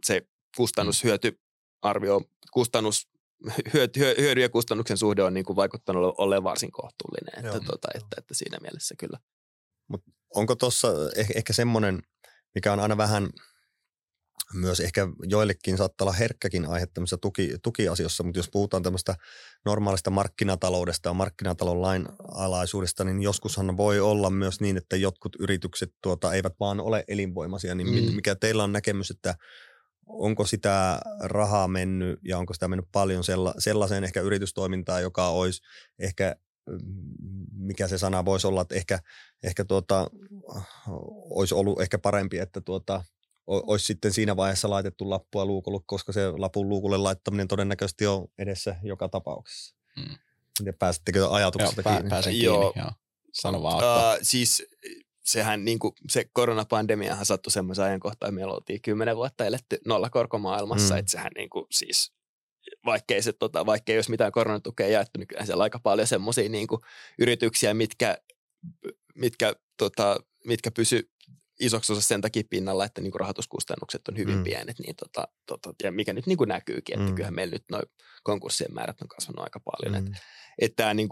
se 0.06 0.22
kustannushyötyarvio, 0.58 2.22
kustannus, 2.54 3.08
hyöty, 3.74 4.00
hyödy 4.00 4.42
ja 4.42 4.50
kustannuksen 4.50 4.98
suhde 4.98 5.24
on 5.24 5.34
niin 5.34 5.46
kuin 5.46 5.56
vaikuttanut 5.56 6.16
olleen 6.18 6.44
varsin 6.44 6.72
kohtuullinen, 6.72 7.46
että, 7.46 7.66
tuota, 7.66 7.88
että, 7.96 8.16
että 8.18 8.34
siinä 8.34 8.58
mielessä 8.62 8.96
kyllä. 9.00 9.20
Mut 9.88 10.04
onko 10.36 10.56
tuossa 10.56 10.88
ehkä, 11.16 11.34
ehkä 11.36 11.54
semmoinen, 11.54 12.04
mikä 12.56 12.74
on 12.74 12.80
aina 12.80 12.98
vähän 12.98 13.30
myös 14.54 14.80
ehkä 14.80 15.08
joillekin 15.24 15.78
saattaa 15.78 16.06
olla 16.06 16.14
herkkäkin 16.14 16.66
aihe 16.66 16.88
tämmöisessä 16.88 17.18
tuki, 17.18 17.56
tukiasiossa, 17.64 18.24
mutta 18.24 18.40
jos 18.40 18.50
puhutaan 18.50 18.84
tämmöistä 18.84 19.16
normaalista 19.66 20.10
markkinataloudesta 20.10 21.10
ja 21.10 21.14
markkinatalon 21.14 21.82
lainalaisuudesta, 21.82 23.04
niin 23.04 23.22
joskushan 23.22 23.78
voi 23.78 24.00
olla 24.00 24.30
myös 24.30 24.62
niin, 24.62 24.78
että 24.78 24.96
jotkut 24.96 25.36
yritykset 25.40 25.90
tuota, 26.04 26.34
eivät 26.34 26.54
vaan 26.60 26.80
ole 26.80 27.04
elinvoimaisia. 27.08 27.76
Niin 27.76 28.10
mm. 28.10 28.16
mikä 28.16 28.36
teillä 28.36 28.64
on 28.64 28.74
näkemys, 28.74 29.12
että 29.12 29.36
onko 30.06 30.46
sitä 30.46 31.02
rahaa 31.24 31.68
mennyt 31.68 32.20
ja 32.24 32.38
onko 32.38 32.54
sitä 32.54 32.68
mennyt 32.68 32.88
paljon 32.92 33.24
sella, 33.24 33.54
sellaiseen 33.58 34.04
ehkä 34.04 34.22
yritystoimintaan, 34.22 35.02
joka 35.02 35.30
olisi 35.30 35.62
ehkä 36.00 36.36
mikä 37.52 37.88
se 37.88 37.98
sana 37.98 38.26
voisi 38.26 38.48
olla, 38.48 38.62
että 38.62 38.76
ehkä, 38.76 39.00
ehkä 39.44 39.66
tuota, 39.66 40.08
olisi 41.30 41.56
ollut 41.56 41.82
ehkä 41.82 41.98
parempi, 41.98 42.40
että 42.40 42.62
tuota, 42.62 43.04
olisi 43.48 43.86
sitten 43.86 44.14
siinä 44.14 44.36
vaiheessa 44.36 44.70
laitettu 44.70 45.10
lappua 45.10 45.46
luukulle, 45.46 45.80
koska 45.86 46.14
se 46.14 46.30
lapun 46.30 46.70
luukulle 46.70 46.98
laittaminen 46.98 47.48
todennäköisesti 47.48 48.08
on 48.08 48.28
edessä 48.38 48.76
joka 48.84 49.10
tapauksessa. 49.10 49.76
Hmm. 50.00 50.18
Ja 50.66 50.74
pääsittekö 50.74 51.30
ajatuksesta 51.32 51.82
joo, 51.86 51.94
kiinni? 51.94 52.10
Pääsen 52.10 52.34
kiinni, 52.34 52.46
joo. 52.46 52.74
joo. 52.76 52.92
Sano 53.34 53.64
vaan. 53.64 53.78
Uh, 53.78 54.20
siis 54.22 54.64
sehän 55.24 55.66
niin 55.66 55.80
kuin, 55.80 55.94
se 56.10 56.30
koronapandemiahan 56.34 57.26
sattui 57.26 57.52
semmoisen 57.52 57.86
ajankohtaan, 57.86 58.34
meillä 58.34 58.54
oltiin 58.54 58.82
kymmenen 58.82 59.16
vuotta 59.16 59.46
eletty 59.46 59.78
nollakorkomaailmassa, 59.86 60.94
hmm. 60.94 61.00
että 61.00 61.12
sehän 61.12 61.32
niin 61.36 61.50
kuin, 61.50 61.66
siis 61.72 62.14
vaikkei, 62.86 63.22
se, 63.22 63.34
tota, 63.34 63.66
vaikkei 63.66 63.94
ei 63.94 63.98
olisi 63.98 64.12
mitään 64.12 64.32
koronatukea 64.32 64.88
jaettu, 64.88 65.20
niin 65.20 65.28
kyllähän 65.28 65.48
siellä 65.48 65.64
aika 65.64 65.80
paljon 65.80 66.08
semmoisia 66.08 66.50
niin 66.50 66.68
yrityksiä, 67.20 67.74
mitkä, 67.74 68.18
mitkä, 69.16 69.56
tota, 69.78 70.20
mitkä 70.46 70.72
pysy 70.72 71.12
isoksi 71.60 71.94
osa 71.94 72.02
sen 72.02 72.22
takia 72.22 72.44
pinnalla, 72.50 72.86
että 72.86 73.02
niin 73.02 73.12
kuin 73.12 73.20
rahoituskustannukset 73.20 74.08
on 74.08 74.18
hyvin 74.18 74.38
mm. 74.38 74.44
pienet, 74.44 74.80
niin 74.80 74.96
tota, 74.96 75.28
tota, 75.46 75.74
ja 75.84 75.92
mikä 75.92 76.14
nyt 76.14 76.28
niin 76.28 76.38
kuin 76.38 76.48
näkyykin, 76.48 76.96
että 76.96 77.10
mm. 77.10 77.16
kyllähän 77.16 77.36
meillä 77.36 77.52
nyt 77.52 77.64
noin 77.72 77.84
konkurssien 78.24 78.74
määrät 78.74 79.02
on 79.02 79.08
kasvanut 79.08 79.44
aika 79.44 79.60
paljon. 79.60 79.94
Mm. 79.94 79.98
Että 80.08 80.20
et 80.60 80.76
tämä 80.76 80.94
niin 80.94 81.10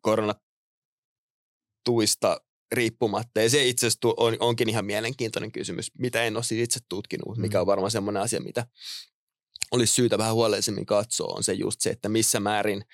koronatuista 0.00 2.40
riippumatta, 2.72 3.40
ja 3.40 3.50
se 3.50 3.66
itse 3.66 3.86
asiassa 3.86 4.08
on, 4.16 4.36
onkin 4.40 4.68
ihan 4.68 4.84
mielenkiintoinen 4.84 5.52
kysymys, 5.52 5.90
mitä 5.98 6.22
en 6.22 6.36
ole 6.36 6.44
siis 6.44 6.62
itse 6.62 6.80
tutkinut, 6.88 7.36
mm. 7.36 7.40
mikä 7.40 7.60
on 7.60 7.66
varmaan 7.66 7.90
semmoinen 7.90 8.22
asia, 8.22 8.40
mitä 8.40 8.66
olisi 9.70 9.94
syytä 9.94 10.18
vähän 10.18 10.34
huolellisemmin 10.34 10.86
katsoa, 10.86 11.34
on 11.36 11.42
se 11.42 11.52
just 11.52 11.80
se, 11.80 11.90
että 11.90 12.08
missä 12.08 12.40
määrin 12.40 12.84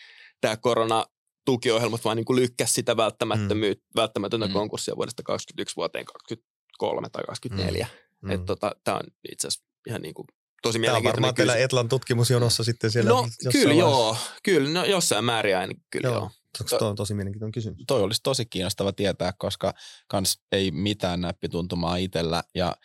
tämä 0.40 0.56
korona 0.56 1.04
tukiohjelmat 1.44 2.04
vaan 2.04 2.16
niin 2.16 2.24
kuin 2.24 2.36
lykkäs 2.36 2.74
sitä 2.74 2.96
välttämättömyyttä, 2.96 3.84
mm. 3.84 4.00
välttämätöntä 4.00 4.46
mm. 4.46 4.52
konkurssia 4.52 4.96
vuodesta 4.96 5.22
2021 5.22 5.76
vuoteen 5.76 6.04
23 6.04 7.08
tai 7.12 7.24
24. 7.24 7.86
Mm. 8.22 8.30
Että 8.30 8.42
mm. 8.42 8.46
tota, 8.46 8.72
tämä 8.84 8.96
on 8.96 9.02
itse 9.32 9.48
asiassa 9.48 9.66
ihan 9.86 10.02
niin 10.02 10.14
kuin 10.14 10.26
tosi 10.62 10.78
mielenkiintoinen 10.78 11.02
Tämä 11.02 11.10
on 11.10 11.34
varmaan 11.34 11.34
teillä 11.34 11.56
Etlan 11.56 11.88
tutkimusjonossa 11.88 12.64
sitten 12.64 12.90
siellä. 12.90 13.10
No 13.10 13.28
kyllä 13.52 13.74
joo, 13.74 14.16
kyllä, 14.42 14.70
no 14.70 14.84
jossain 14.84 15.24
määrin 15.24 15.56
aina 15.56 15.74
kyllä 15.90 16.08
joo. 16.08 16.14
joo. 16.18 16.30
Tuo 16.78 16.88
on 16.88 16.96
tosi 16.96 17.14
mielenkiintoinen 17.14 17.52
kysymys. 17.52 17.84
Toi 17.86 18.02
olisi 18.02 18.20
tosi 18.22 18.46
kiinnostava 18.46 18.92
tietää, 18.92 19.32
koska 19.38 19.74
kans 20.08 20.40
ei 20.52 20.70
mitään 20.70 21.20
näppituntumaa 21.20 21.96
itsellä 21.96 22.42
ja 22.54 22.76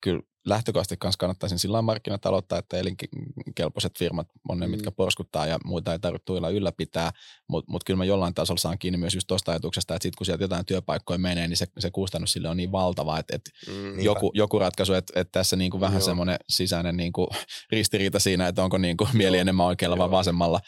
kyllä 0.00 0.22
lähtökohtaisesti 0.46 0.96
kanssa 0.96 1.18
kannattaisin 1.18 1.58
sillä 1.58 1.82
markkinataloutta, 1.82 2.58
että 2.58 2.76
elinkelpoiset 2.76 3.98
firmat 3.98 4.28
on 4.48 4.60
ne, 4.60 4.66
mm. 4.66 4.70
mitkä 4.70 4.90
porskuttaa 4.90 5.46
ja 5.46 5.58
muita 5.64 5.92
ei 5.92 5.98
tarvitse 5.98 6.24
tuilla 6.24 6.48
ylläpitää, 6.48 7.10
mutta 7.48 7.72
mut 7.72 7.84
kyllä 7.84 7.98
mä 7.98 8.04
jollain 8.04 8.34
tasolla 8.34 8.60
saan 8.60 8.78
kiinni 8.78 8.98
myös 8.98 9.14
just 9.14 9.26
tuosta 9.26 9.52
ajatuksesta, 9.52 9.94
että 9.94 10.02
sitten 10.02 10.18
kun 10.18 10.26
sieltä 10.26 10.44
jotain 10.44 10.66
työpaikkoja 10.66 11.18
menee, 11.18 11.48
niin 11.48 11.56
se, 11.56 11.66
se 11.78 11.90
kustannus 11.90 12.32
sille 12.32 12.48
on 12.48 12.56
niin 12.56 12.72
valtava, 12.72 13.18
että, 13.18 13.36
että 13.36 13.50
mm, 13.66 14.00
joku, 14.00 14.30
joku 14.34 14.58
ratkaisu, 14.58 14.92
että, 14.92 15.20
että 15.20 15.32
tässä 15.32 15.56
niinku 15.56 15.80
vähän 15.80 16.02
semmoinen 16.02 16.36
sisäinen 16.48 16.96
niinku 16.96 17.28
ristiriita 17.72 18.18
siinä, 18.18 18.48
että 18.48 18.64
onko 18.64 18.78
niinku 18.78 19.08
mieli 19.12 19.38
enemmän 19.38 19.66
oikealla 19.66 19.98
vai 19.98 20.10
vasemmalla. 20.10 20.60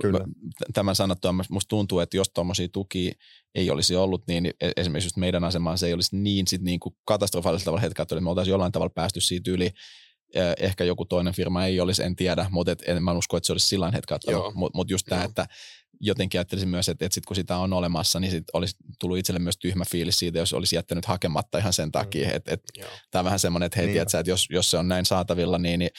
Kyllä. 0.00 0.20
Tämän 0.74 0.96
sanottua 0.96 1.32
musta 1.32 1.68
tuntuu, 1.68 2.00
että 2.00 2.16
jos 2.16 2.30
tuommoisia 2.34 2.68
tukia 2.72 3.12
ei 3.54 3.70
olisi 3.70 3.96
ollut, 3.96 4.22
niin 4.26 4.46
e, 4.46 4.70
esimerkiksi 4.76 5.06
just 5.06 5.16
meidän 5.16 5.44
asemaan 5.44 5.78
se 5.78 5.86
ei 5.86 5.92
olisi 5.92 6.16
niin, 6.16 6.46
sit 6.46 6.62
niin 6.62 6.80
kuin 6.80 6.94
katastrofaalisella 7.04 7.64
tavalla 7.64 7.80
hetkellä, 7.80 8.04
että 8.04 8.20
me 8.20 8.30
oltaisiin 8.30 8.52
jollain 8.52 8.72
tavalla 8.72 8.92
päästy 8.94 9.20
siitä 9.20 9.50
yli. 9.50 9.70
Ehkä 10.60 10.84
joku 10.84 11.04
toinen 11.04 11.34
firma 11.34 11.64
ei 11.64 11.80
olisi, 11.80 12.02
en 12.02 12.16
tiedä, 12.16 12.46
mutta 12.50 12.72
et, 12.72 12.82
en 12.86 13.02
mä 13.02 13.12
usko, 13.12 13.36
että 13.36 13.46
se 13.46 13.52
olisi 13.52 13.68
sillä 13.68 13.90
hetkellä. 13.90 14.50
Mutta 14.54 14.76
mut 14.76 14.90
just 14.90 15.06
tämä, 15.08 15.24
että 15.24 15.46
jotenkin 16.00 16.38
ajattelisin 16.38 16.68
myös, 16.68 16.88
että, 16.88 17.04
että 17.04 17.14
sit 17.14 17.26
kun 17.26 17.36
sitä 17.36 17.56
on 17.56 17.72
olemassa, 17.72 18.20
niin 18.20 18.30
sit 18.30 18.44
olisi 18.52 18.76
tullut 19.00 19.18
itselle 19.18 19.38
myös 19.38 19.58
tyhmä 19.58 19.84
fiilis 19.90 20.18
siitä, 20.18 20.38
jos 20.38 20.52
olisi 20.52 20.76
jättänyt 20.76 21.04
hakematta 21.04 21.58
ihan 21.58 21.72
sen 21.72 21.92
takia. 21.92 22.28
Mm. 22.28 22.36
Että, 22.36 22.52
että 22.54 22.72
tämä 23.10 23.20
on 23.20 23.24
vähän 23.24 23.38
semmoinen, 23.38 23.66
että 23.66 23.76
hei, 23.76 23.86
niin. 23.86 23.94
tiedätkö, 23.94 24.18
että 24.18 24.30
jos, 24.30 24.46
jos 24.50 24.70
se 24.70 24.78
on 24.78 24.88
näin 24.88 25.04
saatavilla, 25.04 25.58
niin, 25.58 25.78
niin 25.78 25.90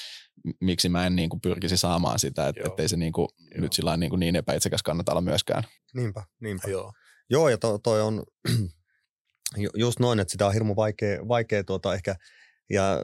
miksi 0.61 0.89
mä 0.89 1.05
en 1.05 1.15
niin 1.15 1.29
kuin 1.29 1.41
pyrkisi 1.41 1.77
saamaan 1.77 2.19
sitä, 2.19 2.47
että 2.47 2.61
ettei 2.65 2.89
se 2.89 2.97
niin 2.97 3.11
kuin, 3.11 3.27
nyt 3.55 3.73
sillä 3.73 3.97
niin, 3.97 4.09
kuin 4.09 4.19
niin 4.19 4.35
epäitsekäs 4.35 4.83
kannata 4.83 5.11
olla 5.11 5.21
myöskään. 5.21 5.63
Niinpä, 5.93 6.23
niinpä. 6.39 6.69
Joo. 6.69 6.93
Joo, 7.31 7.49
ja 7.49 7.57
to, 7.57 7.77
toi 7.77 8.01
on 8.01 8.23
just 9.73 9.99
noin, 9.99 10.19
että 10.19 10.31
sitä 10.31 10.47
on 10.47 10.53
hirmu 10.53 10.75
vaikea, 10.75 11.27
vaikea 11.27 11.63
tuota 11.63 11.93
ehkä 11.93 12.15
ja 12.69 12.97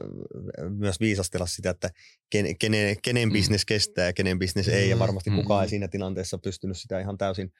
myös 0.68 1.00
viisastella 1.00 1.46
sitä, 1.46 1.70
että 1.70 1.90
ken, 2.30 2.58
kenen, 2.58 2.96
kenen 3.02 3.28
mm. 3.28 3.32
bisnes 3.32 3.64
kestää 3.64 4.06
ja 4.06 4.12
kenen 4.12 4.38
bisnes 4.38 4.68
ei, 4.68 4.90
ja 4.90 4.98
varmasti 4.98 5.30
kukaan 5.30 5.60
mm. 5.60 5.62
ei 5.62 5.68
siinä 5.68 5.88
tilanteessa 5.88 6.38
pystynyt 6.38 6.78
sitä 6.78 7.00
ihan 7.00 7.18
täysin 7.18 7.52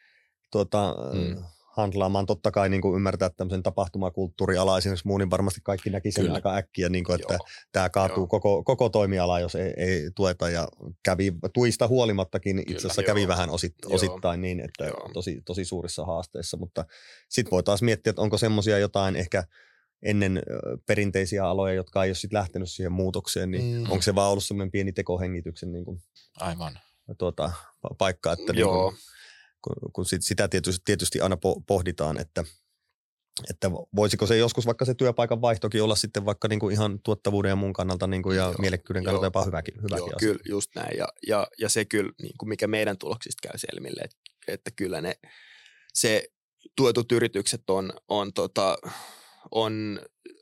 tuota, 0.51 0.95
mm 1.13 1.45
handlaamaan. 1.79 2.27
Totta 2.27 2.51
kai 2.51 2.69
niin 2.69 2.81
kuin 2.81 2.97
ymmärtää 2.97 3.31
tämmöisen 3.31 3.63
tapahtumakulttuuriala 3.63 4.79
esimerkiksi 4.79 5.07
muu, 5.07 5.19
niin 5.19 5.31
varmasti 5.31 5.61
kaikki 5.65 5.91
näki 5.91 6.13
sen 6.13 6.25
Kyllä. 6.25 6.35
aika 6.35 6.57
äkkiä, 6.57 6.89
niin 6.89 7.05
kuin, 7.05 7.21
että 7.21 7.35
Joo. 7.35 7.47
tämä 7.73 7.89
kaatuu 7.89 8.27
koko, 8.27 8.65
koko 8.65 8.89
toimiala, 8.89 9.41
jos 9.41 9.55
ei, 9.55 9.75
ei 9.77 10.11
tueta 10.17 10.51
ja 10.51 10.69
kävi 11.05 11.33
tuista 11.55 11.89
huolimattakin 11.89 12.59
itse 12.59 12.77
asiassa 12.77 13.03
kävi 13.03 13.23
Joo. 13.23 13.29
vähän 13.29 13.51
osit, 13.51 13.75
osittain 13.87 14.41
niin, 14.41 14.61
että 14.61 14.91
tosi, 15.13 15.43
tosi 15.45 15.65
suurissa 15.65 16.05
haasteissa, 16.05 16.57
mutta 16.57 16.85
sitten 17.29 17.51
voi 17.51 17.63
taas 17.63 17.83
miettiä, 17.83 18.11
että 18.11 18.23
onko 18.23 18.39
semmoisia 18.39 18.79
jotain 18.79 19.17
ehkä 19.17 19.45
ennen 20.03 20.43
perinteisiä 20.87 21.47
aloja, 21.47 21.75
jotka 21.75 22.05
ei 22.05 22.09
ole 22.09 22.15
sitten 22.15 22.39
lähtenyt 22.39 22.71
siihen 22.71 22.93
muutokseen, 22.93 23.51
niin 23.51 23.77
mm. 23.77 23.91
onko 23.91 24.03
se 24.03 24.15
vaan 24.15 24.31
ollut 24.31 24.45
semmoinen 24.45 24.71
pieni 24.71 24.93
tekohengityksen 24.93 25.73
niin 25.73 25.85
kuin, 25.85 26.01
Aivan. 26.41 26.79
Tuota, 27.19 27.53
paikka, 27.99 28.33
että 28.33 28.53
Joo. 28.53 28.91
Niin 28.91 28.95
kuin, 28.95 29.18
kun, 29.63 29.93
kun 29.93 30.07
sit 30.07 30.25
sitä 30.25 30.49
tietysti, 30.49 30.83
tietysti 30.85 31.21
aina 31.21 31.37
pohditaan, 31.67 32.21
että, 32.21 32.45
että 33.51 33.71
voisiko 33.97 34.27
se 34.27 34.37
joskus 34.37 34.67
vaikka 34.67 34.85
se 34.85 34.95
työpaikan 34.95 35.41
vaihtokin 35.41 35.83
olla 35.83 35.97
sitten 35.97 36.25
vaikka 36.25 36.49
niin 36.49 36.61
kuin 36.61 36.73
ihan 36.73 37.01
tuottavuuden 37.05 37.49
ja 37.49 37.57
muun 37.57 37.73
kannalta 37.73 38.07
niin 38.07 38.23
kuin 38.23 38.37
ja 38.37 38.43
joo, 38.43 38.55
mielekkyyden 38.59 39.05
kannalta 39.05 39.27
jopa 39.27 39.45
hyväkin, 39.45 39.75
hyväkin 39.75 39.97
joo, 39.97 40.17
asia. 40.17 40.29
Kyllä, 40.29 40.43
just 40.49 40.71
näin. 40.75 40.99
Ja, 40.99 41.09
ja, 41.27 41.47
ja 41.59 41.69
se 41.69 41.85
kyllä, 41.85 42.13
niin 42.23 42.35
kuin 42.39 42.49
mikä 42.49 42.67
meidän 42.67 42.99
tuloksista 42.99 43.49
käy 43.49 43.59
selville, 43.59 44.01
että, 44.01 44.17
että 44.49 44.71
kyllä 44.77 45.01
ne, 45.01 45.15
se 45.95 46.29
tuetut 46.77 47.13
yritykset 47.13 47.71
on, 47.71 47.93
on, 48.09 48.33
tota, 48.33 48.79
on, 49.51 50.01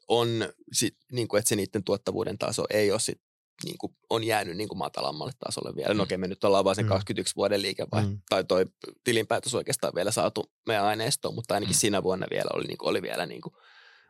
on 0.09 0.29
sit, 0.72 0.96
niin 1.12 1.29
kuin, 1.29 1.38
että 1.38 1.48
se 1.48 1.57
niiden 1.57 1.85
tuottavuuden 1.85 2.38
taso 2.38 2.64
ei 2.70 2.92
ole 2.92 3.00
sit 3.00 3.20
niin 3.64 3.79
kuin, 3.79 3.97
on 4.11 4.25
jäänyt 4.25 4.57
niin 4.57 4.69
kuin 4.69 4.79
matalammalle 4.79 5.33
tasolle 5.38 5.77
vielä. 5.77 5.88
No 5.88 5.95
mm. 5.95 6.01
okei, 6.01 6.19
me 6.19 6.29
nyt 6.29 6.45
ollaan 6.45 6.64
vaan 6.64 6.77
sen 6.77 6.85
mm. 6.85 6.88
21 6.88 7.37
vuoden 7.37 7.62
liikevaihto, 7.62 8.11
mm. 8.11 8.21
tai 8.29 8.45
toi 8.45 8.66
tilinpäätös 9.05 9.55
oikeastaan 9.55 9.92
vielä 9.95 10.11
saatu 10.11 10.53
meidän 10.66 10.85
aineistoon, 10.85 11.35
mutta 11.35 11.55
ainakin 11.55 11.77
mm. 11.77 11.79
siinä 11.79 12.03
vuonna 12.03 12.27
vielä 12.31 12.51
oli, 12.55 12.64
niin 12.66 12.79
kuin, 12.79 12.88
oli 12.88 13.03
vielä 13.03 13.27
niin 13.27 13.40
kuin, 13.40 13.53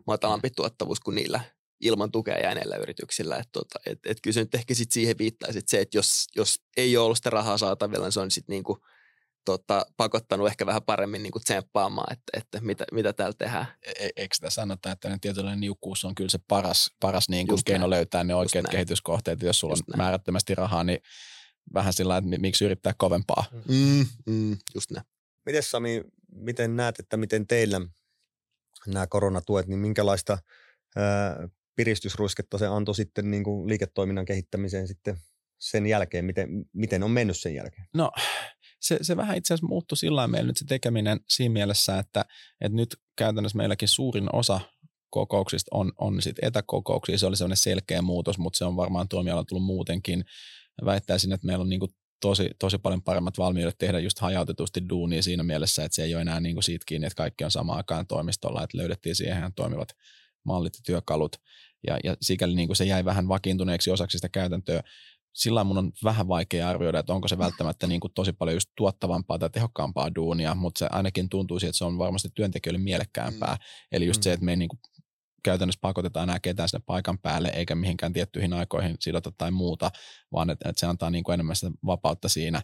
matalampi 0.07 0.49
mm. 0.49 0.55
tuottavuus 0.57 1.01
kuin 1.01 1.15
niillä 1.15 1.41
ilman 1.81 2.13
tukea 2.13 2.39
jääneillä 2.39 2.77
yrityksillä. 2.77 3.37
Että 3.37 3.51
tota, 3.53 3.79
et, 3.87 3.99
et 4.07 4.19
kyllä 4.23 4.35
se 4.35 4.41
nyt 4.41 4.55
ehkä 4.55 4.75
sit 4.75 4.93
siihen 4.93 5.19
viittaisi, 5.19 5.59
että 5.59 5.71
se, 5.71 5.81
että 5.81 5.99
jos, 5.99 6.27
jos 6.37 6.61
ei 6.77 6.97
ole 6.97 7.05
ollut 7.05 7.17
sitä 7.17 7.31
rahaa 7.31 7.59
saatavilla, 7.59 8.05
niin 8.05 8.13
se 8.13 8.21
on 8.21 8.31
sitten 8.31 8.53
niin 8.53 8.65
kuin, 8.65 8.79
tota, 9.47 9.87
pakottanut 9.97 10.47
ehkä 10.47 10.67
vähän 10.67 10.83
paremmin 10.83 11.23
niin 11.23 11.33
kuin 11.33 11.43
tsemppaamaan, 11.43 12.13
että, 12.13 12.39
että 12.39 12.61
mitä, 12.61 12.85
mitä 12.93 13.13
täällä 13.13 13.35
tehdään. 13.39 13.67
E-, 13.83 14.07
e 14.07 14.11
eikö 14.17 14.35
sitä 14.35 14.51
sanota, 14.51 14.93
että 14.93 15.09
ne 15.09 15.19
tietynlainen 15.21 15.61
niukkuus 15.61 16.05
on 16.05 16.15
kyllä 16.15 16.31
se 16.31 16.39
paras, 16.49 16.91
paras 17.01 17.29
niin 17.29 17.47
kuin 17.47 17.61
keino 17.65 17.81
näin. 17.81 17.91
löytää 17.91 18.25
ne 18.25 18.35
oikeat 18.35 18.65
Just 18.65 18.73
kehityskohteet. 18.73 19.43
Jos 19.43 19.61
sulla 19.61 19.73
Just 19.73 19.83
on 19.89 19.93
näin. 19.93 19.99
määrättömästi 19.99 20.55
rahaa, 20.55 20.85
niin 20.85 20.99
vähän 21.75 21.93
sillä 21.93 22.17
että 22.17 22.31
miksi 22.39 22.65
yrittää 22.65 22.95
kovempaa. 22.99 23.45
Mm, 23.69 24.07
mm, 24.27 24.57
just 24.75 24.91
näin. 24.91 25.07
Miten 25.47 25.63
Sami, 25.63 26.05
miten 26.33 26.77
näet, 26.77 26.99
että 26.99 27.17
miten 27.17 27.47
teillä 27.47 27.81
nämä 28.87 29.07
koronatuet, 29.07 29.67
niin 29.67 29.79
minkälaista 29.79 30.39
ää, 30.97 31.49
piristysruisketta 31.77 32.59
se 32.59 32.67
antoi 32.67 32.95
sitten 32.95 33.31
niin 33.31 33.45
kuin 33.45 33.69
liiketoiminnan 33.69 34.25
kehittämiseen 34.25 34.89
sitten 34.89 35.17
sen 35.59 35.87
jälkeen? 35.87 36.25
Miten, 36.25 36.49
miten 36.73 37.03
on 37.03 37.11
mennyt 37.11 37.37
sen 37.37 37.55
jälkeen? 37.55 37.87
No 37.95 38.11
se, 38.87 38.99
se 39.03 39.17
vähän 39.17 39.37
itse 39.37 39.55
asiassa 39.55 39.67
muuttui 39.67 39.97
sillä 39.97 40.29
meillä 40.29 40.47
nyt 40.47 40.57
se 40.57 40.65
tekeminen 40.65 41.21
siinä 41.29 41.53
mielessä, 41.53 41.99
että, 41.99 42.25
että 42.61 42.77
nyt 42.77 42.97
käytännössä 43.17 43.59
meilläkin 43.59 43.89
suurin 43.89 44.35
osa 44.35 44.61
kokouksista 45.11 45.69
on, 45.75 45.93
on 45.99 46.23
sit 46.23 46.37
etäkokouksia. 46.43 47.19
Se 47.19 47.27
oli 47.27 47.37
sellainen 47.37 47.57
selkeä 47.57 48.03
muutos, 48.03 48.39
mutta 48.39 48.59
se 48.59 48.65
on 48.65 48.77
varmaan 48.77 49.09
toimialalla 49.09 49.45
tullut 49.45 49.67
muutenkin. 49.67 50.25
Väittäisin, 50.85 51.33
että 51.33 51.47
meillä 51.47 51.63
on 51.63 51.69
niin 51.69 51.81
tosi, 52.21 52.51
tosi 52.59 52.79
paljon 52.79 53.03
paremmat 53.03 53.39
valmiudet 53.39 53.79
tehdä 53.79 53.99
just 53.99 54.19
hajautetusti 54.19 54.89
duunia 54.89 55.23
siinä 55.23 55.43
mielessä, 55.43 55.85
että 55.85 55.97
se 55.97 56.05
ei 56.05 56.15
ole 56.15 56.23
enää 56.23 56.41
niin 56.41 56.55
kuin 56.55 56.65
siitä 56.65 56.85
kiinni, 56.87 57.07
että 57.07 57.17
kaikki 57.17 57.45
on 57.45 57.51
samaan 57.51 57.77
aikaan 57.77 58.07
toimistolla, 58.07 58.63
että 58.63 58.79
löydettiin 58.79 59.17
siihen 59.17 59.53
toimivat 59.55 59.89
mallit 60.45 60.75
ja 60.77 60.81
työkalut. 60.87 61.37
Ja, 61.87 61.99
ja 62.05 62.17
sikäli 62.21 62.55
niin 62.55 62.69
kuin 62.69 62.77
se 62.77 62.85
jäi 62.85 63.05
vähän 63.05 63.29
vakiintuneeksi 63.29 63.91
osaksi 63.91 64.19
sitä 64.19 64.29
käytäntöä 64.29 64.83
sillä 65.37 65.65
mun 65.65 65.79
on 65.79 65.93
vähän 66.05 66.29
vaikea 66.29 66.69
arvioida, 66.69 66.99
että 66.99 67.13
onko 67.13 67.29
se 67.29 67.39
välttämättä 67.39 67.87
niin 67.87 68.01
kuin 68.01 68.13
tosi 68.15 68.33
paljon 68.33 68.57
just 68.57 68.71
tuottavampaa 68.77 69.39
tai 69.39 69.51
tehokkaampaa 69.51 70.15
duunia, 70.15 70.55
mutta 70.55 70.79
se 70.79 70.87
ainakin 70.91 71.29
tuntuu 71.29 71.57
että 71.57 71.73
se 71.73 71.85
on 71.85 71.99
varmasti 71.99 72.29
työntekijöille 72.35 72.79
mielekkäämpää. 72.79 73.55
Mm. 73.55 73.59
Eli 73.93 74.07
just 74.07 74.21
mm. 74.21 74.23
se, 74.23 74.33
että 74.33 74.45
me 74.45 74.53
ei 74.53 74.57
niin 74.57 74.69
kuin 74.69 74.81
käytännössä 75.43 75.79
pakotetaan 75.81 76.29
enää 76.29 76.41
ketään 76.41 76.69
sinne 76.69 76.83
paikan 76.87 77.19
päälle 77.19 77.49
eikä 77.49 77.75
mihinkään 77.75 78.13
tiettyihin 78.13 78.53
aikoihin 78.53 78.97
sidota 79.01 79.33
tai 79.39 79.51
muuta, 79.51 79.91
vaan 80.33 80.51
että, 80.51 80.69
että 80.69 80.81
se 80.81 80.87
antaa 80.87 81.11
niin 81.11 81.25
kuin 81.25 81.35
enemmän 81.35 81.57
sitä 81.57 81.71
vapautta 81.87 82.29
siinä. 82.29 82.63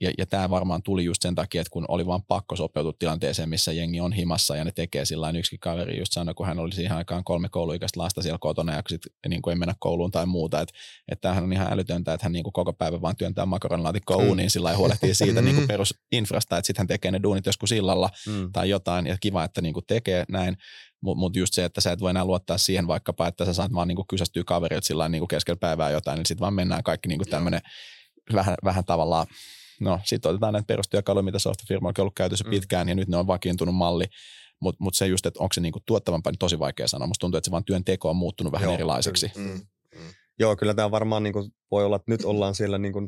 Ja, 0.00 0.10
ja 0.18 0.26
tämä 0.26 0.50
varmaan 0.50 0.82
tuli 0.82 1.04
just 1.04 1.22
sen 1.22 1.34
takia, 1.34 1.60
että 1.60 1.70
kun 1.70 1.84
oli 1.88 2.06
vaan 2.06 2.22
pakko 2.28 2.56
sopeutua 2.56 2.92
tilanteeseen, 2.98 3.48
missä 3.48 3.72
jengi 3.72 4.00
on 4.00 4.12
himassa 4.12 4.56
ja 4.56 4.64
ne 4.64 4.72
tekee 4.74 5.04
sillä 5.04 5.30
yksikin 5.30 5.60
kaveri 5.60 5.98
just 5.98 6.12
sanoi, 6.12 6.34
kun 6.34 6.46
hän 6.46 6.58
oli 6.58 6.72
siihen 6.72 6.96
aikaan 6.96 7.24
kolme 7.24 7.48
kouluikäistä 7.48 8.00
lasta 8.00 8.22
siellä 8.22 8.38
kotona 8.40 8.74
ja 8.74 8.82
sit 8.88 9.00
niin 9.28 9.42
kuin 9.42 9.52
ei 9.52 9.58
mennä 9.58 9.74
kouluun 9.78 10.10
tai 10.10 10.26
muuta, 10.26 10.60
että, 10.60 10.74
että 11.08 11.20
tämähän 11.20 11.44
on 11.44 11.52
ihan 11.52 11.72
älytöntä, 11.72 12.14
että 12.14 12.24
hän 12.24 12.32
niin 12.32 12.42
kuin 12.42 12.52
koko 12.52 12.72
päivä 12.72 13.00
vaan 13.00 13.16
työntää 13.16 13.46
makaronilaatikkoa 13.46 14.18
mm. 14.18 14.28
uuniin 14.28 14.50
sillä 14.50 14.70
ja 14.70 14.76
huolehtii 14.76 15.14
siitä 15.14 15.42
niin 15.42 15.56
kuin 15.56 15.68
perusinfrasta, 15.68 16.58
että 16.58 16.66
sitten 16.66 16.80
hän 16.80 16.86
tekee 16.86 17.10
ne 17.10 17.22
duunit 17.22 17.46
joskus 17.46 17.68
sillalla 17.68 18.10
mm. 18.26 18.52
tai 18.52 18.70
jotain 18.70 19.06
ja 19.06 19.16
kiva, 19.20 19.44
että 19.44 19.60
niin 19.60 19.74
kuin 19.74 19.86
tekee 19.86 20.24
näin, 20.28 20.56
mutta 21.00 21.20
mut 21.20 21.36
just 21.36 21.54
se, 21.54 21.64
että 21.64 21.80
sä 21.80 21.92
et 21.92 22.00
voi 22.00 22.10
enää 22.10 22.24
luottaa 22.24 22.58
siihen 22.58 22.86
vaikkapa, 22.86 23.26
että 23.26 23.44
sä 23.44 23.52
saat 23.52 23.72
vaan 23.72 23.88
niinku 23.88 24.04
kysästyä 24.10 24.42
kaverilta 24.46 24.86
sillä 24.86 25.08
niinku 25.08 25.26
keskellä 25.26 25.58
päivää 25.58 25.90
jotain, 25.90 26.16
niin 26.16 26.26
sitten 26.26 26.40
vaan 26.40 26.54
mennään 26.54 26.82
kaikki 26.82 27.08
niinku 27.08 27.24
tämmöinen 27.24 27.60
vähän, 28.34 28.54
vähän 28.64 28.84
tavallaan, 28.84 29.26
no 29.80 30.00
sitten 30.04 30.30
otetaan 30.30 30.52
näitä 30.52 30.66
perustyökaluja, 30.66 31.22
mitä 31.22 31.38
softafirma 31.38 31.88
on 31.88 31.94
ollut 31.98 32.14
käytössä 32.14 32.44
mm. 32.44 32.50
pitkään, 32.50 32.88
ja 32.88 32.94
nyt 32.94 33.08
ne 33.08 33.16
on 33.16 33.26
vakiintunut 33.26 33.74
malli, 33.74 34.04
mutta 34.60 34.84
mut 34.84 34.94
se 34.94 35.06
just, 35.06 35.26
että 35.26 35.40
onko 35.40 35.52
se 35.52 35.60
niinku 35.60 35.80
tuottavampaa, 35.86 36.30
niin 36.30 36.38
tosi 36.38 36.58
vaikea 36.58 36.88
sanoa. 36.88 37.06
Musta 37.06 37.20
tuntuu, 37.20 37.38
että 37.38 37.46
se 37.46 37.50
vaan 37.50 37.64
työn 37.64 37.84
teko 37.84 38.10
on 38.10 38.16
muuttunut 38.16 38.52
vähän 38.52 38.66
Joo, 38.66 38.74
erilaiseksi. 38.74 39.32
Mm, 39.36 39.60
mm. 39.94 40.14
Joo, 40.38 40.56
kyllä 40.56 40.74
tämä 40.74 40.90
varmaan 40.90 41.22
niinku, 41.22 41.48
voi 41.70 41.84
olla, 41.84 41.96
että 41.96 42.10
nyt 42.10 42.24
ollaan 42.24 42.54
siellä 42.54 42.78
niinku, 42.78 43.00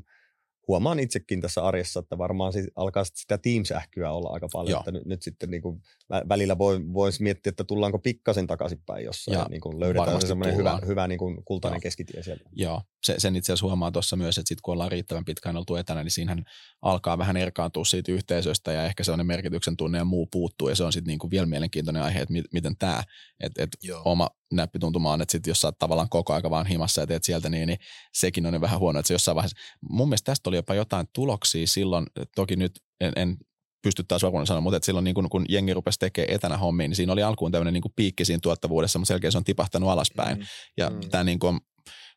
huomaan 0.68 0.98
itsekin 0.98 1.40
tässä 1.40 1.62
arjessa, 1.62 2.00
että 2.00 2.18
varmaan 2.18 2.52
sit 2.52 2.66
alkaa 2.76 3.04
sit 3.04 3.16
sitä 3.16 3.38
Teams-ähkyä 3.38 4.10
olla 4.10 4.30
aika 4.30 4.48
paljon, 4.52 4.70
Joo. 4.70 4.80
että 4.80 4.92
nyt, 4.92 5.04
nyt 5.04 5.22
sitten 5.22 5.50
niin 5.50 5.62
kuin 5.62 5.82
välillä 6.28 6.58
voi, 6.58 6.80
voisi 6.92 7.22
miettiä, 7.22 7.50
että 7.50 7.64
tullaanko 7.64 7.98
pikkasen 7.98 8.46
takaisinpäin 8.46 9.04
jossain 9.04 9.38
ja 9.38 9.46
niin 9.50 9.60
kuin 9.60 9.80
löydetään 9.80 10.20
se 10.20 10.26
semmoinen 10.26 10.56
hyvä, 10.56 10.78
hyvä 10.86 11.08
niin 11.08 11.18
kuin 11.18 11.44
kultainen 11.44 11.76
Joo. 11.76 11.80
keskitie 11.80 12.22
sieltä. 12.22 12.44
Joo, 12.52 12.82
se, 13.02 13.14
sen 13.18 13.36
itse 13.36 13.52
asiassa 13.52 13.66
huomaa 13.66 13.92
tuossa 13.92 14.16
myös, 14.16 14.38
että 14.38 14.48
sit 14.48 14.60
kun 14.60 14.72
ollaan 14.72 14.92
riittävän 14.92 15.24
pitkään 15.24 15.56
oltu 15.56 15.76
etänä, 15.76 16.02
niin 16.02 16.10
siinähän 16.10 16.44
alkaa 16.82 17.18
vähän 17.18 17.36
erkaantua 17.36 17.84
siitä 17.84 18.12
yhteisöstä 18.12 18.72
ja 18.72 18.84
ehkä 18.84 19.04
sellainen 19.04 19.26
merkityksen 19.26 19.76
tunne 19.76 19.98
ja 19.98 20.04
muu 20.04 20.26
puuttuu 20.26 20.68
ja 20.68 20.76
se 20.76 20.84
on 20.84 20.92
sitten 20.92 21.10
niin 21.10 21.18
kuin 21.18 21.30
vielä 21.30 21.46
mielenkiintoinen 21.46 22.02
aihe, 22.02 22.20
että 22.20 22.34
miten 22.52 22.76
tämä, 22.76 23.04
että, 23.40 23.62
että 23.62 23.78
oma 24.04 24.30
näppituntuma 24.52 25.12
on, 25.12 25.22
että 25.22 25.32
sit 25.32 25.46
jos 25.46 25.60
sä 25.60 25.68
oot 25.68 25.78
tavallaan 25.78 26.08
koko 26.08 26.32
aika 26.32 26.50
vaan 26.50 26.66
himassa 26.66 27.00
ja 27.00 27.06
teet 27.06 27.24
sieltä 27.24 27.48
niin, 27.48 27.66
niin 27.66 27.78
sekin 28.14 28.46
on 28.46 28.60
vähän 28.60 28.80
huono, 28.80 28.98
että 28.98 29.08
se 29.08 29.14
jossain 29.14 29.34
vaiheessa, 29.34 29.56
mun 29.90 30.08
mielestä 30.08 30.32
tästä 30.32 30.50
oli 30.50 30.56
jopa 30.56 30.74
jotain 30.74 31.06
tuloksia 31.14 31.66
silloin, 31.66 32.06
toki 32.34 32.56
nyt 32.56 32.80
en, 33.00 33.12
en 33.16 33.36
pysty 33.82 34.04
taas 34.08 34.22
varmaan 34.22 34.46
sanoa, 34.46 34.60
mutta 34.60 34.76
että 34.76 34.86
silloin 34.86 35.04
niin 35.04 35.14
kun, 35.14 35.28
kun 35.28 35.44
jengi 35.48 35.74
rupesi 35.74 35.98
tekemään 35.98 36.34
etänä 36.34 36.56
hommiin, 36.56 36.88
niin 36.88 36.96
siinä 36.96 37.12
oli 37.12 37.22
alkuun 37.22 37.52
tämmöinen 37.52 37.74
niin 37.74 37.82
kuin 37.82 37.92
piikki 37.96 38.24
siinä 38.24 38.40
tuottavuudessa, 38.42 38.98
mutta 38.98 39.08
selkeästi 39.08 39.32
se 39.32 39.38
on 39.38 39.44
tipahtanut 39.44 39.90
alaspäin. 39.90 40.38
Mm. 40.38 40.44
Ja 40.76 40.90
mm. 40.90 41.00
tämä 41.10 41.24
niin 41.24 41.38
kuin, 41.38 41.60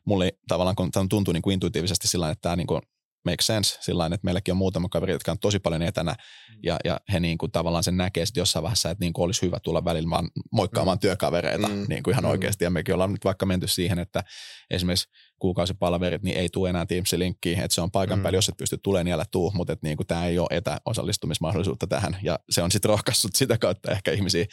mulle 0.06 0.32
tavallaan 0.48 0.76
kun 0.76 0.90
tämä 0.90 1.06
tuntui 1.10 1.34
niin 1.34 1.42
kuin 1.42 1.54
intuitiivisesti 1.54 2.08
sillä 2.08 2.30
että 2.30 2.42
tämä 2.42 2.56
niin 2.56 2.66
kuin 2.66 2.82
make 3.24 3.42
sense 3.42 3.78
sillä 3.80 4.06
että 4.06 4.18
meilläkin 4.22 4.52
on 4.52 4.58
muutama 4.58 4.88
kaveri, 4.88 5.12
jotka 5.12 5.32
on 5.32 5.38
tosi 5.38 5.58
paljon 5.58 5.82
etänä 5.82 6.12
mm. 6.12 6.58
ja, 6.62 6.76
ja 6.84 7.00
he 7.12 7.20
niin 7.20 7.38
kuin 7.38 7.52
tavallaan 7.52 7.84
sen 7.84 7.96
näkee 7.96 8.26
sitten 8.26 8.40
jossain 8.40 8.62
vaiheessa, 8.62 8.90
että 8.90 9.04
niin 9.04 9.12
kuin 9.12 9.24
olisi 9.24 9.42
hyvä 9.42 9.60
tulla 9.60 9.84
välillä 9.84 10.10
vaan 10.10 10.30
moikkaamaan 10.52 10.96
mm. 10.96 11.00
työkavereita 11.00 11.68
mm. 11.68 11.84
niin 11.88 12.02
kuin 12.02 12.12
ihan 12.12 12.24
mm. 12.24 12.30
oikeasti 12.30 12.64
ja 12.64 12.70
mekin 12.70 12.94
ollaan 12.94 13.12
nyt 13.12 13.24
vaikka 13.24 13.46
menty 13.46 13.68
siihen, 13.68 13.98
että 13.98 14.24
esimerkiksi 14.70 15.08
kuukausipalverit, 15.38 16.22
niin 16.22 16.36
ei 16.36 16.48
tule 16.48 16.70
enää 16.70 16.86
Teams-linkkiin, 16.86 17.58
että 17.58 17.74
se 17.74 17.80
on 17.80 17.90
paikan 17.90 18.18
mm. 18.18 18.22
päällä, 18.22 18.36
jos 18.36 18.48
et 18.48 18.56
pysty 18.56 18.78
tulemaan, 18.82 19.04
niin 19.04 19.14
älä 19.14 19.24
tuu, 19.30 19.52
mutta 19.54 19.72
että 19.72 19.86
niin 19.86 19.96
kuin 19.96 20.06
tämä 20.06 20.26
ei 20.26 20.38
ole 20.38 20.48
etäosallistumismahdollisuutta 20.50 21.86
tähän 21.86 22.16
ja 22.22 22.38
se 22.50 22.62
on 22.62 22.70
sitten 22.70 22.88
rohkaissut 22.88 23.34
sitä 23.34 23.58
kautta 23.58 23.92
ehkä 23.92 24.12
ihmisiä 24.12 24.46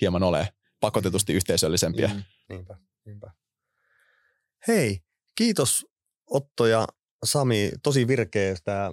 hieman 0.00 0.22
ole 0.22 0.48
pakotetusti 0.80 1.32
yhteisöllisempiä. 1.32 2.08
Mm. 2.08 2.22
Niinpä, 2.48 2.76
niinpä. 3.06 3.30
Hei, 4.68 5.00
kiitos 5.34 5.86
Otto 6.30 6.66
ja 6.66 6.86
Sami, 7.24 7.70
tosi 7.82 8.06
virkeä 8.08 8.54
tämä 8.64 8.92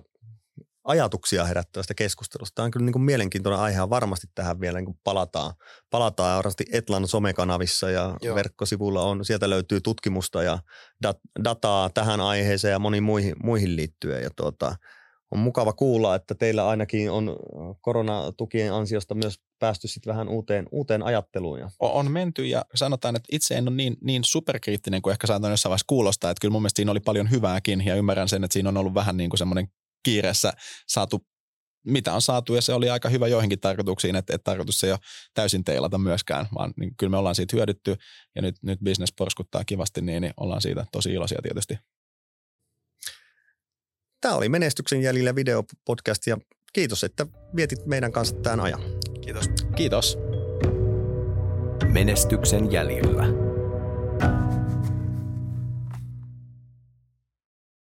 ajatuksia 0.84 1.46
herättävästä 1.46 1.94
keskustelusta. 1.94 2.56
Tämä 2.56 2.64
on 2.64 2.72
kyllä 2.72 2.86
niin 2.86 2.94
kuin 2.94 3.04
mielenkiintoinen 3.04 3.60
aihe 3.60 3.78
ja 3.78 3.90
varmasti 3.90 4.28
tähän 4.36 4.60
vielä 4.60 4.80
niin 4.80 4.86
kuin 4.86 5.00
palataan. 5.04 5.54
Palataan 5.90 6.38
varmasti 6.38 6.66
Etlan 6.72 7.08
somekanavissa 7.08 7.90
ja 7.90 8.18
Joo. 8.22 8.36
verkkosivuilla 8.36 9.04
on, 9.04 9.26
sieltä 9.26 9.50
löytyy 9.50 9.82
tutkimusta 9.82 10.44
ja 10.44 10.60
dat- 11.08 11.44
dataa 11.44 11.90
tähän 11.90 12.22
aiheeseen 12.22 12.72
ja 12.72 12.80
moniin 12.80 13.04
muihin, 13.04 13.36
muihin 13.44 13.76
liittyen. 13.76 14.24
Ja 14.24 14.30
tuota, 14.36 14.76
on 15.32 15.40
mukava 15.40 15.74
kuulla, 15.74 16.16
että 16.16 16.36
teillä 16.36 16.68
ainakin 16.68 17.12
on 17.12 17.36
koronatukien 17.82 18.74
ansiosta 18.74 19.16
myös 19.16 19.40
päästy 19.60 19.88
sitten 19.88 20.12
vähän 20.12 20.30
uuteen, 20.30 20.68
uuteen 20.72 21.04
ajatteluun. 21.04 21.60
Ja. 21.60 21.70
On 21.80 22.12
menty 22.12 22.46
ja 22.46 22.66
sanotaan, 22.76 23.16
että 23.16 23.28
itse 23.32 23.56
en 23.56 23.68
ole 23.68 23.76
niin, 23.76 23.98
niin 24.02 24.24
superkriittinen 24.24 25.02
kuin 25.02 25.12
ehkä 25.12 25.28
saatan 25.28 25.52
jossain 25.52 25.70
vaiheessa 25.70 25.86
kuulostaa, 25.88 26.32
että 26.32 26.42
kyllä 26.42 26.52
mun 26.52 26.62
mielestä 26.62 26.78
siinä 26.78 26.92
oli 26.92 27.00
paljon 27.00 27.32
hyvääkin 27.32 27.86
ja 27.86 27.96
ymmärrän 27.96 28.30
sen, 28.30 28.44
että 28.44 28.54
siinä 28.54 28.70
on 28.70 28.78
ollut 28.78 28.94
vähän 28.94 29.18
niin 29.18 29.30
kuin 29.30 29.38
semmoinen 29.38 29.68
kiireessä 30.04 30.54
saatu 30.88 31.26
mitä 31.86 32.14
on 32.14 32.22
saatu 32.22 32.56
ja 32.56 32.62
se 32.62 32.74
oli 32.74 32.90
aika 32.90 33.10
hyvä 33.10 33.28
joihinkin 33.28 33.60
tarkoituksiin, 33.60 34.16
että, 34.16 34.36
että 34.36 34.44
tarkoitus 34.44 34.84
ei 34.84 34.92
ole 34.92 35.00
täysin 35.34 35.64
teilata 35.64 35.98
myöskään, 35.98 36.46
vaan 36.56 36.74
niin 36.78 36.96
kyllä 36.98 37.12
me 37.12 37.18
ollaan 37.18 37.36
siitä 37.36 37.56
hyödytty 37.56 37.96
ja 38.36 38.42
nyt, 38.42 38.56
nyt 38.62 38.80
business 38.80 39.14
porskuttaa 39.18 39.64
kivasti 39.66 40.02
niin, 40.02 40.22
niin 40.22 40.34
ollaan 40.38 40.62
siitä 40.62 40.86
tosi 40.92 41.14
iloisia 41.14 41.40
tietysti. 41.44 41.78
Tämä 44.22 44.36
oli 44.36 44.50
Menestyksen 44.50 45.02
jäljillä 45.02 45.36
videopodcast 45.36 46.28
ja 46.28 46.38
kiitos, 46.74 47.04
että 47.04 47.28
vietit 47.56 47.86
meidän 47.86 48.12
kanssa 48.12 48.36
tämän 48.36 48.60
ajan. 48.60 48.82
Kiitos. 49.26 49.50
Kiitos. 49.76 50.18
Menestyksen 51.94 52.72
jäljillä. 52.72 53.45